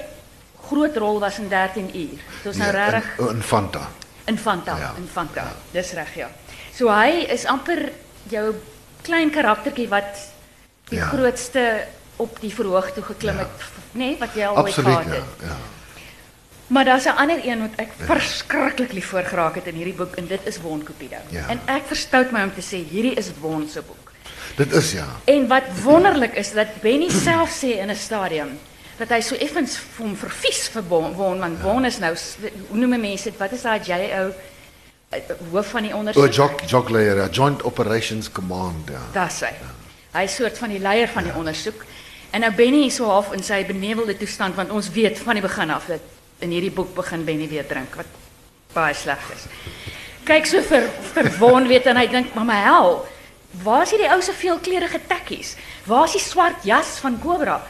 groot 0.68 0.96
rol 0.96 1.18
was 1.20 1.38
in 1.38 1.48
13 1.48 1.90
uur. 1.96 2.20
Was 2.44 2.56
nou 2.56 2.72
Ja, 2.72 2.88
regtig 2.90 3.18
in, 3.18 3.28
in 3.36 3.42
Fanta. 3.42 3.88
Infanta, 4.24 4.76
Ja. 4.78 4.92
Infanta. 4.96 5.52
Dis 5.72 5.92
reg 5.92 6.14
ja. 6.14 6.28
So 6.74 6.88
hy 6.88 7.26
is 7.28 7.44
amper 7.44 7.92
jou 8.30 8.54
klein 9.02 9.30
karaktertjie 9.30 9.88
wat 9.88 10.16
die 10.88 10.98
Ja. 10.98 11.06
grootste 11.06 11.84
op 12.16 12.40
die 12.40 12.54
verhoog 12.54 12.92
toe 12.94 13.02
geklim 13.04 13.36
Ja. 13.38 13.44
nê, 13.44 13.48
nee, 13.92 14.16
wat 14.18 14.34
jy 14.34 14.46
al 14.46 14.56
ooit 14.56 14.66
Absoluut, 14.78 15.04
ja. 15.06 15.22
ja. 15.48 15.56
Maar 16.66 16.84
daar's 16.84 17.04
'n 17.04 17.16
ander 17.16 17.40
een 17.46 17.60
wat 17.60 17.74
ek 17.76 17.90
verskriklik 17.98 18.92
lief 18.92 19.06
voor 19.06 19.22
geraak 19.22 19.54
het 19.54 19.66
in 19.66 19.74
hierdie 19.74 19.94
boek 19.94 20.14
en 20.14 20.26
dit 20.26 20.40
is 20.44 20.60
Won 20.60 20.82
Cupido. 20.82 21.16
Ja. 21.28 21.48
En 21.48 21.60
ek 21.64 21.82
verstout 21.86 22.30
my 22.30 22.42
om 22.42 22.54
te 22.54 22.62
sê 22.62 22.88
hierdie 22.90 23.14
is 23.14 23.30
Won 23.40 23.68
se 23.68 23.82
boek. 23.82 24.12
Dit 24.56 24.72
is 24.72 24.92
ja. 24.92 25.06
En 25.24 25.48
wat 25.48 25.62
wonderlik 25.82 26.34
is 26.34 26.52
dat 26.52 26.66
Benny 26.80 27.10
self 27.10 27.50
sê 27.50 27.78
in 27.78 27.90
'n 27.90 27.96
stadium 27.96 28.58
dat 28.96 29.08
hy 29.08 29.20
so 29.20 29.34
effens 29.34 29.78
hom 29.96 30.16
vervies 30.16 30.68
vir 30.68 30.82
Won, 30.88 31.16
want 31.38 31.62
Won 31.62 31.84
is 31.84 31.98
nou 31.98 32.16
hoe 32.68 32.78
noem 32.78 33.00
mense 33.00 33.30
dit? 33.30 33.38
Wat 33.38 33.52
is 33.52 33.62
daai 33.62 33.80
JO 33.82 34.32
eh, 35.08 35.20
hoof 35.50 35.66
van 35.66 35.82
die 35.82 35.92
O, 35.94 35.98
ondersoek? 35.98 36.32
Jock 36.32 36.60
Jock 36.66 36.88
Layer, 36.88 37.16
ja. 37.16 37.28
Joint 37.30 37.62
Operations 37.62 38.30
Command, 38.32 38.88
ja. 38.88 39.02
Daar's 39.12 39.40
hy. 39.40 39.52
Hy 40.14 40.22
is 40.22 40.34
soort 40.34 40.58
van 40.58 40.68
die 40.68 40.78
leier 40.78 41.08
van 41.08 41.22
die 41.22 41.34
ondersoek. 41.34 41.84
En 42.30 42.40
nou 42.40 42.52
Benny 42.54 42.86
is 42.86 42.94
so 42.94 43.04
half 43.10 43.32
in 43.32 43.42
sy 43.42 43.64
benevelde 43.66 44.16
toestand 44.16 44.54
want 44.54 44.70
ons 44.70 44.90
weet 44.90 45.18
van 45.18 45.34
die 45.34 45.42
begin 45.42 45.70
af 45.70 45.86
dat 45.86 46.00
in 46.40 46.50
hierdie 46.50 46.72
boek 46.74 46.94
begin 46.94 47.24
Benny 47.24 47.48
weer 47.48 47.66
drink 47.66 47.94
wat 47.96 48.06
baie 48.74 48.94
sleg 48.94 49.20
is. 49.34 49.46
Kyk 50.24 50.46
so 50.46 50.62
vir 50.62 50.88
verwon 51.12 51.68
weet 51.68 51.86
en 51.86 52.00
hy 52.00 52.06
dink 52.06 52.34
maar 52.34 52.48
my 52.48 52.60
hel. 52.64 53.04
Waar 53.62 53.84
is 53.84 53.92
hierdie 53.94 54.10
ou 54.10 54.20
se 54.22 54.32
veelkleurige 54.32 55.00
tekkies? 55.06 55.54
Waar 55.86 56.08
is 56.08 56.16
die 56.16 56.24
swart 56.24 56.64
jas 56.64 56.98
van 57.04 57.20
Cobra? 57.22 57.60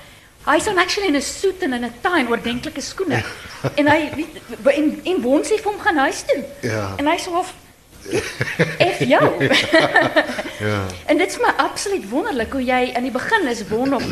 Hy's 0.44 0.68
on 0.68 0.79
actually 0.79 1.09
in 1.09 1.16
'n 1.16 1.22
suit 1.22 1.62
en 1.62 1.72
in 1.72 1.85
'n 1.85 1.92
tie 2.03 2.20
en 2.20 2.29
oordentlike 2.29 2.81
skoene. 2.81 3.22
en 3.79 3.87
hy 3.88 4.11
weet 4.14 4.40
en 4.77 5.00
en 5.05 5.22
Won 5.22 5.42
sê 5.42 5.57
vir 5.61 5.72
hom 5.72 5.81
gaan 5.81 5.96
huis 5.96 6.24
toe. 6.24 6.44
Ja. 6.62 6.94
En 6.98 7.07
hy 7.07 7.16
sê 7.18 7.31
half 7.33 7.55
F 8.79 8.98
jou. 8.98 9.29
Ja. 10.64 10.87
En 11.07 11.18
dit 11.18 11.29
is 11.29 11.38
my 11.38 11.50
absoluut 11.57 12.09
wonderlik 12.09 12.53
hoe 12.53 12.62
jy 12.64 12.92
aan 12.96 13.03
die 13.03 13.12
begin 13.12 13.48
is 13.50 13.66
won 13.68 13.94
op 13.94 14.05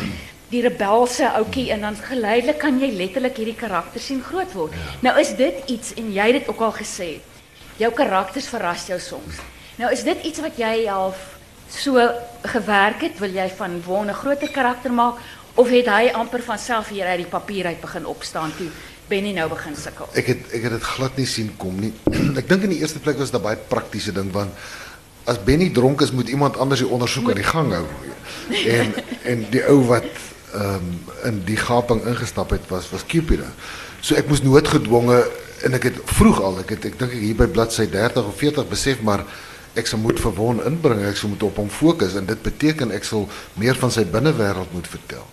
die 0.53 0.61
rebelse 0.67 1.29
ouetjie 1.39 1.69
en 1.73 1.85
dan 1.87 1.97
geleidelik 1.97 2.59
kan 2.61 2.79
jy 2.81 2.91
letterlik 2.93 3.39
hierdie 3.41 3.57
karakter 3.57 4.01
sien 4.01 4.21
groot 4.23 4.51
word. 4.53 4.75
Nou 5.05 5.13
is 5.21 5.33
dit 5.39 5.69
iets 5.73 5.95
en 5.99 6.11
jy 6.13 6.27
het 6.29 6.41
dit 6.41 6.49
ook 6.51 6.61
al 6.67 6.75
gesê. 6.77 7.09
Jou 7.81 7.89
karakters 7.95 8.49
verras 8.51 8.85
jou 8.87 8.99
soms. 9.01 9.41
Nou 9.81 9.89
is 9.93 10.03
dit 10.05 10.27
iets 10.29 10.43
wat 10.43 10.59
jy 10.61 10.85
half 10.85 11.19
so 11.73 11.97
gewerk 12.45 13.01
het, 13.01 13.17
wil 13.19 13.33
jy 13.33 13.47
van 13.57 13.81
Won 13.85 14.09
'n 14.09 14.13
groter 14.13 14.51
karakter 14.51 14.93
maak 14.93 15.17
of 15.55 15.69
het 15.69 15.87
hy 15.87 16.11
amper 16.13 16.41
van 16.41 16.59
self 16.59 16.89
hier 16.89 17.05
uit 17.05 17.25
die 17.25 17.29
papier 17.29 17.65
uit 17.65 17.81
begin 17.81 18.05
opstaan 18.05 18.51
toe 18.57 18.69
Benny 19.07 19.33
nou 19.33 19.49
begin 19.49 19.75
sukkel? 19.75 20.07
Ek 20.13 20.25
het 20.25 20.53
ek 20.53 20.63
het 20.63 20.71
dit 20.71 20.83
glad 20.83 21.17
nie 21.17 21.25
sien 21.25 21.51
kom 21.57 21.79
nie. 21.79 21.93
ek 22.41 22.47
dink 22.47 22.63
in 22.63 22.69
die 22.69 22.79
eerste 22.79 22.99
plek 22.99 23.17
was 23.17 23.31
dit 23.31 23.41
baie 23.41 23.57
praktiese 23.57 24.11
ding 24.11 24.31
want 24.31 24.51
as 25.25 25.39
Benny 25.43 25.69
dronk 25.69 26.01
is, 26.01 26.11
moet 26.11 26.29
iemand 26.29 26.57
anders 26.57 26.81
die 26.83 26.89
ondersoek 26.89 27.29
aan 27.29 27.39
die 27.39 27.47
gang 27.47 27.71
hou. 27.71 27.85
En 28.67 28.93
en 29.23 29.45
die 29.49 29.63
ou 29.71 29.79
wat 29.87 30.32
um, 30.55 30.91
in 31.23 31.41
die 31.47 31.57
gaping 31.57 32.03
ingestap 32.05 32.49
het 32.55 32.67
was 32.69 32.89
was 32.91 33.05
Cupido. 33.05 33.47
So 34.01 34.15
ek 34.15 34.27
moes 34.27 34.43
noodgedwonge 34.43 35.23
en 35.63 35.77
ek 35.77 35.89
het 35.89 35.99
vroeg 36.17 36.41
al, 36.43 36.59
ek 36.63 36.75
het 36.75 36.85
ek 36.91 36.99
dink 36.99 37.15
ek 37.15 37.23
hier 37.23 37.37
by 37.39 37.47
bladsy 37.47 37.87
30 37.89 38.27
of 38.27 38.39
40 38.39 38.69
besef 38.69 39.01
maar 39.01 39.25
ek 39.79 39.89
sal 39.89 40.01
moet 40.03 40.19
verwon 40.21 40.61
inbring, 40.67 41.01
ek 41.07 41.17
sal 41.17 41.31
moet 41.31 41.43
op 41.47 41.57
hom 41.57 41.69
fokus 41.71 42.17
en 42.19 42.27
dit 42.29 42.41
beteken 42.45 42.93
ek 42.93 43.07
sal 43.07 43.25
meer 43.57 43.77
van 43.79 43.93
sy 43.93 44.03
binnewêreld 44.05 44.73
moet 44.75 44.89
vertel. 44.89 45.25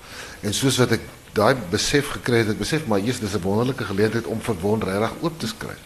En 0.46 0.56
soos 0.56 0.78
wat 0.80 0.96
ek 0.96 1.04
daai 1.36 1.54
besef 1.70 2.14
gekry 2.16 2.42
het, 2.42 2.54
ek 2.54 2.62
besef 2.62 2.86
maar 2.88 3.04
eers 3.04 3.20
dis 3.20 3.34
'n 3.36 3.42
wonderlike 3.44 3.84
geleentheid 3.84 4.26
om 4.26 4.40
verwon 4.40 4.82
regtig 4.82 5.12
oop 5.20 5.38
te 5.38 5.46
skryf. 5.46 5.82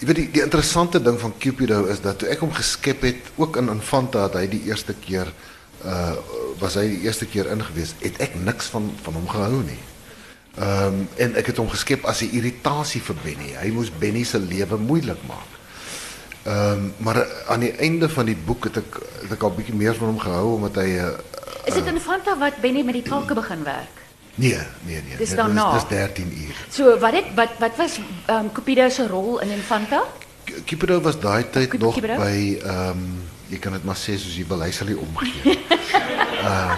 Jy 0.00 0.06
weet 0.06 0.16
die, 0.16 0.30
die 0.32 0.42
interessante 0.42 1.00
ding 1.02 1.18
van 1.20 1.34
Cupido 1.38 1.84
is 1.92 2.00
dat 2.00 2.18
toe 2.18 2.28
ek 2.28 2.40
hom 2.40 2.52
geskep 2.52 3.02
het, 3.02 3.20
ook 3.36 3.56
in 3.56 3.68
Infanta 3.68 4.22
het 4.22 4.34
hy 4.34 4.46
die 4.48 4.62
eerste 4.64 4.94
keer 4.96 5.28
uh 5.84 6.16
was 6.60 6.74
hy 6.76 6.88
die 6.92 7.00
eerste 7.06 7.24
keer 7.26 7.48
ingewees, 7.48 7.94
het 8.02 8.18
ek 8.20 8.34
niks 8.36 8.66
van 8.72 8.90
van 9.02 9.14
hom 9.16 9.28
gehou 9.28 9.62
nie. 9.64 9.80
Ehm 10.58 10.86
um, 10.86 11.08
en 11.16 11.36
ek 11.40 11.46
het 11.52 11.56
hom 11.56 11.70
geskep 11.70 12.04
as 12.04 12.20
'n 12.20 12.34
irritasie 12.36 13.00
vir 13.00 13.16
Benny. 13.24 13.54
Hy 13.56 13.70
moes 13.70 13.90
Benny 13.90 14.24
se 14.24 14.38
lewe 14.38 14.76
moeilik 14.76 15.22
maak. 15.26 15.50
Ehm 16.42 16.72
um, 16.72 16.92
maar 16.96 17.26
aan 17.48 17.60
die 17.60 17.72
einde 17.76 18.08
van 18.08 18.26
die 18.26 18.36
boek 18.36 18.64
het 18.64 18.76
ek 18.76 19.00
het 19.22 19.32
ek 19.32 19.42
al 19.42 19.54
bietjie 19.54 19.74
meer 19.74 19.94
van 19.94 20.06
hom 20.06 20.18
gehou 20.18 20.54
omdat 20.54 20.74
hy 20.74 20.88
uh, 20.98 21.08
Is 21.64 21.74
dit 21.74 21.86
in 21.86 22.00
Fanta 22.00 22.36
wat 22.38 22.60
Benny 22.60 22.82
met 22.82 22.94
die 22.94 23.08
kalke 23.08 23.34
begin 23.34 23.62
werk? 23.64 23.96
nee, 24.34 24.58
nee, 24.82 25.02
nee. 25.06 25.16
Dis 25.16 25.28
dit 25.28 25.36
daarna. 25.36 25.72
Dis 25.72 25.88
13 25.88 26.32
uur. 26.32 26.56
So 26.70 26.98
wat 26.98 27.12
het 27.12 27.34
wat 27.34 27.50
wat 27.58 27.76
was 27.76 27.98
um, 28.28 28.52
Cupido 28.52 28.88
se 28.88 29.06
rol 29.06 29.40
in 29.40 29.50
Infanta? 29.50 30.04
Cupido 30.66 31.00
was 31.00 31.18
daai 31.20 31.44
tyd 31.50 31.78
nog 31.78 31.94
Cupido? 31.94 32.16
by 32.16 32.58
ehm 32.64 32.88
um, 32.90 33.28
jy 33.50 33.58
kan 33.58 33.72
dit 33.72 33.84
maar 33.84 33.96
sê 33.98 34.14
soos 34.18 34.36
jy 34.36 34.44
wil, 34.46 34.60
hy 34.62 34.70
sal 34.70 34.86
nie 34.86 34.98
omgee. 34.98 35.58
uh 36.42 36.76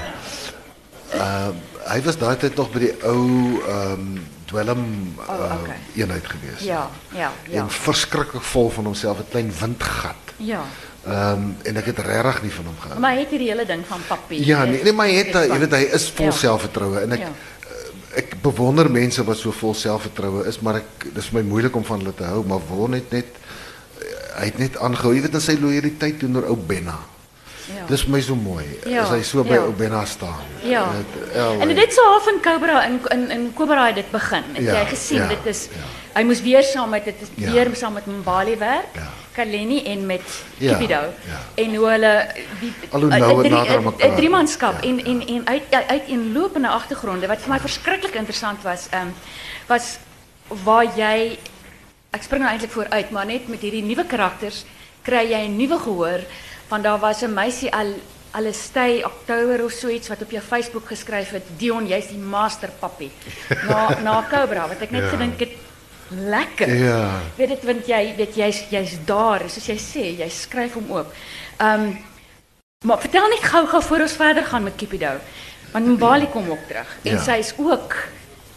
uh 1.24 1.50
hy 1.92 1.98
was 2.06 2.16
daai 2.16 2.36
tyd 2.40 2.54
nog 2.56 2.70
by 2.72 2.78
die 2.86 2.92
ou 3.04 3.24
ehm 3.66 3.92
um, 3.92 4.22
dwelm 4.52 4.82
uh, 5.16 5.28
Oh, 5.32 5.54
okay. 5.62 5.76
eenheid 5.96 6.26
gewees. 6.28 6.60
Ja, 6.60 6.90
ja, 7.16 7.30
ja. 7.48 7.62
En 7.62 7.70
verskriklik 7.70 8.42
vol 8.44 8.68
van 8.70 8.84
homself, 8.84 9.18
'n 9.18 9.28
klein 9.30 9.52
windgat. 9.60 10.16
Ja. 10.36 10.60
Ehm 11.06 11.54
en 11.62 11.76
ek 11.76 11.84
het 11.84 11.98
regtig 11.98 12.42
nie 12.42 12.50
van 12.52 12.64
hom 12.64 12.76
gehou. 12.80 12.98
Maar 13.00 13.12
hy 13.12 13.18
het 13.24 13.30
hierdie 13.30 13.48
hele 13.48 13.66
ding 13.66 13.82
van 13.86 14.00
papier. 14.08 14.46
Ja, 14.46 14.64
nee, 14.64 14.82
nee 14.82 14.92
maar 14.92 15.06
hy 15.06 15.14
het 15.14 15.32
jy 15.50 15.58
weet 15.58 15.72
hy 15.72 15.82
is 15.96 16.10
vol 16.10 16.26
Ja. 16.26 16.30
selfvertroue 16.32 17.00
en 17.00 17.12
ek 17.12 17.18
Ja. 17.18 17.26
eh, 17.26 18.18
ek 18.18 18.42
bewonder 18.42 18.90
mense 18.90 19.24
wat 19.24 19.36
so 19.38 19.50
vol 19.52 19.74
selfvertroue 19.74 20.46
is, 20.46 20.60
maar 20.60 20.74
ek 20.76 21.14
dis 21.14 21.26
vir 21.28 21.42
my 21.42 21.48
moeilik 21.48 21.76
om 21.76 21.84
van 21.84 21.98
hulle 21.98 22.14
te 22.14 22.24
hou, 22.24 22.44
maar 22.46 22.60
word 22.68 22.90
net 22.90 23.10
net 23.12 23.24
eh, 23.24 23.41
hy 24.38 24.44
het 24.44 24.58
net 24.58 24.76
aangehou, 24.78 25.14
jy 25.14 25.20
weet 25.22 25.34
in 25.34 25.40
sy 25.40 25.56
loyaliteit 25.60 26.18
teenoor 26.18 26.44
ou 26.50 26.56
Benna. 26.56 26.98
Ja. 27.72 27.84
Dis 27.88 28.06
my 28.10 28.20
so 28.20 28.34
mooi. 28.34 28.64
Ja, 28.86 29.02
As 29.04 29.10
hy 29.14 29.22
so 29.22 29.44
by 29.46 29.54
ja. 29.54 29.62
ou 29.62 29.72
Benna 29.72 30.04
staan. 30.04 30.40
Ja. 30.66 30.88
En 31.60 31.68
dit 31.68 31.78
het 31.78 31.92
so 31.94 32.02
half 32.04 32.26
in 32.28 32.40
Cobra 32.42 32.84
in 32.86 33.00
in 33.10 33.30
in 33.30 33.52
Cobra 33.54 33.86
het 33.86 33.94
dit 33.94 34.10
begin. 34.10 34.42
Het 34.52 34.64
Ja, 34.64 34.72
jy 34.80 34.86
gesien 34.86 35.22
ja, 35.22 35.28
dit 35.28 35.46
is 35.46 35.68
ja. 35.70 35.86
hy 36.18 36.24
moes 36.26 36.42
weer 36.42 36.62
saam 36.62 36.90
met 36.90 37.04
dit 37.04 37.14
Ja. 37.34 37.52
weer 37.52 37.70
saam 37.74 37.92
met 37.92 38.06
Mbali 38.06 38.56
werk. 38.56 38.94
Ja. 38.94 39.08
Kaleni 39.32 39.84
en 39.84 40.06
met 40.06 40.20
Ja, 40.58 40.72
Kipido. 40.72 41.00
ja. 41.24 41.38
En 41.54 41.74
hoe 41.74 41.88
hulle 41.88 42.26
die 42.60 42.72
eh, 42.90 43.38
drie- 43.38 44.08
eh, 44.08 44.14
Driemanskap 44.16 44.82
Ja, 44.82 44.88
en 44.88 45.04
en 45.04 45.26
en 45.26 45.46
uit 45.46 45.62
uit 45.86 46.02
agtergronde 46.68 47.26
wat 47.26 47.38
vir 47.40 47.48
my 47.52 47.58
verskriklik 47.60 48.14
interessant 48.14 48.62
was, 48.62 48.86
ehm 48.90 49.06
was 49.66 49.98
waar 50.64 50.86
jy 50.96 51.38
ek 52.12 52.22
spring 52.22 52.42
nou 52.42 52.50
eintlik 52.52 52.70
vooruit, 52.74 53.10
maar 53.10 53.26
net 53.26 53.48
met 53.48 53.60
hierdie 53.64 53.82
nuwe 53.84 54.04
karakters 54.04 54.64
kry 55.02 55.24
jy 55.32 55.46
'n 55.48 55.56
nuwe 55.56 55.78
gehoor 55.78 56.20
want 56.68 56.84
daar 56.84 56.98
was 57.00 57.22
'n 57.22 57.34
meisie 57.34 57.70
al 57.72 57.94
Alestay 58.34 59.02
Oktober 59.04 59.64
of 59.64 59.72
so 59.72 59.88
iets 59.88 60.08
wat 60.08 60.22
op 60.22 60.30
jou 60.30 60.40
Facebook 60.42 60.86
geskryf 60.88 61.30
het 61.30 61.42
Dion 61.58 61.86
jy's 61.86 62.08
die 62.08 62.18
master 62.18 62.70
pappie 62.80 63.10
na 63.68 64.00
na 64.00 64.24
Cobra 64.30 64.68
wat 64.68 64.80
ek 64.82 64.90
net 64.90 65.02
Ja. 65.02 65.08
gedink 65.08 65.38
het 65.40 65.50
lekker. 66.10 66.68
Ja. 66.74 67.20
Weet 67.36 67.48
dit 67.48 67.62
want 67.64 67.86
jy 67.86 68.14
weet 68.16 68.34
jy's 68.36 68.64
jy's 68.70 68.98
daar 69.04 69.40
soos 69.48 69.66
jy 69.66 69.76
sê 69.78 70.18
jy 70.18 70.28
skryf 70.28 70.74
hom 70.74 70.90
oop. 70.90 71.12
Ehm 71.58 71.96
maar 72.84 72.98
vertel 73.00 73.28
net 73.28 73.44
gou-gou 73.44 73.82
voor 73.82 74.00
ons 74.00 74.12
verder 74.12 74.44
gaan 74.44 74.62
met 74.62 74.76
Kipido. 74.76 75.10
Want 75.72 75.86
Mbali 75.86 76.26
kom 76.28 76.50
ook 76.50 76.66
terug 76.68 76.88
en 77.04 77.12
Ja. 77.12 77.22
sy 77.22 77.38
is 77.38 77.54
ook 77.58 77.96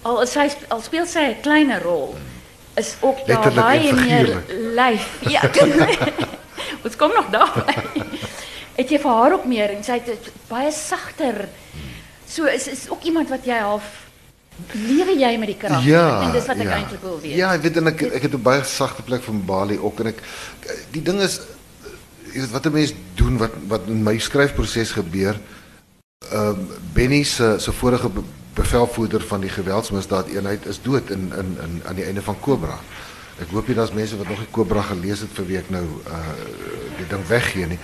al 0.02 0.26
sy 0.28 0.50
al 0.70 0.82
speel 0.82 1.06
sy 1.06 1.20
'n 1.20 1.42
kleiner 1.42 1.82
rol 1.82 2.16
is 2.76 2.96
ook 3.00 3.26
daar 3.28 3.54
baie 3.54 3.94
meer 3.94 4.26
figuurlik. 4.26 4.52
lyf. 4.76 5.06
Ja. 5.30 5.42
Ons 6.86 6.96
kom 6.96 7.12
nog 7.14 7.30
daarby. 7.30 7.74
Het 8.80 8.90
jy 8.92 9.00
vir 9.00 9.12
haar 9.12 9.34
ook 9.34 9.46
meer 9.48 9.72
en 9.72 9.84
sy 9.84 10.02
het 10.04 10.32
baie 10.50 10.72
sagter. 10.72 11.46
So 12.28 12.46
is 12.52 12.68
is 12.68 12.90
ook 12.90 13.04
iemand 13.08 13.30
wat 13.32 13.46
jy 13.48 13.60
half 13.64 13.86
lewe 14.72 15.16
jy 15.20 15.34
met 15.38 15.48
die 15.52 15.58
karakter 15.60 15.90
Ja. 15.92 16.22
en 16.24 16.32
dis 16.32 16.46
wat 16.48 16.58
ek 16.64 16.70
ja. 16.70 16.76
eintlik 16.80 17.02
wil 17.04 17.20
weet. 17.22 17.36
Ja, 17.36 17.54
ek 17.56 17.62
weet 17.62 17.78
en 17.78 17.88
ek 17.92 18.02
ek 18.20 18.22
het 18.28 18.34
'n 18.36 18.42
baie 18.44 18.64
sagte 18.64 19.04
plek 19.04 19.24
vir 19.24 19.36
Bali 19.46 19.78
ook 19.80 20.00
en 20.00 20.08
ek 20.08 20.20
die 20.92 21.02
ding 21.04 21.20
is 21.22 21.40
jy 22.34 22.40
weet 22.42 22.52
wat 22.52 22.66
'n 22.66 22.72
mens 22.74 22.94
doen 23.16 23.38
wat 23.38 23.52
wat 23.68 23.88
in 23.88 24.04
my 24.04 24.18
skryfproses 24.20 24.92
gebeur. 24.92 25.40
Ehm 26.32 26.48
um, 26.50 26.68
Benny 26.94 27.24
se 27.24 27.56
se 27.60 27.72
vorige 27.72 28.10
bevelvoerder 28.56 29.22
van 29.28 29.44
die 29.44 29.52
geweldsmisdaad 29.52 30.32
eenheid 30.34 30.66
is 30.72 30.82
dood 30.82 31.10
in 31.14 31.32
in 31.36 31.58
in 31.64 31.82
aan 31.86 31.96
die 31.96 32.06
einde 32.06 32.22
van 32.22 32.40
Cobra. 32.40 32.80
Ek 33.40 33.52
hoop 33.52 33.68
nie 33.68 33.76
daar's 33.76 33.94
mense 33.94 34.18
wat 34.18 34.30
nog 34.32 34.40
nie 34.40 34.52
Cobra 34.52 34.82
gelees 34.82 35.26
het 35.26 35.34
vir 35.36 35.46
wie 35.46 35.58
ek 35.60 35.70
nou 35.70 35.84
uh. 36.08 37.78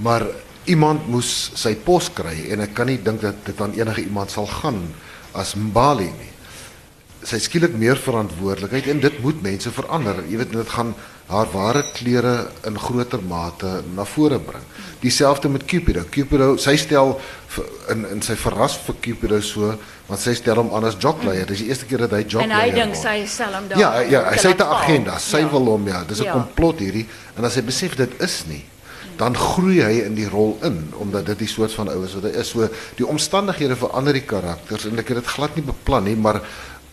Maar 0.00 0.26
iemand 0.64 1.08
moes 1.08 1.50
sy 1.54 1.74
pos 1.76 2.10
kry 2.12 2.50
en 2.52 2.60
ek 2.60 2.74
kan 2.74 2.86
nie 2.86 3.00
dink 3.02 3.20
dat 3.20 3.44
dit 3.44 3.60
aan 3.60 3.72
enige 3.76 4.04
iemand 4.04 4.30
sal 4.30 4.46
gaan 4.46 4.82
as 5.32 5.54
Mbali 5.54 6.10
nie 6.10 6.30
sy 7.26 7.38
skielik 7.42 7.74
meer 7.76 7.98
verantwoordelikheid 8.00 8.88
en 8.88 9.00
dit 9.02 9.16
moet 9.24 9.42
mense 9.44 9.70
verander. 9.74 10.22
Jy 10.28 10.40
weet 10.40 10.54
dit 10.54 10.72
gaan 10.72 10.94
haar 11.30 11.46
ware 11.52 11.84
klere 11.94 12.50
in 12.66 12.78
groter 12.78 13.20
mate 13.22 13.82
na 13.94 14.04
vore 14.04 14.38
bring. 14.38 14.62
Dieselfde 15.00 15.48
met 15.48 15.64
Cupido. 15.64 16.02
Cupido, 16.10 16.56
sy 16.60 16.76
stel 16.76 17.14
vir- 17.54 17.68
in 17.94 18.04
in 18.10 18.22
sy 18.22 18.34
verras 18.36 18.76
vir 18.86 18.94
Cupido 19.00 19.40
so, 19.40 19.74
want 20.08 20.20
sy 20.20 20.34
stel 20.34 20.56
hom 20.56 20.74
aan 20.74 20.84
as 20.84 20.96
jockleier. 20.98 21.46
Dis 21.46 21.58
die 21.62 21.68
eerste 21.68 21.86
keer 21.86 21.98
dat 21.98 22.10
hy 22.10 22.22
en 22.24 22.28
jockleier 22.28 22.60
hy 22.60 22.70
dink 22.74 22.94
word. 22.94 23.02
sy 23.06 23.26
sel 23.26 23.54
hom 23.54 23.68
daar. 23.68 23.78
Ja, 23.78 24.00
ja, 24.00 24.24
hy 24.30 24.36
'n 24.52 24.56
val. 24.58 24.74
agenda. 24.76 25.18
Sy 25.18 25.38
Ja. 25.38 25.50
wil 25.50 25.64
hom 25.66 25.86
ja, 25.88 26.04
dis 26.04 26.20
'n 26.20 26.24
Ja. 26.24 26.32
komplot 26.32 26.78
hierdie 26.78 27.06
en 27.36 27.44
as 27.44 27.54
hy 27.54 27.62
besef 27.62 27.96
dit 27.96 28.10
is 28.20 28.44
nie, 28.46 28.64
dan 29.16 29.34
groei 29.36 29.80
hy 29.82 30.00
in 30.06 30.14
die 30.14 30.28
rol 30.28 30.58
in 30.62 30.92
omdat 30.98 31.26
dit 31.26 31.38
die 31.38 31.46
soort 31.48 31.72
van 31.72 31.88
ou 31.88 32.04
is 32.04 32.14
wat 32.14 32.22
hy 32.24 32.38
is. 32.40 32.48
So 32.48 32.68
die 32.96 33.06
omstandighede 33.06 33.76
verander 33.76 34.12
die 34.12 34.22
karakters 34.26 34.84
en 34.86 34.98
ek 34.98 35.08
het 35.08 35.16
dit 35.16 35.26
glad 35.26 35.54
nie 35.56 35.64
beplan 35.64 36.04
nie, 36.04 36.16
maar 36.16 36.40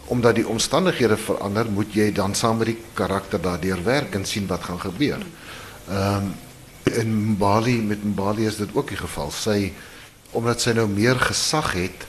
omdat 0.08 0.36
die 0.36 0.48
omstandighede 0.48 1.18
verander, 1.20 1.68
moet 1.72 1.94
jy 1.94 2.12
dan 2.16 2.36
saam 2.36 2.62
met 2.62 2.72
die 2.72 2.78
karakter 2.96 3.42
daardeur 3.42 3.84
werk 3.84 4.16
en 4.16 4.26
sien 4.26 4.48
wat 4.48 4.64
gaan 4.70 4.80
gebeur. 4.80 5.24
Ehm 5.90 6.36
in 6.88 7.36
Bali 7.38 7.82
met 7.82 8.16
Bali 8.16 8.46
is 8.48 8.56
dit 8.56 8.70
ook 8.74 8.88
die 8.88 8.98
geval. 8.98 9.32
Sy 9.32 9.74
omdat 10.32 10.62
sy 10.64 10.72
nou 10.72 10.86
meer 10.88 11.20
gesag 11.20 11.74
het 11.76 12.06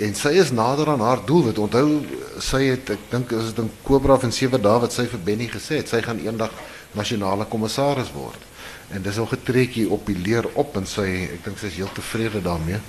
en 0.00 0.14
sy 0.14 0.32
is 0.38 0.52
nader 0.54 0.88
aan 0.92 1.02
haar 1.02 1.24
doelwit. 1.26 1.58
Onthou 1.58 2.00
sy 2.38 2.62
het 2.68 2.92
ek 2.94 3.08
dink 3.10 3.34
is 3.36 3.50
dit 3.50 3.58
in 3.64 3.72
Cobra 3.82 4.16
van 4.22 4.32
7 4.32 4.62
dae 4.62 4.84
wat 4.84 4.94
sy 4.94 5.08
vir 5.10 5.24
Benny 5.26 5.48
gesê 5.50 5.80
het, 5.80 5.90
sy 5.90 6.00
gaan 6.06 6.22
eendag 6.22 6.54
nasionale 6.94 7.48
kommissaris 7.50 8.12
word. 8.14 8.46
En 8.94 9.02
dis 9.02 9.18
al 9.18 9.28
getrekkie 9.30 9.88
op 9.90 10.06
die 10.06 10.18
leer 10.18 10.46
op 10.58 10.78
en 10.78 10.86
sy 10.86 11.08
ek 11.26 11.44
dink 11.46 11.60
sy 11.60 11.70
is 11.70 11.78
heel 11.82 11.92
tevrede 11.98 12.42
daarmee. 12.46 12.80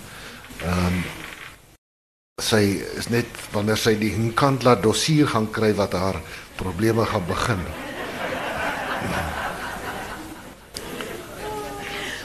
Ehm 0.62 1.04
sy 2.42 2.82
is 2.98 3.10
net 3.14 3.30
wanneer 3.54 3.80
sy 3.80 3.96
die 4.00 4.12
Nkandla 4.18 4.76
dossier 4.82 5.30
gaan 5.30 5.48
kry 5.54 5.72
wat 5.78 5.94
haar 5.94 6.20
probleme 6.58 7.06
gaan 7.06 7.26
begin. 7.30 7.64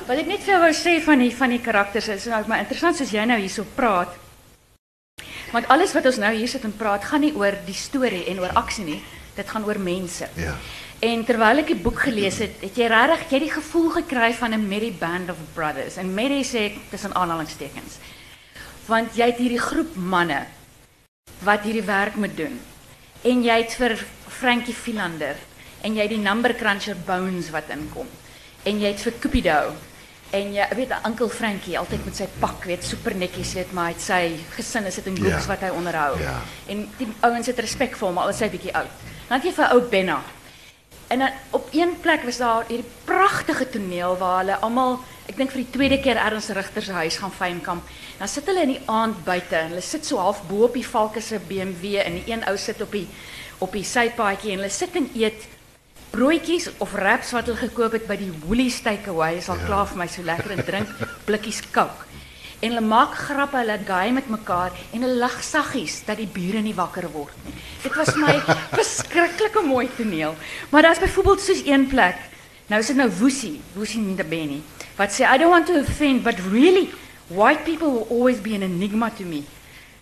Wat 0.07 0.21
ek 0.23 0.29
net 0.31 0.45
vir 0.45 0.55
jou 0.55 0.61
wou 0.63 0.73
sê 0.77 0.97
van 1.03 1.19
die 1.25 1.33
van 1.35 1.51
die 1.51 1.63
karakters 1.63 2.09
is 2.15 2.29
nou 2.31 2.39
maar 2.47 2.63
interessant 2.63 2.99
soos 2.99 3.11
jy 3.11 3.25
nou 3.27 3.39
hierso 3.41 3.67
praat. 3.77 4.15
Want 5.53 5.69
alles 5.73 5.95
wat 5.97 6.07
ons 6.07 6.21
nou 6.23 6.33
hier 6.35 6.51
sit 6.51 6.65
en 6.67 6.75
praat 6.77 7.07
gaan 7.07 7.25
nie 7.25 7.35
oor 7.35 7.55
die 7.67 7.77
storie 7.77 8.27
en 8.31 8.43
oor 8.43 8.55
aksie 8.61 8.85
nie. 8.87 8.99
Dit 9.37 9.51
gaan 9.51 9.67
oor 9.69 9.79
mense. 9.83 10.29
Ja. 10.39 10.55
En 11.05 11.25
terwyl 11.29 11.61
ek 11.61 11.75
die 11.75 11.81
boek 11.81 12.07
gelees 12.07 12.39
het, 12.41 12.55
het 12.63 12.79
jy 12.79 12.87
regtig 12.89 13.35
jy 13.35 13.41
die 13.45 13.53
gevoel 13.53 13.91
gekry 13.99 14.31
van 14.33 14.55
'n 14.55 14.69
merry 14.69 14.93
band 14.93 15.31
of 15.31 15.37
brothers. 15.55 15.97
En 15.97 16.15
merry 16.15 16.43
sê 16.43 16.71
ek 16.71 16.79
tussen 16.91 17.15
aanhalingstekens. 17.15 17.99
Want 18.87 19.16
jy 19.18 19.27
het 19.33 19.40
hierdie 19.42 19.62
groep 19.62 19.96
manne 19.99 20.44
wat 21.44 21.66
hierdie 21.66 21.85
werk 21.87 22.14
moet 22.14 22.37
doen. 22.38 22.55
En 23.27 23.42
jy 23.42 23.57
het 23.62 23.75
vir 23.79 23.96
Frankie 24.29 24.75
Philander 24.75 25.37
en 25.83 25.96
jy 25.96 26.07
het 26.07 26.14
die 26.14 26.22
number 26.22 26.55
cruncher 26.57 26.96
Bones 27.07 27.51
wat 27.55 27.70
inkom. 27.75 28.09
En 28.66 28.81
jy 28.81 28.92
het 28.94 29.03
vir 29.03 29.18
Cupido 29.22 29.59
en 30.35 30.55
jy 30.55 30.64
weet 30.75 30.94
Uncle 31.07 31.29
Frankie 31.31 31.77
altyd 31.79 32.05
met 32.05 32.18
sy 32.18 32.27
pak, 32.40 32.64
weet 32.66 32.85
super 32.85 33.14
netjies, 33.14 33.55
weet 33.59 33.75
maar 33.77 33.92
het 33.92 34.03
sy 34.03 34.37
gesin 34.57 34.88
is 34.90 34.99
dit 34.99 35.11
in 35.12 35.18
groeps 35.20 35.46
wat 35.51 35.62
hy 35.66 35.70
onderhou. 35.75 36.16
En 36.70 36.87
die 36.99 37.11
ouens 37.27 37.46
het 37.46 37.61
respek 37.62 37.94
vir 37.99 38.09
hom 38.09 38.18
al 38.22 38.33
is 38.35 38.42
hy 38.42 38.51
bietjie 38.55 38.75
oud. 38.75 39.05
Dan 39.29 39.38
het 39.38 39.46
jy 39.46 39.55
vir 39.59 39.75
ou 39.75 39.83
Benna. 39.90 40.20
En 41.14 41.22
dan 41.22 41.37
op 41.55 41.68
een 41.75 41.94
plek 42.03 42.25
was 42.27 42.40
daar 42.42 42.66
hierdie 42.66 42.90
pragtige 43.07 43.68
toneel 43.70 44.16
waar 44.18 44.40
hulle 44.42 44.59
almal, 44.66 44.99
ek 45.27 45.37
dink 45.37 45.51
vir 45.53 45.62
die 45.65 45.75
tweede 45.75 45.99
keer 46.03 46.21
ergens 46.23 46.49
Rigter 46.55 46.85
se 46.87 46.95
huis 46.97 47.19
gaan 47.19 47.35
fynkamp. 47.35 47.89
Dan 48.19 48.31
sit 48.31 48.47
hulle 48.47 48.62
in 48.62 48.75
die 48.77 48.85
aand 48.87 49.25
buite 49.27 49.59
en 49.59 49.75
hulle 49.75 49.85
sit 49.85 50.07
so 50.07 50.21
half 50.23 50.45
bo 50.49 50.65
op 50.69 50.79
die 50.79 50.87
Valke 50.87 51.21
se 51.21 51.41
BMW 51.49 51.99
en 52.05 52.21
die 52.21 52.33
een 52.33 52.47
ou 52.47 52.57
sit 52.57 52.81
op 52.83 52.95
die 52.95 53.07
op 53.59 53.73
die 53.73 53.85
sypaadjie 53.89 54.53
en 54.53 54.61
hulle 54.61 54.73
sit 54.73 54.97
en 54.99 55.09
eet 55.17 55.47
broodjies 56.12 56.69
of 56.79 56.93
wraps 56.97 57.33
wat 57.37 57.49
hulle 57.49 57.61
gekoop 57.61 57.97
het 57.97 58.07
by 58.09 58.17
die 58.21 58.33
Woolies 58.45 58.79
takeaway. 58.85 59.37
Is 59.41 59.51
al 59.53 59.61
ja. 59.61 59.69
klaar 59.69 59.89
vir 59.91 60.03
my 60.03 60.09
so 60.11 60.25
lekker 60.25 60.55
en 60.57 60.65
drink 60.69 61.09
blikkies 61.29 61.62
Coke. 61.75 62.05
En 62.65 62.73
hulle 62.73 62.85
maak 62.85 63.12
grappe, 63.19 63.59
hulle 63.61 63.77
gaai 63.85 64.15
met 64.17 64.31
mekaar 64.33 64.73
en 64.97 65.03
hulle 65.05 65.19
lag 65.21 65.35
saggies 65.45 65.99
dat 66.07 66.17
die 66.23 66.31
bure 66.31 66.62
nie 66.65 66.73
wakker 66.77 67.11
word 67.12 67.35
nie. 67.45 67.53
Dit 67.83 67.97
was 67.99 68.15
my 68.17 68.33
verskriklike 68.79 69.65
mooi 69.67 69.91
toneel. 69.99 70.39
Maar 70.71 70.89
daar's 70.89 71.03
byvoorbeeld 71.03 71.45
soos 71.45 71.67
een 71.67 71.85
plek. 71.93 72.17
Nou 72.67 72.81
is 72.83 72.89
dit 72.91 72.97
nou 72.99 73.07
Woesie, 73.21 73.61
Woesie 73.77 74.01
Ndabeni, 74.03 74.59
wat 74.99 75.13
sê 75.15 75.23
I 75.23 75.39
don't 75.39 75.55
want 75.55 75.69
to 75.71 75.79
offend 75.79 76.25
but 76.25 76.41
really 76.51 76.89
white 77.29 77.63
people 77.65 77.91
will 77.91 78.09
always 78.11 78.41
be 78.43 78.57
an 78.57 78.65
enigma 78.67 79.11
to 79.19 79.25
me. 79.25 79.45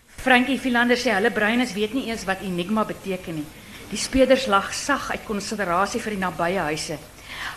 Frankie 0.08 0.56
Philander 0.56 0.96
sê 0.96 1.12
hulle 1.12 1.32
breines 1.34 1.74
weet 1.76 1.92
nie 1.92 2.08
eens 2.08 2.24
wat 2.24 2.40
enigma 2.40 2.86
beteken 2.88 3.42
nie. 3.42 3.46
Die 3.90 4.00
speerders 4.00 4.46
lag 4.48 4.72
sag 4.72 5.10
uit 5.12 5.26
konsiderasie 5.28 6.00
vir 6.00 6.16
die 6.16 6.22
nabye 6.22 6.62
huise. 6.70 6.96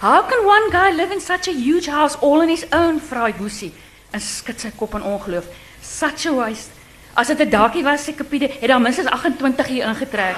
How 0.02 0.28
can 0.28 0.44
one 0.46 0.72
guy 0.76 0.92
live 0.92 1.16
in 1.16 1.24
such 1.24 1.48
a 1.48 1.56
huge 1.56 1.88
house 1.88 2.20
all 2.22 2.44
on 2.44 2.52
his 2.52 2.68
own, 2.76 3.00
vra 3.00 3.32
Woesie 3.40 3.72
en 4.12 4.24
skud 4.24 4.60
sy 4.60 4.74
kop 4.76 4.96
in 5.00 5.08
ongeloof. 5.08 5.48
Such 5.82 6.28
a 6.28 6.34
waste. 6.36 6.77
As 7.18 7.28
dit 7.28 7.40
'n 7.40 7.50
dakkie 7.50 7.84
was, 7.84 8.06
sê 8.06 8.14
Kapide, 8.16 8.48
het 8.60 8.70
daar 8.70 8.82
minstens 8.82 9.10
28 9.10 9.68
hier 9.68 9.88
ingetrek. 9.88 10.38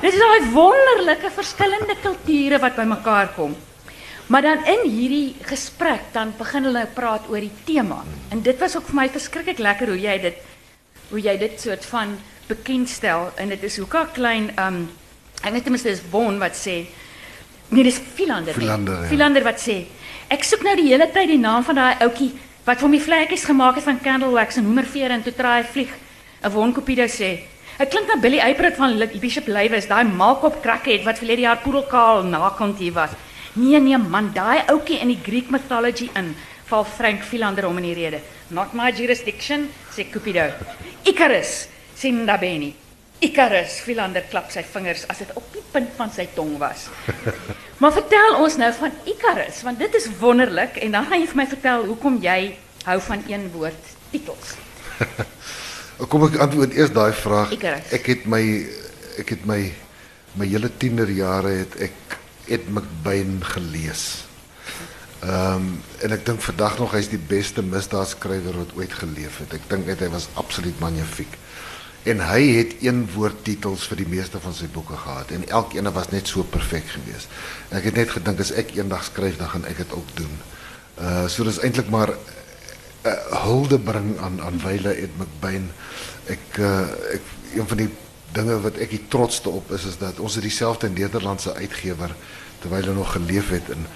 Dit 0.00 0.12
is 0.12 0.18
daai 0.18 0.50
wonderlike 0.52 1.30
verskillende 1.30 1.96
kulture 2.02 2.58
wat 2.58 2.76
bymekaar 2.76 3.28
kom. 3.36 3.56
Maar 4.26 4.42
dan 4.42 4.64
in 4.64 4.90
hierdie 4.90 5.36
gesprek 5.44 6.00
dan 6.12 6.32
begin 6.38 6.64
hulle 6.64 6.86
praat 6.94 7.28
oor 7.28 7.40
die 7.40 7.52
tema. 7.64 8.02
En 8.30 8.40
dit 8.42 8.58
was 8.58 8.76
ook 8.76 8.86
vir 8.86 8.94
my 8.94 9.08
verskriklik 9.08 9.58
lekker 9.58 9.86
hoe 9.92 10.00
jy 10.00 10.18
dit 10.20 10.36
hoe 11.10 11.20
jy 11.20 11.36
dit 11.38 11.60
soort 11.60 11.84
van 11.84 12.16
bekendstel 12.48 13.30
en 13.36 13.48
dit 13.48 13.62
is 13.62 13.76
hoeka 13.76 14.08
klein 14.12 14.50
um 14.58 14.88
ek 15.42 15.52
weet 15.52 15.62
ten 15.64 15.72
minste 15.72 15.92
is 15.92 16.00
Won 16.10 16.38
wat 16.38 16.56
sê 16.56 16.86
Nee, 17.68 17.82
dis 17.82 17.98
Philander. 18.14 18.54
Philander, 18.54 19.02
ja. 19.02 19.08
Philander 19.08 19.42
wat 19.42 19.60
sê. 19.60 19.86
Ek 20.28 20.44
soek 20.44 20.62
nou 20.62 20.74
die 20.76 20.90
hele 20.92 21.08
tyd 21.12 21.28
die 21.32 21.40
naam 21.40 21.64
van 21.64 21.74
daai 21.74 22.02
ouetjie 22.04 22.32
wat 22.64 22.80
vir 22.80 22.88
my 22.88 23.00
vlekkies 23.00 23.44
gemaak 23.44 23.76
het 23.76 23.84
van 23.84 24.00
candle 24.00 24.30
wax 24.32 24.56
en 24.56 24.64
hoendervere 24.64 25.12
en 25.12 25.22
toe 25.22 25.32
traai 25.34 25.64
vlieg. 25.64 25.90
'n 26.42 26.72
Cupido 26.72 27.04
sê. 27.04 27.40
Dit 27.78 27.88
klink 27.90 28.06
na 28.08 28.16
Billy 28.20 28.38
Eybrod 28.38 28.76
van 28.76 28.98
Li- 28.98 29.18
Bishop 29.18 29.46
Lywes, 29.46 29.86
daai 29.88 30.04
maalkop 30.04 30.62
krakket 30.62 31.04
wat 31.04 31.18
verlede 31.18 31.40
jaar 31.42 31.58
poedelkaal 31.58 32.22
nakant 32.22 32.78
hier 32.78 32.92
was. 32.92 33.10
Nee 33.54 33.80
nee 33.80 33.98
man, 33.98 34.30
daai 34.34 34.62
ouetjie 34.68 35.00
in 35.00 35.08
die 35.08 35.18
Greek 35.22 35.50
mythology 35.50 36.10
in 36.14 36.36
val 36.66 36.84
Frank 36.84 37.22
Philander 37.22 37.66
om 37.66 37.76
in 37.78 37.82
die 37.84 37.94
rede. 37.94 38.20
Not 38.50 38.74
my 38.74 38.92
jurisdiction, 38.92 39.68
sê 39.90 40.04
Cupido. 40.10 40.52
Icarus, 41.04 41.68
sê 41.96 42.12
Ndabeni. 42.12 42.74
Icarus, 43.22 43.78
Philander 43.84 44.24
klap 44.30 44.50
sy 44.50 44.64
vingers 44.66 45.04
as 45.12 45.22
dit 45.22 45.30
op 45.38 45.46
die 45.54 45.62
punt 45.72 45.92
van 45.98 46.10
sy 46.12 46.26
tong 46.34 46.56
was. 46.58 46.88
maar 47.80 47.94
vertel 47.94 48.38
ons 48.40 48.58
nou 48.60 48.70
van 48.78 48.98
Icarus, 49.10 49.62
want 49.66 49.78
dit 49.78 49.94
is 50.00 50.08
wonderlik 50.20 50.80
en 50.82 50.96
dan 50.96 51.06
gaan 51.08 51.22
jy 51.22 51.30
vir 51.30 51.40
my 51.42 51.46
vertel 51.52 51.86
hoekom 51.90 52.18
jy 52.24 52.38
hou 52.84 52.98
van 53.06 53.24
een 53.30 53.48
woord 53.54 53.94
titels. 54.12 54.56
Kom 56.10 56.26
ek 56.26 56.40
antwoord 56.42 56.74
eers 56.74 56.92
daai 56.94 57.14
vraag. 57.14 57.54
Icarus. 57.54 57.94
Ek 57.94 58.10
het 58.10 58.26
my 58.30 58.42
ek 59.22 59.36
het 59.36 59.44
my 59.46 59.60
my 60.34 60.46
hele 60.50 60.68
tienerjare 60.82 61.52
het 61.60 61.76
ek 61.86 62.16
Ed 62.50 62.66
McBain 62.68 63.38
gelees. 63.54 64.24
Ehm 65.24 65.54
um, 65.56 65.68
en 66.04 66.12
ek 66.12 66.26
dink 66.26 66.42
vandag 66.44 66.76
nog 66.82 66.92
hy's 66.92 67.08
die 67.08 67.20
beste 67.30 67.62
misdaadskrywer 67.64 68.58
wat 68.58 68.74
ooit 68.76 68.92
geleef 68.92 69.38
het. 69.40 69.54
Ek 69.56 69.70
dink 69.70 69.86
net 69.88 70.02
hy 70.04 70.10
was 70.12 70.28
absoluut 70.40 70.76
magnifiek. 70.82 71.38
En 72.04 72.20
hy 72.20 72.40
het 72.58 72.74
een 72.84 73.06
woordtitels 73.14 73.86
vir 73.88 74.02
die 74.02 74.08
meeste 74.08 74.40
van 74.40 74.52
sy 74.52 74.68
boeke 74.72 74.96
gehad 74.96 75.30
en 75.32 75.46
elkeen 75.48 75.88
was 75.96 76.10
net 76.12 76.28
so 76.28 76.44
perfek 76.44 76.84
geweest. 76.92 77.32
En 77.70 77.78
ek 77.80 77.88
het 77.88 77.96
net 77.96 78.12
gedink 78.12 78.40
as 78.44 78.52
ek 78.52 78.74
eendag 78.76 79.06
skryf 79.08 79.38
dan 79.40 79.48
gaan 79.54 79.64
ek 79.70 79.80
dit 79.80 79.92
ook 79.96 80.10
doen. 80.20 80.34
Uh 81.00 81.24
so 81.32 81.48
dis 81.48 81.62
eintlik 81.64 81.88
maar 81.90 82.12
'n 82.12 83.08
uh, 83.08 83.42
hulde 83.44 83.80
aan 84.20 84.40
aan 84.40 84.60
Wyle 84.64 84.92
Ed 84.92 85.16
McBain. 85.16 85.70
Ek 86.28 86.58
uh 86.58 86.88
ek 87.16 87.24
een 87.54 87.68
van 87.68 87.76
die 87.76 87.90
dinge 88.34 88.60
wat 88.60 88.76
ek 88.82 88.90
die 88.90 89.04
trotste 89.08 89.48
op 89.48 89.70
is 89.72 89.86
is 89.88 89.98
dat 90.00 90.18
ons 90.18 90.34
het 90.34 90.44
dieselfde 90.46 90.90
Nederlandse 90.90 91.54
uitgewer 91.54 92.14
terwyl 92.60 92.90
hy 92.90 92.96
nog 92.96 93.12
geleef 93.12 93.48
het 93.54 93.70
en 93.70 93.86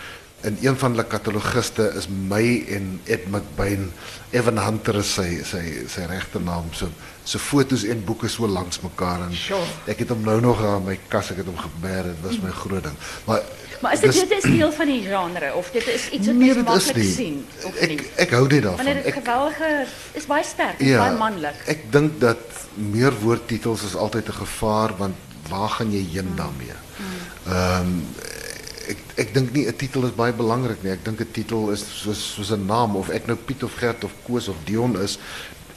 een 0.63 0.77
van 0.79 0.95
hulle 0.95 1.07
katalogiste 1.11 1.89
is 1.99 2.07
my 2.09 2.65
en 2.71 3.01
Ed 3.11 3.27
McBain 3.27 3.89
Evan 4.31 4.61
Hunter 4.63 5.01
is 5.01 5.11
sy 5.19 5.41
sy 5.43 5.63
sy 5.91 6.07
regte 6.11 6.39
naam 6.39 6.71
so 6.79 6.91
so 7.29 7.39
fotos 7.39 7.83
en 7.85 8.01
boeke 8.09 8.29
so 8.33 8.47
langs 8.49 8.81
mekaar 8.81 9.21
en 9.27 9.35
Sjoe. 9.37 9.61
ek 9.93 9.99
het 10.05 10.09
hom 10.15 10.23
nou 10.25 10.39
nog 10.41 10.63
aan 10.65 10.85
my 10.87 10.95
kas 11.13 11.31
ek 11.35 11.43
het 11.43 11.47
hom 11.51 11.59
gebeer 11.61 12.03
dit 12.09 12.21
was 12.25 12.39
my 12.45 12.51
groot 12.65 12.83
ding 12.89 12.97
maar 13.27 13.43
Maar 13.83 13.93
is 13.95 14.01
dit 14.01 14.11
dis- 14.13 14.21
dit 14.29 14.45
is 14.45 14.51
deel 14.51 14.73
van 14.73 14.87
die 14.91 15.03
genre 15.07 15.51
of 15.55 15.69
dit 15.71 15.87
is 15.87 16.09
iets 16.11 16.27
wat 16.27 16.35
Nee, 16.37 16.55
mens 16.55 16.57
dit 16.57 16.67
is 16.67 16.87
maklik 16.87 17.13
sien 17.15 17.37
of 17.69 17.75
ek 17.85 17.89
nie? 17.93 17.99
ek 18.25 18.31
hou 18.35 18.47
net 18.49 18.63
daarvan 18.63 18.85
Want 18.87 18.97
dit 18.97 19.07
ek 19.13 19.15
geweldige 19.21 19.87
is 20.19 20.27
baie 20.27 20.45
sterk, 20.45 20.81
is 20.81 20.89
Ja, 20.89 20.99
baie 21.05 21.19
manlik. 21.21 21.55
Ek 21.67 21.85
dink 21.93 22.17
dat 22.21 22.43
meer 22.75 23.13
woordtitels 23.23 23.85
is 23.87 23.95
altyd 23.95 24.29
'n 24.29 24.39
gevaar 24.41 24.97
want 24.99 25.15
waar 25.49 25.69
gaan 25.77 25.93
jy 25.93 26.03
heen 26.15 26.33
daarmee? 26.37 26.75
Ehm 27.47 27.93
ek 28.89 28.99
ek 29.21 29.35
dink 29.35 29.53
nie 29.53 29.67
'n 29.69 29.77
titel 29.77 30.05
is 30.09 30.15
baie 30.17 30.33
belangrik 30.33 30.83
nie. 30.83 30.93
Ek 30.93 31.05
dink 31.05 31.21
'n 31.21 31.31
titel 31.33 31.71
is 31.71 31.85
soos 32.03 32.19
soos 32.35 32.51
'n 32.53 32.67
naam 32.67 32.97
of 32.97 33.09
ek 33.11 33.27
nou 33.27 33.37
Piet 33.37 33.63
of 33.63 33.75
Gert 33.79 34.05
of 34.05 34.11
Koos 34.27 34.49
of 34.49 34.57
Dion 34.65 34.97
is, 35.03 35.19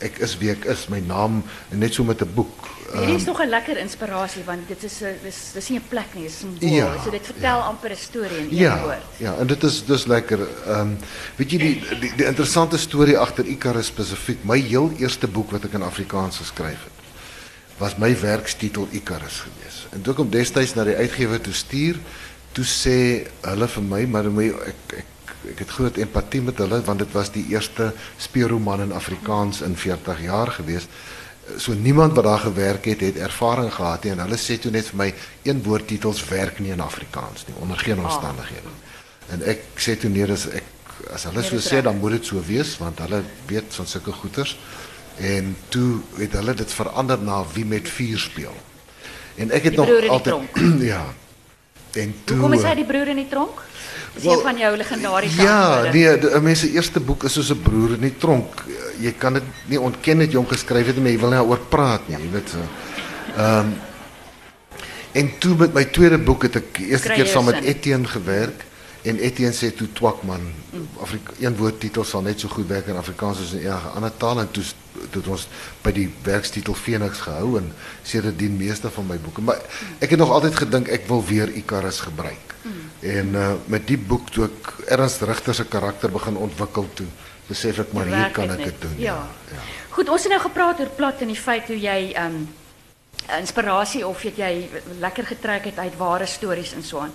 ek 0.02 0.18
is 0.20 0.38
wie 0.38 0.52
ek 0.52 0.66
is, 0.66 0.88
my 0.90 1.00
naam 1.00 1.44
en 1.72 1.80
net 1.80 1.94
so 1.94 2.04
met 2.04 2.22
'n 2.22 2.32
boek. 2.34 2.68
Hierdie 2.92 3.16
is 3.16 3.26
nog 3.26 3.40
'n 3.42 3.48
lekker 3.50 3.78
inspirasie 3.78 4.44
want 4.46 4.68
dit 4.68 4.84
is 4.84 5.02
'n 5.02 5.16
dis 5.24 5.52
dis 5.54 5.70
nie 5.70 5.80
'n 5.80 5.88
plek 5.90 6.14
nie, 6.16 6.24
dis 6.24 6.34
'n 6.44 6.58
simbool. 6.60 6.70
Ja, 6.78 7.02
so 7.04 7.10
dit 7.12 7.26
vertel 7.26 7.60
amper 7.62 7.92
'n 7.92 7.96
storie 7.96 8.38
in 8.38 8.48
een 8.50 8.56
Ja, 8.58 8.82
woord. 8.84 9.04
ja, 9.18 9.36
en 9.40 9.48
dit 9.48 9.64
is 9.64 9.86
dus 9.86 10.06
lekker. 10.06 10.40
Ehm 10.68 10.96
weet 11.38 11.52
jy 11.52 11.58
die, 11.58 11.82
die 12.00 12.12
die 12.16 12.26
interessante 12.26 12.78
storie 12.78 13.18
agter 13.18 13.46
Icarus 13.46 13.86
spesifiek, 13.88 14.44
my 14.44 14.60
heel 14.60 14.92
eerste 14.98 15.28
boek 15.28 15.52
wat 15.52 15.64
ek 15.66 15.74
in 15.74 15.82
Afrikaans 15.84 16.38
geskryf 16.38 16.84
het, 16.84 16.94
was 17.78 17.98
my 17.98 18.16
werkstitel 18.20 18.88
Icarus 18.92 19.40
geweest. 19.46 19.88
En 19.94 20.02
toe 20.02 20.14
ek 20.14 20.18
hom 20.20 20.30
destyds 20.30 20.76
na 20.76 20.84
die 20.84 20.96
uitgewer 20.96 21.42
toe 21.42 21.54
stuur, 21.54 21.96
toe 22.52 22.66
sê 22.66 23.28
hulle 23.42 23.68
vir 23.68 23.84
my, 23.84 24.06
maar 24.06 24.24
jy- 24.24 24.54
ek 24.68 24.98
ek 24.98 25.06
ek 25.52 25.64
het 25.64 25.74
groot 25.74 25.98
empatie 25.98 26.42
met 26.42 26.60
hulle 26.62 26.82
want 26.86 27.00
dit 27.00 27.12
was 27.16 27.32
die 27.34 27.46
eerste 27.54 27.92
speurroman 28.18 28.82
in 28.82 28.92
Afrikaans 28.94 29.62
in 29.62 29.76
40 29.76 30.22
jaar 30.22 30.52
geweest. 30.52 30.90
So 31.58 31.74
niemand 31.74 32.14
wat 32.14 32.24
daar 32.24 32.40
gewerk 32.40 32.86
het, 32.86 33.02
het 33.02 33.18
ervaring 33.18 33.74
gehad 33.74 34.04
nie 34.04 34.12
en 34.12 34.22
hulle 34.26 34.38
sê 34.38 34.60
toe 34.62 34.72
net 34.72 34.92
vir 34.92 35.00
my 35.02 35.10
een 35.44 35.64
woordtitels 35.64 36.22
werk 36.30 36.60
nie 36.60 36.72
in 36.72 36.84
Afrikaans 36.84 37.48
nie 37.48 37.58
onder 37.60 37.78
geen 37.78 38.00
omstandighede. 38.00 38.76
En 39.32 39.44
ek 39.48 39.66
sê 39.76 39.98
toe 40.00 40.10
nee, 40.10 40.28
dis 40.28 40.48
ek 40.52 40.78
as 41.16 41.26
hulle 41.30 41.42
Nee, 41.42 41.50
so 41.50 41.64
sê 41.64 41.82
dan 41.82 41.98
moet 41.98 42.20
dit 42.20 42.30
so 42.30 42.42
wees 42.46 42.76
want 42.78 43.00
hulle 43.02 43.24
weet 43.50 43.74
van 43.80 43.88
sulke 43.88 44.12
goeters. 44.12 44.58
En 45.18 45.56
toe 45.70 46.00
het 46.18 46.38
hulle 46.38 46.54
dit 46.54 46.74
verander 46.74 47.20
na 47.20 47.42
wie 47.54 47.66
met 47.66 47.90
vuur 47.90 48.20
speel. 48.20 48.56
En 49.36 49.52
ek 49.52 49.64
het 49.70 49.76
nog 49.76 49.90
altyd 50.08 50.62
ja. 50.94 51.04
En 51.92 52.16
toe 52.24 52.38
Hoekom 52.38 52.56
is 52.56 52.64
hy 52.64 52.76
die 52.80 52.88
broer 52.88 53.12
in 53.12 53.20
die 53.20 53.28
tronk? 53.28 53.64
Dis 54.14 54.24
Wel, 54.24 54.34
een 54.34 54.42
van 54.42 54.58
jou 54.58 54.78
legendariese 54.78 55.42
Ja, 55.42 55.82
nee, 55.92 56.18
die- 56.20 56.30
'n 56.30 56.44
mens 56.44 56.60
se 56.60 56.72
eerste 56.72 57.00
boek 57.00 57.24
is 57.24 57.34
soos 57.34 57.50
'n 57.52 57.62
broer 57.62 57.94
in 57.94 58.00
die 58.02 58.18
tronk. 58.18 58.64
Jy 59.00 59.12
kan 59.18 59.34
dit 59.34 59.44
nie 59.66 59.80
ontken 59.80 60.18
dat 60.20 60.32
jy 60.32 60.38
hom 60.38 60.48
geskryf 60.48 60.86
het 60.86 60.96
jy 60.96 61.02
wil 61.20 61.30
nie 61.30 61.38
daaroor 61.38 61.60
praat 61.70 62.08
nie, 62.08 62.18
jy 62.18 62.32
weet 62.32 62.50
so. 62.50 62.58
Ehm 63.38 63.68
en 65.12 65.32
toe 65.40 65.56
met 65.56 65.74
my 65.74 65.84
tweede 65.86 66.18
boek 66.18 66.42
het 66.44 66.56
ek 66.56 66.78
eerste 66.80 67.10
keer 67.10 67.26
saam 67.28 67.46
met? 67.46 67.64
Etienne 67.64 68.08
gewerk 68.08 68.64
en 69.02 69.18
Etienne 69.18 69.56
sê 69.56 69.72
toe 69.74 69.88
twak 69.98 70.22
man, 70.28 70.44
Afrika 71.02 71.34
een 71.40 71.58
woordtitel 71.58 72.06
sal 72.06 72.22
net 72.22 72.40
so 72.40 72.52
goed 72.52 72.68
werk 72.70 72.88
in 72.92 73.00
Afrikaans 73.00 73.42
as 73.42 73.56
in 73.58 73.66
enige 73.66 73.96
ander 73.98 74.14
taal 74.18 74.40
en 74.44 74.52
toe 74.52 74.64
het 75.02 75.28
ons 75.28 75.48
by 75.82 75.94
die 75.96 76.08
werkstitel 76.26 76.76
Phoenix 76.78 77.24
gehou 77.26 77.58
en 77.58 77.72
sedertdien 78.04 78.58
meeste 78.58 78.92
van 78.94 79.08
my 79.08 79.18
boeke. 79.24 79.42
Maar 79.42 79.60
ek 80.00 80.14
het 80.14 80.20
nog 80.22 80.32
altyd 80.32 80.62
gedink 80.66 80.92
ek 80.94 81.08
wil 81.10 81.24
weer 81.26 81.50
Icarus 81.50 82.04
gebruik. 82.06 82.52
En 83.02 83.34
uh, 83.34 83.52
met 83.66 83.88
die 83.90 83.98
boek 83.98 84.30
toe 84.30 84.46
ek 84.46 84.72
Ernst 84.94 85.24
Richter 85.26 85.56
se 85.58 85.66
karakter 85.66 86.12
begin 86.14 86.38
ontwikkel 86.38 86.86
toe, 86.94 87.08
besef 87.48 87.80
ek 87.82 87.94
maar 87.98 88.06
hier 88.06 88.30
kan 88.36 88.52
ek 88.54 88.62
net. 88.62 88.68
dit 88.70 88.82
doen. 88.86 88.98
Ja. 89.02 89.18
ja. 89.50 89.62
Goed, 89.96 90.10
ons 90.10 90.24
het 90.28 90.32
nou 90.32 90.42
gepraat 90.44 90.80
oor 90.80 90.92
plat 90.96 91.24
en 91.26 91.32
die 91.34 91.40
feit 91.40 91.72
hoe 91.72 91.80
jy 91.80 92.12
ehm 92.14 92.44
inspirasie 93.38 94.02
of 94.08 94.24
jy 94.26 94.68
lekker 95.00 95.26
getrek 95.30 95.70
het 95.70 95.78
uit 95.80 95.94
ware 95.98 96.26
stories 96.28 96.74
en 96.78 96.84
so 96.84 97.00
aan. 97.06 97.14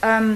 Ehm 0.00 0.32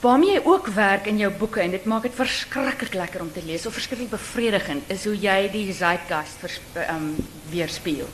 waarmee 0.00 0.32
jy 0.32 0.42
ook 0.44 0.66
werk 0.66 1.06
in 1.06 1.18
jou 1.18 1.30
boeke 1.32 1.60
en 1.60 1.70
dit 1.70 1.84
maak 1.84 2.02
dit 2.02 2.14
verskriklik 2.14 2.94
lekker 2.94 3.20
om 3.20 3.32
te 3.32 3.44
lees 3.44 3.66
of 3.66 3.74
verskriklik 3.74 4.10
bevredigend 4.10 4.90
is 4.92 5.04
hoe 5.04 5.16
jy 5.16 5.48
die 5.52 5.72
zeitgeist 5.72 6.40
vers- 6.40 6.60
ehm 6.74 7.14
weerspieël. 7.50 8.08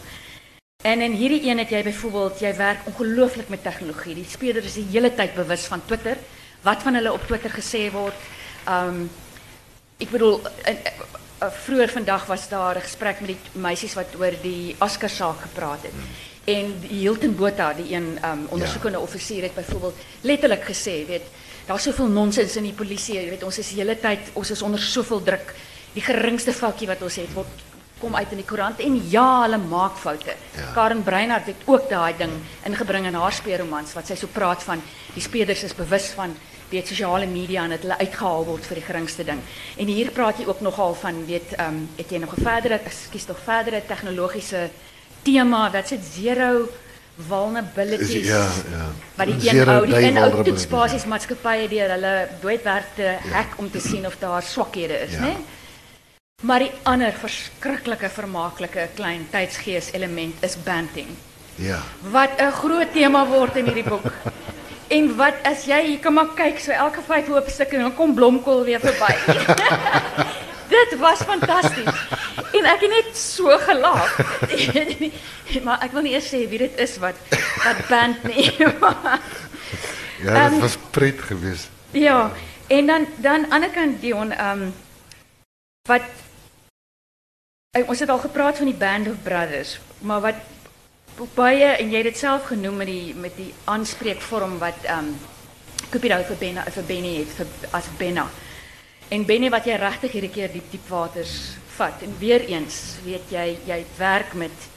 En 0.85 1.01
in 1.01 1.12
hierdie 1.12 1.49
een 1.49 1.59
het 1.59 1.70
jy 1.70 1.83
byvoorbeeld 1.83 2.41
jy 2.41 2.57
werk 2.57 2.87
ongelooflik 2.87 3.49
met 3.49 3.62
tegnologie. 3.62 4.14
Die 4.14 4.28
speler 4.28 4.64
is 4.64 4.74
die 4.74 4.87
hele 4.91 5.14
tyd 5.14 5.35
bewus 5.35 5.66
van 5.66 5.83
Twitter, 5.87 6.16
wat 6.62 6.83
van 6.83 6.95
hulle 6.95 7.12
op 7.12 7.26
Twitter 7.26 7.51
gesê 7.51 7.91
word. 7.91 8.16
Ehm 8.66 9.07
Ek 10.03 10.11
bedoel 10.11 10.41
in, 10.66 10.78
uh, 10.83 11.49
vroeër 11.62 11.91
vandag 11.95 12.26
was 12.26 12.49
daar 12.49 12.76
'n 12.76 12.87
gesprek 12.89 13.20
met 13.20 13.30
die 13.30 13.61
meisies 13.61 13.95
wat 13.95 14.14
oor 14.18 14.35
die 14.43 14.74
Oscar 14.78 15.11
saak 15.11 15.41
gepraat 15.41 15.83
het. 15.83 15.95
En 16.45 16.74
die 16.80 17.01
Hilton 17.07 17.37
Botha, 17.37 17.72
die 17.72 17.95
een 17.95 18.18
um, 18.24 18.47
ondersoekende 18.49 18.99
ja. 18.99 19.05
offisier 19.05 19.43
het 19.43 19.55
byvoorbeeld 19.55 19.95
letterlik 20.20 20.64
gesê, 20.64 21.07
weet, 21.07 21.22
daar's 21.66 21.82
soveel 21.82 22.08
nonsens 22.08 22.56
in 22.56 22.64
die 22.64 22.76
polisie, 22.76 23.16
jy 23.18 23.28
weet, 23.30 23.42
ons 23.42 23.58
is 23.58 23.68
die 23.68 23.80
hele 23.80 23.96
tyd, 24.00 24.32
ons 24.34 24.50
is 24.50 24.62
onder 24.62 24.80
soveel 24.80 25.22
druk. 25.22 25.54
Die 25.94 26.04
geringste 26.04 26.52
foutjie 26.52 26.88
wat 26.88 27.02
ons 27.02 27.16
het 27.20 27.34
word 27.34 27.68
kom 28.02 28.16
uit 28.18 28.32
in 28.34 28.40
die 28.40 28.46
koerant 28.46 28.80
en 28.82 28.96
ja, 29.10 29.26
hulle 29.44 29.58
maak 29.62 29.98
foute. 30.00 30.34
Ja. 30.56 30.70
Karen 30.74 31.04
Breinhardt 31.06 31.52
het 31.52 31.66
ook 31.70 31.88
daai 31.90 32.14
ding 32.18 32.32
ingebring 32.66 33.06
in 33.06 33.18
haar 33.18 33.34
speelromans 33.36 33.94
wat 33.94 34.10
sy 34.10 34.16
so 34.18 34.32
praat 34.32 34.64
van 34.66 34.82
die 35.14 35.22
spelers 35.22 35.62
is 35.68 35.76
bewus 35.78 36.10
van 36.16 36.34
weet 36.72 36.88
sosiale 36.88 37.28
media 37.28 37.66
en 37.66 37.74
dat 37.76 37.84
hulle 37.84 37.98
uitgehaal 38.00 38.46
word 38.48 38.66
vir 38.66 38.80
die 38.80 38.86
geringste 38.86 39.26
ding. 39.28 39.42
En 39.76 39.90
hier 39.92 40.10
praat 40.16 40.40
jy 40.40 40.48
ook 40.48 40.64
nogal 40.64 40.96
van 40.98 41.20
weet 41.28 41.54
ehm 41.58 41.82
um, 41.82 41.82
het 41.98 42.10
jy 42.10 42.18
nog 42.18 42.34
'n 42.36 42.42
verdere 42.48 42.80
ekskuus 42.80 43.28
nog 43.28 43.44
verdere 43.44 43.82
tegnologiese 43.86 44.70
tema 45.22 45.70
wat 45.70 45.92
sê 45.92 45.98
zero 46.00 46.68
vulnerabilities. 47.28 48.26
Ja, 48.28 48.46
ja. 48.70 48.86
Maar 49.16 49.26
die 49.26 49.50
een 49.50 49.66
hou 49.66 50.36
die 50.42 50.52
toetsbasies 50.52 51.04
maatskappye 51.04 51.68
deur 51.68 51.90
hulle 51.96 52.28
doodwerk 52.40 52.94
te 52.94 53.16
hack 53.32 53.58
om 53.58 53.70
te 53.70 53.80
sien 53.80 54.06
of 54.06 54.16
daar 54.18 54.42
swakhede 54.42 55.00
is, 55.06 55.12
Ja. 55.12 55.20
né? 55.20 55.36
Maar 56.42 56.58
die 56.58 56.70
ander 56.82 57.12
verskriklike 57.12 58.08
vermaaklike 58.10 58.88
klein 58.94 59.26
tydsgees 59.30 59.92
element 59.92 60.34
is 60.42 60.56
banting. 60.64 61.06
Ja. 61.54 61.78
Wat 62.10 62.30
'n 62.38 62.50
groot 62.50 62.92
tema 62.92 63.26
word 63.26 63.56
in 63.56 63.64
hierdie 63.64 63.84
boek. 63.88 64.04
En 64.92 65.16
wat 65.16 65.34
as 65.42 65.64
jy 65.64 65.78
hier 65.86 65.98
kan 65.98 66.12
maar 66.12 66.34
kyk, 66.36 66.58
so 66.60 66.70
elke 66.70 67.00
vyf 67.06 67.26
hoofstukke 67.26 67.78
dan 67.78 67.94
kom 67.94 68.14
blomkool 68.14 68.64
weer 68.64 68.80
verby. 68.80 69.14
Dit 70.72 70.96
was 70.98 71.22
fantasties. 71.28 72.00
En 72.56 72.64
ek 72.74 72.80
het 72.84 72.92
net 72.92 73.10
so 73.18 73.58
gelag. 73.66 74.12
maar 75.66 75.82
ek 75.84 75.92
wil 75.92 76.06
nie 76.06 76.14
eers 76.16 76.30
sê 76.32 76.44
wie 76.48 76.62
dit 76.64 76.78
is 76.80 76.96
wat 77.02 77.18
wat 77.64 77.86
band 77.92 78.24
nie. 78.30 78.48
Ja, 80.22 80.32
dat 80.38 80.52
Ehm, 80.52 80.60
was 80.60 80.76
pret 80.90 81.18
geweest. 81.20 81.68
Ja, 81.90 82.30
en 82.66 82.86
dan 82.86 83.06
dan 83.16 83.50
ander 83.50 83.70
kant 83.70 84.00
Dion, 84.00 84.30
ehm 84.32 84.68
wat 85.88 86.02
eh, 87.70 87.88
ons 87.88 87.98
het 87.98 88.08
al 88.08 88.18
gepraat 88.18 88.56
van 88.56 88.66
die 88.70 88.74
Band 88.78 89.08
of 89.08 89.22
Brothers, 89.22 89.80
maar 89.98 90.20
wat 90.20 90.34
baie 91.34 91.64
en 91.64 91.90
jy 91.90 91.96
het 91.96 92.10
dit 92.12 92.18
self 92.18 92.46
genoem 92.46 92.76
met 92.76 92.86
die 92.86 93.14
met 93.14 93.36
die 93.36 93.50
aanspreekvorm 93.64 94.58
wat 94.58 94.78
ehm 94.86 94.98
um, 95.10 95.16
Cupido 95.90 96.22
vir 96.24 96.38
Benna 96.40 96.62
vir 96.70 96.86
Benny 96.88 97.16
het 97.18 97.34
vir 97.36 97.46
as 97.76 97.90
Benna. 97.98 98.28
En 99.12 99.26
Benny 99.28 99.50
wat 99.52 99.66
jy 99.68 99.74
regtig 99.76 100.14
hierdie 100.16 100.30
keer 100.32 100.52
diep 100.54 100.70
diep 100.72 100.86
waters 100.88 101.32
vat. 101.76 102.00
En 102.06 102.14
weer 102.20 102.44
eens, 102.48 102.78
weet 103.04 103.32
jy, 103.34 103.58
jy 103.68 103.82
werk 103.98 104.32
met 104.34 104.68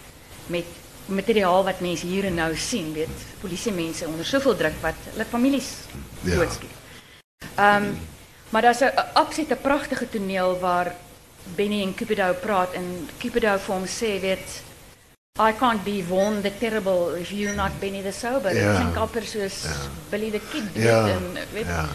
met 0.52 0.68
materiaal 1.10 1.64
wat 1.66 1.80
mense 1.86 2.06
hier 2.06 2.26
en 2.26 2.36
nou 2.38 2.52
sien, 2.58 2.92
weet, 2.94 3.24
polisie 3.42 3.72
mense 3.74 4.06
onder 4.10 4.26
soveel 4.26 4.56
druk 4.58 4.76
wat 4.82 5.08
hulle 5.12 5.26
families 5.30 5.70
Ja. 6.24 6.36
doodskiet. 6.36 6.76
Ehm 7.56 7.94
maar 8.50 8.62
daar's 8.62 8.82
'n 8.82 8.92
'n 8.96 9.14
absolute 9.14 9.56
pragtige 9.56 10.10
toneel 10.10 10.60
waar 10.60 10.96
Benny 11.56 11.82
en 11.82 11.96
Cupido 11.96 12.34
praat 12.42 12.74
en 12.74 13.10
Cupido 13.20 13.58
vir 13.58 13.76
hom 13.76 13.86
sê 13.86 14.20
weet 14.22 14.62
I 15.40 15.52
can't 15.60 15.84
be 15.84 16.04
Vaughan 16.08 16.42
the 16.42 16.52
terrible 16.60 17.20
if 17.20 17.30
you're 17.30 17.56
not 17.56 17.80
Benny 17.80 18.02
the 18.02 18.12
sober. 18.12 18.50
Dit 18.52 18.62
Ja. 18.62 18.76
klink 18.76 18.96
amper 18.96 19.24
soos 19.24 19.66
Billy 20.10 20.32
the 20.32 20.42
kid 20.52 20.74
weet 20.74 20.84
Ja, 20.84 21.08
en 21.08 21.38
weet 21.54 21.66
ja. 21.66 21.86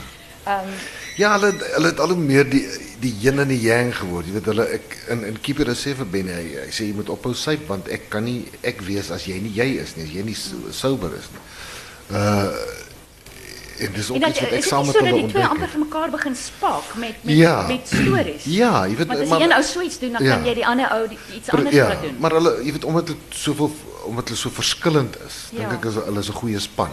Ehm 0.51 0.69
Ja, 1.17 1.33
hulle 1.39 1.53
hulle 1.75 1.87
het 1.91 2.01
al 2.01 2.09
hoe 2.15 2.17
meer 2.17 2.47
die 2.51 2.67
die 3.01 3.13
yin 3.21 3.39
en 3.43 3.49
die 3.49 3.61
yang 3.61 3.93
geword. 3.97 4.27
Jy 4.27 4.33
weet 4.33 4.45
hulle 4.47 4.65
ek 4.77 4.97
in 5.09 5.25
in 5.25 5.41
keeper 5.41 5.67
sê 5.77 5.95
vir 5.97 6.07
Benny, 6.07 6.33
hy, 6.33 6.47
hy 6.65 6.71
sê 6.71 6.85
jy 6.89 6.95
moet 6.95 7.09
ophou 7.13 7.35
syp 7.35 7.67
want 7.69 7.89
ek 7.89 8.09
kan 8.11 8.25
nie 8.25 8.45
ek 8.63 8.81
wees 8.87 9.11
as 9.11 9.25
jy 9.27 9.41
nie 9.41 9.53
jy 9.55 9.81
is 9.83 9.97
nie, 9.97 10.05
as 10.05 10.11
jy 10.15 10.23
nie 10.25 10.35
so- 10.35 10.71
sober 10.71 11.11
is 11.19 11.29
nie. 11.35 11.43
Uh 12.17 12.53
en 13.81 13.93
dis 13.97 14.11
ook 14.11 14.17
iets 14.17 14.41
wat 14.41 14.51
is 14.53 14.57
ek 14.61 14.65
saam 14.69 14.85
met 14.87 14.95
so 14.95 15.01
dat 15.01 15.09
hulle 15.09 15.21
die 15.23 15.31
twee 15.33 15.41
ontdek. 15.43 15.51
amper 15.51 15.69
vir 15.73 15.81
mekaar 15.81 16.11
begin 16.11 16.35
spaak 16.37 16.89
met 17.01 17.15
met 17.25 17.37
Ja. 17.37 17.67
met 17.67 17.87
stories. 17.89 18.45
Ja, 18.45 18.85
jy 18.87 18.97
weet 18.97 19.07
Want 19.07 19.21
as 19.21 19.29
maar- 19.29 19.39
die 19.39 19.47
een 19.49 19.55
ou 19.57 19.63
so 19.63 19.81
iets 19.81 19.99
doen, 19.99 20.13
dan 20.13 20.23
Ja. 20.25 20.35
kan 20.37 20.45
jy 20.45 20.55
die 20.55 20.67
ander 20.67 20.89
ou 20.93 21.09
iets 21.37 21.49
anders 21.51 21.75
ja, 21.75 21.89
laat 21.89 22.03
doen. 22.03 22.17
maar 22.21 22.31
hulle 22.31 22.53
jy 22.65 22.73
weet 22.73 22.85
omdat 22.85 23.07
dit 23.07 23.17
soveel 23.29 23.73
omdat 24.05 24.25
hulle 24.29 24.37
so 24.41 24.51
verskillend 24.51 25.17
is, 25.27 25.35
dink 25.51 25.71
Ja. 25.71 25.77
ek 25.77 25.85
is 25.85 25.95
hulle 25.95 26.21
is 26.21 26.29
'n 26.29 26.33
goeie 26.33 26.59
span. 26.61 26.91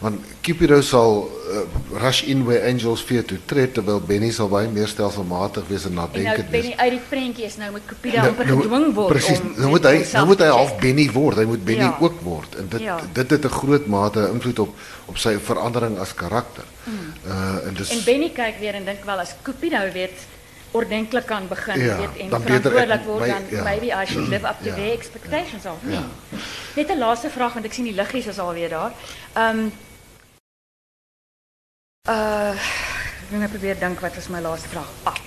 Want 0.00 0.20
Cupido 0.40 0.80
sal 0.80 1.28
uh, 1.28 2.00
rush 2.00 2.22
in 2.22 2.44
where 2.46 2.64
angels 2.64 3.02
fear 3.04 3.24
to 3.24 3.36
tread 3.44 3.74
terwyl 3.76 4.00
Benny 4.00 4.30
sal 4.32 4.48
baie 4.48 4.68
meer 4.72 4.88
stelselmatig 4.88 5.66
wees 5.68 5.84
en 5.84 5.90
En 5.90 5.94
nou 5.94 6.06
nadenkend 6.06 6.50
ben 6.50 6.60
wees. 6.62 6.70
jy 6.70 6.76
uit 6.76 6.90
die 6.94 7.00
prentjie 7.08 7.44
is 7.44 7.56
nou 7.60 7.68
met 7.72 7.82
Cupido 7.86 8.18
amper 8.24 8.46
gedwing 8.48 8.94
word 8.96 9.12
Presies, 9.12 9.40
om 9.44 9.52
nou 9.58 9.68
moet 9.74 9.84
hy 9.84 9.92
homself 9.98 10.12
nou 10.12 10.26
moet 10.30 10.38
hy 10.40 10.46
te 10.46 10.56
half. 10.56 10.72
Benny 10.80 11.06
word. 11.12 11.36
Hy 11.36 11.44
moet 11.44 11.64
Benny 11.64 11.84
Ja. 11.84 11.96
ook 12.00 12.20
word 12.24 12.54
en 12.56 12.68
dit 12.68 12.80
Ja. 12.80 12.96
dit 13.12 13.30
het 13.30 13.44
'n 13.44 13.48
groot 13.60 13.86
mate 13.86 14.28
invloed 14.32 14.58
op 14.58 14.74
op 15.06 15.18
sy 15.18 15.36
verandering 15.38 15.98
as 15.98 16.14
karakter. 16.14 16.64
Uh 17.26 17.66
en 17.68 17.74
dis 17.74 17.88
Hmm. 17.90 17.98
En 17.98 18.04
Benny 18.04 18.30
kyk 18.30 18.56
weer 18.60 18.74
en 18.74 18.84
dink 18.84 19.04
wel 19.04 19.18
as 19.18 19.34
Cupido 19.42 19.78
weet 19.92 20.16
ordentlik 20.72 21.26
kan 21.26 21.48
begin 21.48 21.80
Ja, 21.80 21.96
weet 21.96 22.16
en 22.20 22.28
dan 22.30 22.42
verantwoordelik 22.42 23.04
word 23.04 23.26
dan 23.26 23.42
ja. 23.50 23.62
maybe 23.62 23.86
I 23.86 24.06
should 24.06 24.28
live 24.28 24.46
up 24.46 24.56
to 24.62 24.68
Ja. 24.68 24.74
their 24.74 24.92
expectations 24.92 25.64
of. 25.66 25.76
Ja. 25.88 26.02
Net 26.76 26.88
'n 26.88 26.98
laaste 26.98 27.28
vraag 27.30 27.52
want 27.52 27.64
ek 27.66 27.72
sien 27.72 27.84
die 27.84 27.94
liggies 27.94 28.26
is 28.26 28.38
alweer 28.38 28.68
daar. 28.68 28.92
Ehm 29.34 29.58
um, 29.58 29.72
uh 32.08 32.56
ek 33.30 33.32
moet 33.36 33.52
probeer 33.52 33.76
dink 33.78 34.00
wat 34.02 34.16
was 34.18 34.28
my 34.32 34.40
laaste 34.40 34.68
vraag. 34.72 34.88
Ah. 35.04 35.18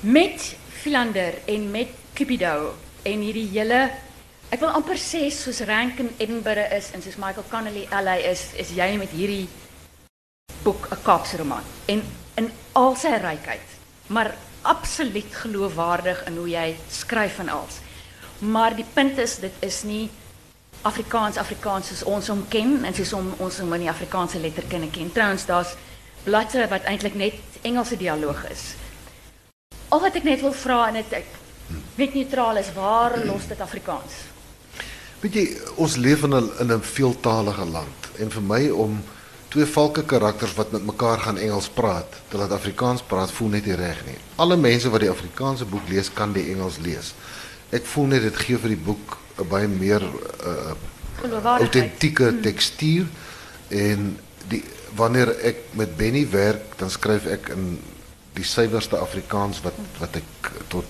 Met 0.00 0.56
Philander 0.80 1.34
en 1.46 1.70
met 1.70 1.90
Cupido 2.14 2.74
en 3.02 3.20
hierdie 3.20 3.46
hele 3.52 3.90
ek 4.50 4.58
wil 4.58 4.72
amper 4.74 4.98
sê 4.98 5.28
soos 5.30 5.60
Rankin 5.68 6.08
Edinburgh 6.16 6.72
is 6.74 6.90
en 6.96 7.04
soos 7.04 7.20
Michael 7.20 7.46
Connelly 7.52 7.84
LA 7.92 8.16
is, 8.32 8.48
is 8.58 8.72
jy 8.74 8.96
met 8.98 9.12
hierdie 9.14 9.46
boek 10.64 10.88
'n 10.90 11.02
Kaapse 11.04 11.36
roman 11.38 11.62
en 11.86 12.02
in 12.36 12.50
al 12.72 12.96
sy 12.96 13.14
rykheid, 13.20 13.68
maar 14.08 14.34
absoluut 14.62 15.34
geloofwaardig 15.44 16.24
in 16.26 16.36
hoe 16.36 16.48
jy 16.48 16.76
skryf 16.88 17.38
en 17.38 17.48
als. 17.48 17.78
Maar 18.40 18.74
die 18.74 18.86
punt 18.94 19.18
is 19.18 19.38
dit 19.38 19.52
is 19.60 19.82
nie 19.82 20.10
Afrikaans 20.82 21.36
Afrikaans 21.36 21.90
soos 21.90 22.02
ons 22.08 22.28
hom 22.32 22.44
ken 22.48 22.84
en 22.88 22.94
soos 22.96 23.12
om, 23.12 23.26
ons 23.38 23.58
hom 23.60 23.72
in 23.76 23.84
die 23.84 23.90
Afrikaanse 23.92 24.40
letterkunde 24.40 24.88
ken. 24.90 25.12
Trouwens 25.12 25.44
daar's 25.48 25.74
bladsye 26.24 26.68
wat 26.70 26.88
eintlik 26.88 27.14
net 27.14 27.60
Engelse 27.62 27.98
dialoog 28.00 28.46
is. 28.48 28.62
Al 29.92 30.00
wat 30.00 30.16
ek 30.16 30.24
net 30.24 30.40
wil 30.40 30.54
vra 30.56 30.86
en 30.88 30.96
dit 30.96 31.12
ek 31.20 31.38
weet 31.98 32.14
neutraal 32.16 32.62
is, 32.62 32.72
waar 32.72 33.18
los 33.26 33.48
dit 33.50 33.60
Afrikaans? 33.60 34.22
Weet 35.20 35.36
jy, 35.36 35.44
ons 35.76 35.98
leef 36.00 36.24
in 36.24 36.34
'n 36.34 36.50
in 36.60 36.72
'n 36.72 36.80
veeltalige 36.80 37.64
land 37.64 38.08
en 38.18 38.30
vir 38.30 38.42
my 38.42 38.68
om 38.70 39.02
twee 39.48 39.66
valke 39.66 40.04
karakters 40.04 40.54
wat 40.54 40.72
met 40.72 40.84
mekaar 40.86 41.18
gaan 41.18 41.38
Engels 41.38 41.68
praat, 41.68 42.08
terwyl 42.28 42.52
Afrikaans 42.54 43.02
praat, 43.02 43.30
voel 43.30 43.48
net 43.48 43.66
nie 43.66 43.74
reg 43.74 44.04
nie. 44.06 44.16
Alle 44.36 44.56
mense 44.56 44.90
wat 44.90 45.00
die 45.00 45.10
Afrikaanse 45.10 45.64
boek 45.64 45.88
lees, 45.88 46.12
kan 46.12 46.32
die 46.32 46.52
Engels 46.52 46.78
lees. 46.78 47.14
Ek 47.70 47.86
voel 47.86 48.06
net 48.14 48.22
dit 48.26 48.36
gee 48.44 48.58
vir 48.58 48.74
die 48.74 48.84
boek 48.84 49.18
baie 49.50 49.68
meer 49.68 50.02
uh 50.02 50.72
Geloofwaardigheid. 51.20 51.74
autentieke 51.74 52.28
tekstuur 52.40 53.08
en 53.68 54.06
die 54.48 54.62
wanneer 54.96 55.30
ek 55.46 55.74
met 55.78 55.92
Benny 55.96 56.24
werk, 56.32 56.72
dan 56.80 56.90
skryf 56.90 57.26
ek 57.30 57.50
in 57.54 57.76
die 58.34 58.46
suiwerste 58.46 58.98
Afrikaans 58.98 59.60
wat 59.62 59.76
wat 60.00 60.16
ek 60.18 60.50
tot 60.72 60.86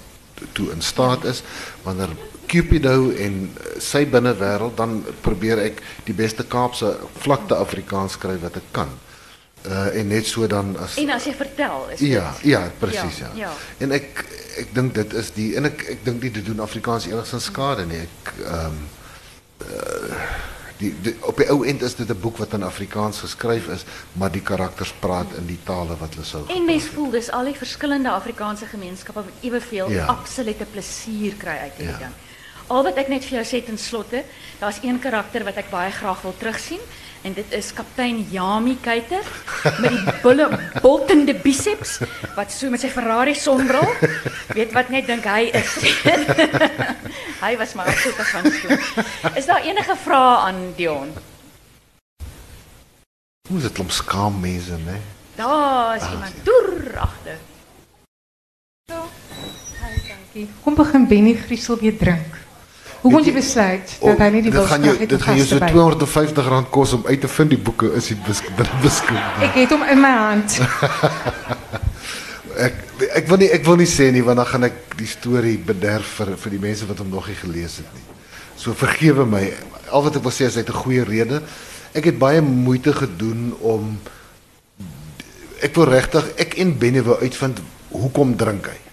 toe 0.57 0.71
in 0.73 0.81
staat 0.81 1.27
is. 1.29 1.43
Wanneer 1.85 2.15
Cupido 2.51 3.11
en 3.11 3.51
sy 3.79 4.07
binnewêreld 4.11 4.79
dan 4.79 5.01
probeer 5.23 5.61
ek 5.63 5.83
die 6.09 6.17
beste 6.17 6.47
Kaapse 6.49 6.97
vlakte 7.23 7.59
Afrikaans 7.61 8.17
skryf 8.19 8.41
wat 8.43 8.57
ek 8.59 8.73
kan. 8.75 8.91
Uh 9.67 9.97
en 9.97 10.07
net 10.09 10.27
so 10.27 10.47
dan 10.47 10.77
as 10.81 10.97
En 10.97 11.11
as 11.11 11.25
jy 11.25 11.35
vertel, 11.37 11.89
is 11.93 12.01
Ja, 12.01 12.31
dit 12.41 12.51
ja, 12.51 12.71
presies 12.79 13.19
ja, 13.19 13.29
Ja, 13.35 13.49
ja. 13.49 13.51
En 13.79 13.93
ek 13.93 14.25
ek 14.57 14.75
dink 14.75 14.95
dit 14.95 15.13
is 15.13 15.33
die 15.37 15.51
en 15.57 15.65
ek 15.69 15.83
ek 15.89 16.05
dink 16.05 16.23
nie 16.23 16.31
dit 16.31 16.45
doen 16.47 16.61
Afrikaans 16.61 17.07
enigstens 17.07 17.45
skade 17.45 17.85
nie. 17.87 18.01
Ek 18.07 18.33
ehm 18.47 18.65
um, 18.67 18.81
uh, 19.67 20.17
die, 20.81 20.95
die 21.05 21.13
op 21.29 21.37
die 21.37 21.49
ou 21.53 21.59
end 21.69 21.83
is 21.83 21.95
dit 21.95 22.09
'n 22.09 22.21
boek 22.21 22.39
wat 22.41 22.53
in 22.57 22.63
Afrikaans 22.63 23.21
geskryf 23.21 23.69
is, 23.69 23.85
maar 24.13 24.31
die 24.33 24.41
karakters 24.41 24.93
praat 24.99 25.27
in 25.37 25.47
die 25.47 25.59
tale 25.65 25.97
wat 26.01 26.15
hulle 26.15 26.25
sou. 26.27 26.45
En 26.49 26.65
mens 26.65 26.85
voel 26.95 27.11
dis 27.11 27.31
al 27.31 27.45
die 27.45 27.57
verskillende 27.57 28.11
Afrikaanse 28.11 28.67
gemeenskappe 28.67 29.23
wat 29.25 29.33
eweveel 29.45 29.91
Ja. 29.91 30.07
absolute 30.07 30.65
plesier 30.65 31.35
kry 31.37 31.57
uit 31.69 31.73
hierdie 31.77 31.93
Ja. 31.93 31.99
ding. 31.99 32.15
Al 32.67 32.83
wat 32.83 32.97
ek 32.97 33.09
net 33.09 33.25
vir 33.25 33.43
jou 33.43 33.45
sê 33.61 33.65
ten 33.67 33.79
slotte, 33.79 34.25
daar's 34.59 34.79
een 34.83 34.99
karakter 34.99 35.45
wat 35.45 35.57
ek 35.57 35.71
baie 35.71 35.91
graag 35.91 36.23
wil 36.23 36.35
terugsien 36.39 36.81
en 37.23 37.35
dit 37.37 37.53
is 37.53 37.73
kaptein 37.77 38.23
Yami 38.33 38.77
Keiter 38.81 39.27
met 39.83 39.91
die 39.93 40.15
bulle 40.23 40.47
boltende 40.81 41.35
biceps 41.37 41.99
wat 42.37 42.53
so 42.55 42.73
met 42.73 42.81
sy 42.81 42.89
Ferrari 42.93 43.35
sonbril 43.37 43.87
weet 44.57 44.73
wat 44.77 44.89
net 44.93 45.09
dink 45.11 45.29
hy 45.29 45.51
is. 45.53 45.77
hy 47.45 47.53
was 47.61 47.77
my 47.77 47.85
absolute 47.89 48.27
gunsteling. 48.33 48.83
Is 49.37 49.49
daar 49.51 49.65
enige 49.69 49.97
vrae 50.01 50.35
aan 50.49 50.63
Dion? 50.79 51.13
Hoe 53.51 53.59
is 53.59 53.69
dit 53.69 53.77
klomp 53.77 53.93
skaam 53.93 54.41
mense, 54.41 54.81
né? 54.87 55.01
Daar 55.37 55.97
is 55.97 56.09
iemand 56.09 56.45
toer 56.45 56.99
agter. 57.05 57.39
Kom 60.63 60.75
begin 60.79 61.09
Benny 61.09 61.35
Griesel 61.35 61.79
weer 61.81 61.97
drink. 61.99 62.40
Hoe 63.01 63.13
kon 63.13 63.25
jy 63.25 63.33
besluit 63.33 63.93
dat 64.03 64.19
hy 64.21 64.29
nie 64.35 64.43
die 64.45 64.53
gaan 64.53 64.83
jou 64.85 64.93
wilskrag 64.93 64.99
het 65.01 65.09
dit 65.09 65.23
gaan 65.25 65.39
so 65.49 65.61
by? 65.63 65.71
250 65.73 66.49
rand 66.53 66.69
kos 66.75 66.93
om 66.99 67.07
uit 67.09 67.21
te 67.21 67.31
vind 67.33 67.55
die 67.55 67.59
boeke 67.59 67.89
is 67.97 68.11
die. 68.13 68.19
Ek 69.47 69.57
het 69.57 69.73
hom 69.73 69.87
in 69.89 70.03
my 70.03 70.11
hand. 70.13 70.59
Ek 73.17 73.31
wil 73.31 73.41
nie 73.41 73.49
ek 73.57 73.65
wil 73.65 73.81
nie 73.81 73.89
sê 73.89 74.11
nie 74.13 74.21
want 74.27 74.37
dan 74.43 74.49
gaan 74.51 74.69
ek 74.69 74.99
die 75.01 75.09
storie 75.09 75.57
bederf 75.57 76.19
vir 76.21 76.35
vir 76.43 76.57
die 76.59 76.61
mense 76.67 76.89
wat 76.91 77.01
hom 77.01 77.09
nog 77.09 77.31
nie 77.33 77.39
gelees 77.41 77.79
het 77.81 77.89
nie. 77.97 78.05
So 78.61 78.77
vergewe 78.77 79.25
my. 79.25 79.47
Al 79.89 80.05
wat 80.05 80.21
ek 80.21 80.27
wil 80.27 80.37
sê 80.37 80.51
is 80.51 80.61
hy 80.61 80.67
het 80.67 80.75
'n 80.75 80.83
goeie 80.85 81.05
rede. 81.09 81.41
Ek 81.97 82.05
het 82.05 82.19
baie 82.21 82.43
moeite 82.45 82.93
gedoen 82.93 83.57
om 83.61 83.97
ek 85.63 85.75
wil 85.75 85.89
regtig 85.89 86.25
ek 86.37 86.59
en 86.61 86.77
Benny 86.79 87.03
wou 87.03 87.17
uitvind 87.17 87.65
hoekom 87.89 88.37
drink 88.37 88.67
hy. 88.67 88.90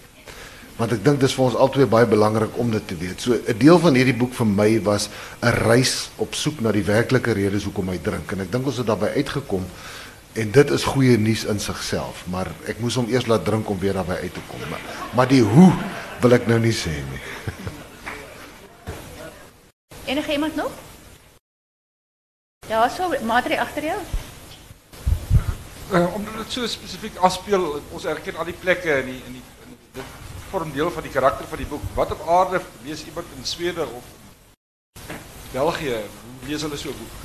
Want 0.78 0.92
ek 0.94 1.00
dink 1.02 1.18
dis 1.18 1.32
vir 1.34 1.48
ons 1.48 1.56
albei 1.58 1.88
baie 1.90 2.06
belangrik 2.06 2.54
om 2.62 2.68
dit 2.70 2.84
te 2.86 2.96
weet. 2.96 3.20
So 3.20 3.34
'n 3.34 3.58
deel 3.58 3.78
van 3.78 3.94
hierdie 3.98 4.14
boek 4.14 4.32
vir 4.32 4.46
my 4.46 4.82
was 4.82 5.08
'n 5.42 5.50
reis 5.66 6.10
op 6.16 6.34
soek 6.34 6.60
na 6.60 6.72
die 6.72 6.84
werklike 6.84 7.32
redes 7.32 7.64
hoekom 7.64 7.88
hy 7.88 7.98
drink 7.98 8.32
en 8.32 8.40
ek 8.40 8.52
dink 8.52 8.66
ons 8.66 8.76
het 8.76 8.86
daarbey 8.86 9.10
uitgekom 9.16 9.64
en 10.34 10.50
dit 10.50 10.70
is 10.70 10.84
goeie 10.84 11.18
nuus 11.18 11.44
in 11.44 11.60
sigself, 11.60 12.26
maar 12.26 12.46
ek 12.66 12.78
moes 12.78 12.94
hom 12.94 13.10
eers 13.10 13.26
laat 13.26 13.44
drink 13.44 13.68
om 13.68 13.78
weer 13.78 13.92
daarbey 13.92 14.20
uit 14.22 14.34
te 14.34 14.40
kom. 14.46 14.60
Maar, 14.70 14.80
maar 15.14 15.28
die 15.28 15.42
hoe 15.42 15.72
wil 16.20 16.32
ek 16.32 16.46
nou 16.46 16.58
nie 16.58 16.72
sê 16.72 16.90
nie. 16.90 17.20
Enige 20.10 20.32
iemand 20.32 20.54
nog? 20.54 20.70
Ja, 22.68 22.88
so 22.88 23.14
Madre 23.24 23.60
agter 23.60 23.84
jou. 23.84 23.98
Uh, 25.92 26.14
omdat 26.14 26.34
het 26.34 26.52
so 26.52 26.66
spesifiek 26.66 27.16
afspeel, 27.16 27.82
ons 27.90 28.04
erken 28.04 28.36
al 28.36 28.44
die 28.44 28.58
plekke 28.60 29.00
in 29.00 29.06
die 29.06 29.22
in 29.26 29.32
die 29.32 29.42
in 29.66 29.76
dit 29.92 30.04
vorm 30.50 30.72
deel 30.72 30.90
van 30.90 31.02
die 31.02 31.12
karakter 31.12 31.46
van 31.48 31.58
die 31.62 31.66
boek. 31.66 31.82
Wat 31.94 32.12
op 32.12 32.28
aarde 32.28 32.60
lees 32.84 33.04
iemand 33.04 33.26
in 33.36 33.44
Swede 33.44 33.86
of 33.86 34.04
België? 35.52 36.02
Lees 36.46 36.62
hulle 36.62 36.76
so 36.76 36.88
'n 36.88 36.98
boek? 36.98 37.16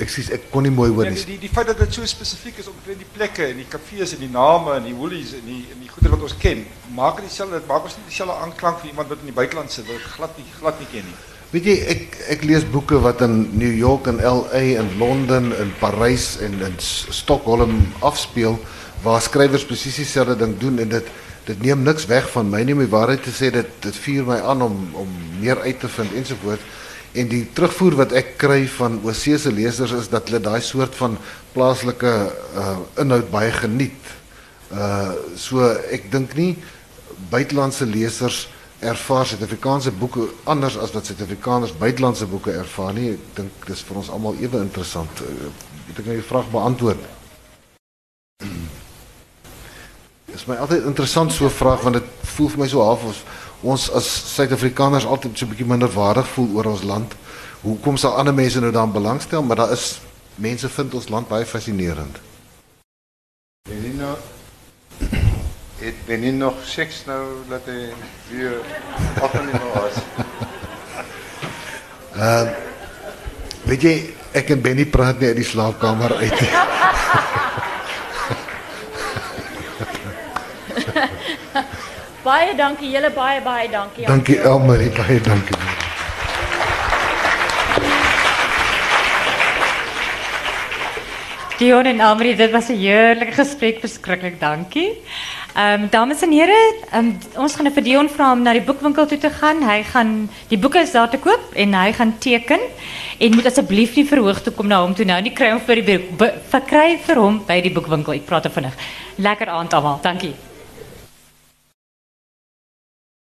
Ekskuus, 0.00 0.30
ek 0.32 0.46
kon 0.50 0.64
nie 0.64 0.72
mooi 0.72 0.88
hoor 0.90 1.04
nie. 1.04 1.14
die, 1.14 1.34
die, 1.34 1.38
die 1.44 1.50
feit 1.52 1.66
dat 1.68 1.78
dit 1.78 1.92
so 1.92 2.06
spesifiek 2.08 2.58
is 2.62 2.68
omtrent 2.70 3.02
die 3.02 3.10
plekke 3.12 3.44
en 3.50 3.58
die 3.60 3.68
kafees 3.68 4.14
en 4.16 4.22
die 4.24 4.30
name 4.32 4.78
en 4.78 4.86
die 4.88 4.94
woolies 4.96 5.34
en 5.36 5.44
die 5.44 5.66
en 5.74 5.82
die 5.82 5.90
goeder 5.92 6.14
wat 6.14 6.24
ons 6.28 6.36
ken, 6.40 6.64
maak 6.96 7.20
dit 7.20 7.28
dieselfde, 7.28 7.60
dit 7.60 7.68
maak 7.68 7.84
ons 7.84 7.96
nie 7.98 8.06
dieselfde 8.08 8.38
aanklank 8.46 8.80
vir 8.80 8.88
iemand 8.88 9.12
wat 9.12 9.20
in 9.20 9.28
die 9.28 9.36
buiteland 9.36 9.74
sit 9.74 9.86
wat 9.90 10.08
glad 10.14 10.38
nie 10.40 10.46
glad 10.56 10.80
nie 10.80 10.88
ken 10.94 11.04
nie. 11.04 11.18
Weet 11.52 11.68
jy, 11.68 11.74
ek 11.92 12.16
ek 12.32 12.46
lees 12.48 12.64
boeke 12.64 13.02
wat 13.04 13.20
in 13.26 13.50
New 13.60 13.74
York 13.76 14.08
en 14.08 14.22
LA 14.24 14.62
en 14.80 14.88
Londen 14.96 15.52
en 15.52 15.74
Parys 15.82 16.38
en 16.40 16.56
in 16.64 16.78
Stockholm 16.80 17.82
afspeel 18.00 18.56
waar 19.04 19.20
skrywers 19.20 19.66
presies 19.68 20.00
dieselfde 20.00 20.38
ding 20.40 20.56
doen 20.62 20.80
en 20.80 20.88
dit 20.96 21.12
dit 21.46 21.62
neem 21.62 21.82
niks 21.82 22.06
weg 22.06 22.28
van 22.30 22.50
my 22.50 22.62
nie 22.62 22.76
om 22.76 22.84
die 22.84 22.92
waarheid 22.92 23.22
te 23.26 23.34
sê 23.34 23.50
dit 23.54 23.68
dit 23.82 23.98
vuur 24.04 24.28
my 24.28 24.38
aan 24.52 24.62
om 24.62 24.78
om 25.02 25.10
meer 25.40 25.60
uit 25.66 25.80
te 25.80 25.88
vind 25.88 26.14
ensovoorts. 26.20 26.80
En 27.12 27.28
die 27.28 27.42
terugvoer 27.52 27.98
wat 27.98 28.14
ek 28.16 28.36
kry 28.40 28.62
van 28.78 29.00
oorsese 29.04 29.52
lesers 29.52 29.92
is 29.92 30.08
dat 30.08 30.30
hulle 30.30 30.40
daai 30.40 30.62
soort 30.64 30.94
van 30.96 31.18
plaaslike 31.52 32.12
uh 32.56 32.76
inhoud 33.02 33.30
baie 33.30 33.52
geniet. 33.52 34.14
Uh 34.72 35.12
so 35.36 35.66
ek 35.92 36.10
dink 36.14 36.36
nie 36.38 36.56
buitelandse 37.30 37.86
lesers 37.86 38.46
ervaar 38.82 39.26
Suid-Afrikaanse 39.26 39.92
boeke 39.94 40.28
anders 40.44 40.76
as 40.78 40.94
wat 40.94 41.06
Suid-Afrikaners 41.06 41.76
buitelandse 41.78 42.26
boeke 42.26 42.54
ervaar 42.64 42.94
nie. 42.96 43.12
Ek 43.14 43.34
dink 43.36 43.66
dis 43.68 43.84
vir 43.88 44.00
ons 44.02 44.10
almal 44.10 44.38
ewe 44.42 44.62
interessant. 44.62 45.22
Uh, 45.22 45.50
ek 45.92 46.04
nou 46.06 46.16
jou 46.18 46.28
vraag 46.32 46.50
beantwoord? 46.54 47.10
Dit 50.32 50.40
is 50.40 50.46
my 50.48 50.54
altyd 50.56 50.86
interessant 50.88 51.32
so 51.32 51.44
'n 51.44 51.50
vraag 51.50 51.80
want 51.84 51.94
dit 51.94 52.04
voel 52.24 52.48
vir 52.48 52.58
my 52.58 52.68
so 52.68 52.80
half 52.80 53.04
of 53.04 53.24
ons 53.60 53.90
as 53.90 54.34
Suid-Afrikaners 54.34 55.04
altyd 55.04 55.38
so 55.38 55.44
'n 55.44 55.48
bietjie 55.48 55.66
minderwaardig 55.66 56.28
voel 56.28 56.48
oor 56.54 56.64
ons 56.64 56.82
land. 56.82 57.12
Hoekom 57.60 57.96
sal 57.96 58.16
ander 58.16 58.34
mense 58.34 58.60
nou 58.60 58.72
daaraan 58.72 58.92
belangstel? 58.92 59.42
Maar 59.42 59.56
daar 59.56 59.72
is 59.72 60.00
mense 60.34 60.68
vind 60.68 60.94
ons 60.94 61.08
land 61.08 61.28
baie 61.28 61.44
fascinerend. 61.46 62.16
Benino, 63.68 64.18
het 65.84 65.94
Benin 66.06 66.36
nog 66.36 66.54
seks 66.64 67.04
nou 67.04 67.24
dat 67.48 67.60
hij 67.64 67.92
weer 68.30 68.56
afgenomen 69.20 69.72
was? 69.74 69.94
Weet 73.68 73.82
jy, 73.82 74.14
ek 74.32 74.50
en 74.50 74.60
Benny 74.60 74.86
praat 74.86 75.18
nie 75.18 75.28
uit 75.28 75.36
die 75.36 75.44
slaapkamer 75.44 76.14
uit 76.14 76.40
nie. 76.40 76.50
Baie 82.26 82.54
dankie 82.54 82.92
julle 82.94 83.10
baie 83.10 83.40
baie 83.42 83.68
dankie. 83.70 84.06
Dankie 84.06 84.38
Elmarie, 84.38 84.90
baie 84.94 85.18
dankie. 85.20 85.56
Dion 91.58 91.86
en 91.86 92.00
Amri, 92.00 92.34
dit 92.34 92.50
was 92.50 92.68
'n 92.70 92.78
heerlike 92.78 93.32
gesprek, 93.32 93.80
verskriklik 93.80 94.40
dankie. 94.40 94.98
Ehm 95.54 95.82
um, 95.82 95.88
dames 95.90 96.22
en 96.22 96.32
here, 96.32 96.74
um, 96.94 97.18
ons 97.36 97.54
gaan 97.54 97.72
vir 97.72 97.82
Dion 97.82 98.08
vra 98.08 98.32
om 98.32 98.42
na 98.42 98.52
die 98.52 98.62
boekwinkel 98.62 99.06
toe 99.06 99.18
te 99.18 99.30
gaan. 99.30 99.62
Hy 99.62 99.82
gaan 99.82 100.28
die 100.48 100.58
boeke 100.58 100.78
is 100.80 100.92
daar 100.92 101.10
te 101.10 101.18
koop 101.18 101.52
en 101.54 101.74
hy 101.74 101.92
gaan 101.92 102.18
teken 102.18 102.60
en 103.18 103.34
moet 103.34 103.46
asseblief 103.46 103.96
nie 103.96 104.06
verhoog 104.06 104.42
toe 104.42 104.52
kom 104.52 104.66
na 104.66 104.80
hom 104.80 104.94
toe 104.94 105.04
nou 105.04 105.20
nie 105.20 105.34
kry 105.34 105.50
hom 105.50 105.60
vir 105.60 105.82
die 105.82 105.98
verkry 106.48 106.98
vir 107.06 107.16
hom 107.16 107.44
by 107.46 107.60
die 107.60 107.74
boekwinkel. 107.74 108.14
Ek 108.14 108.26
praat 108.26 108.44
er 108.44 108.50
vinnig. 108.50 108.72
Lekker 109.16 109.48
aand 109.48 109.74
almal. 109.74 110.00
Dankie. 110.02 110.51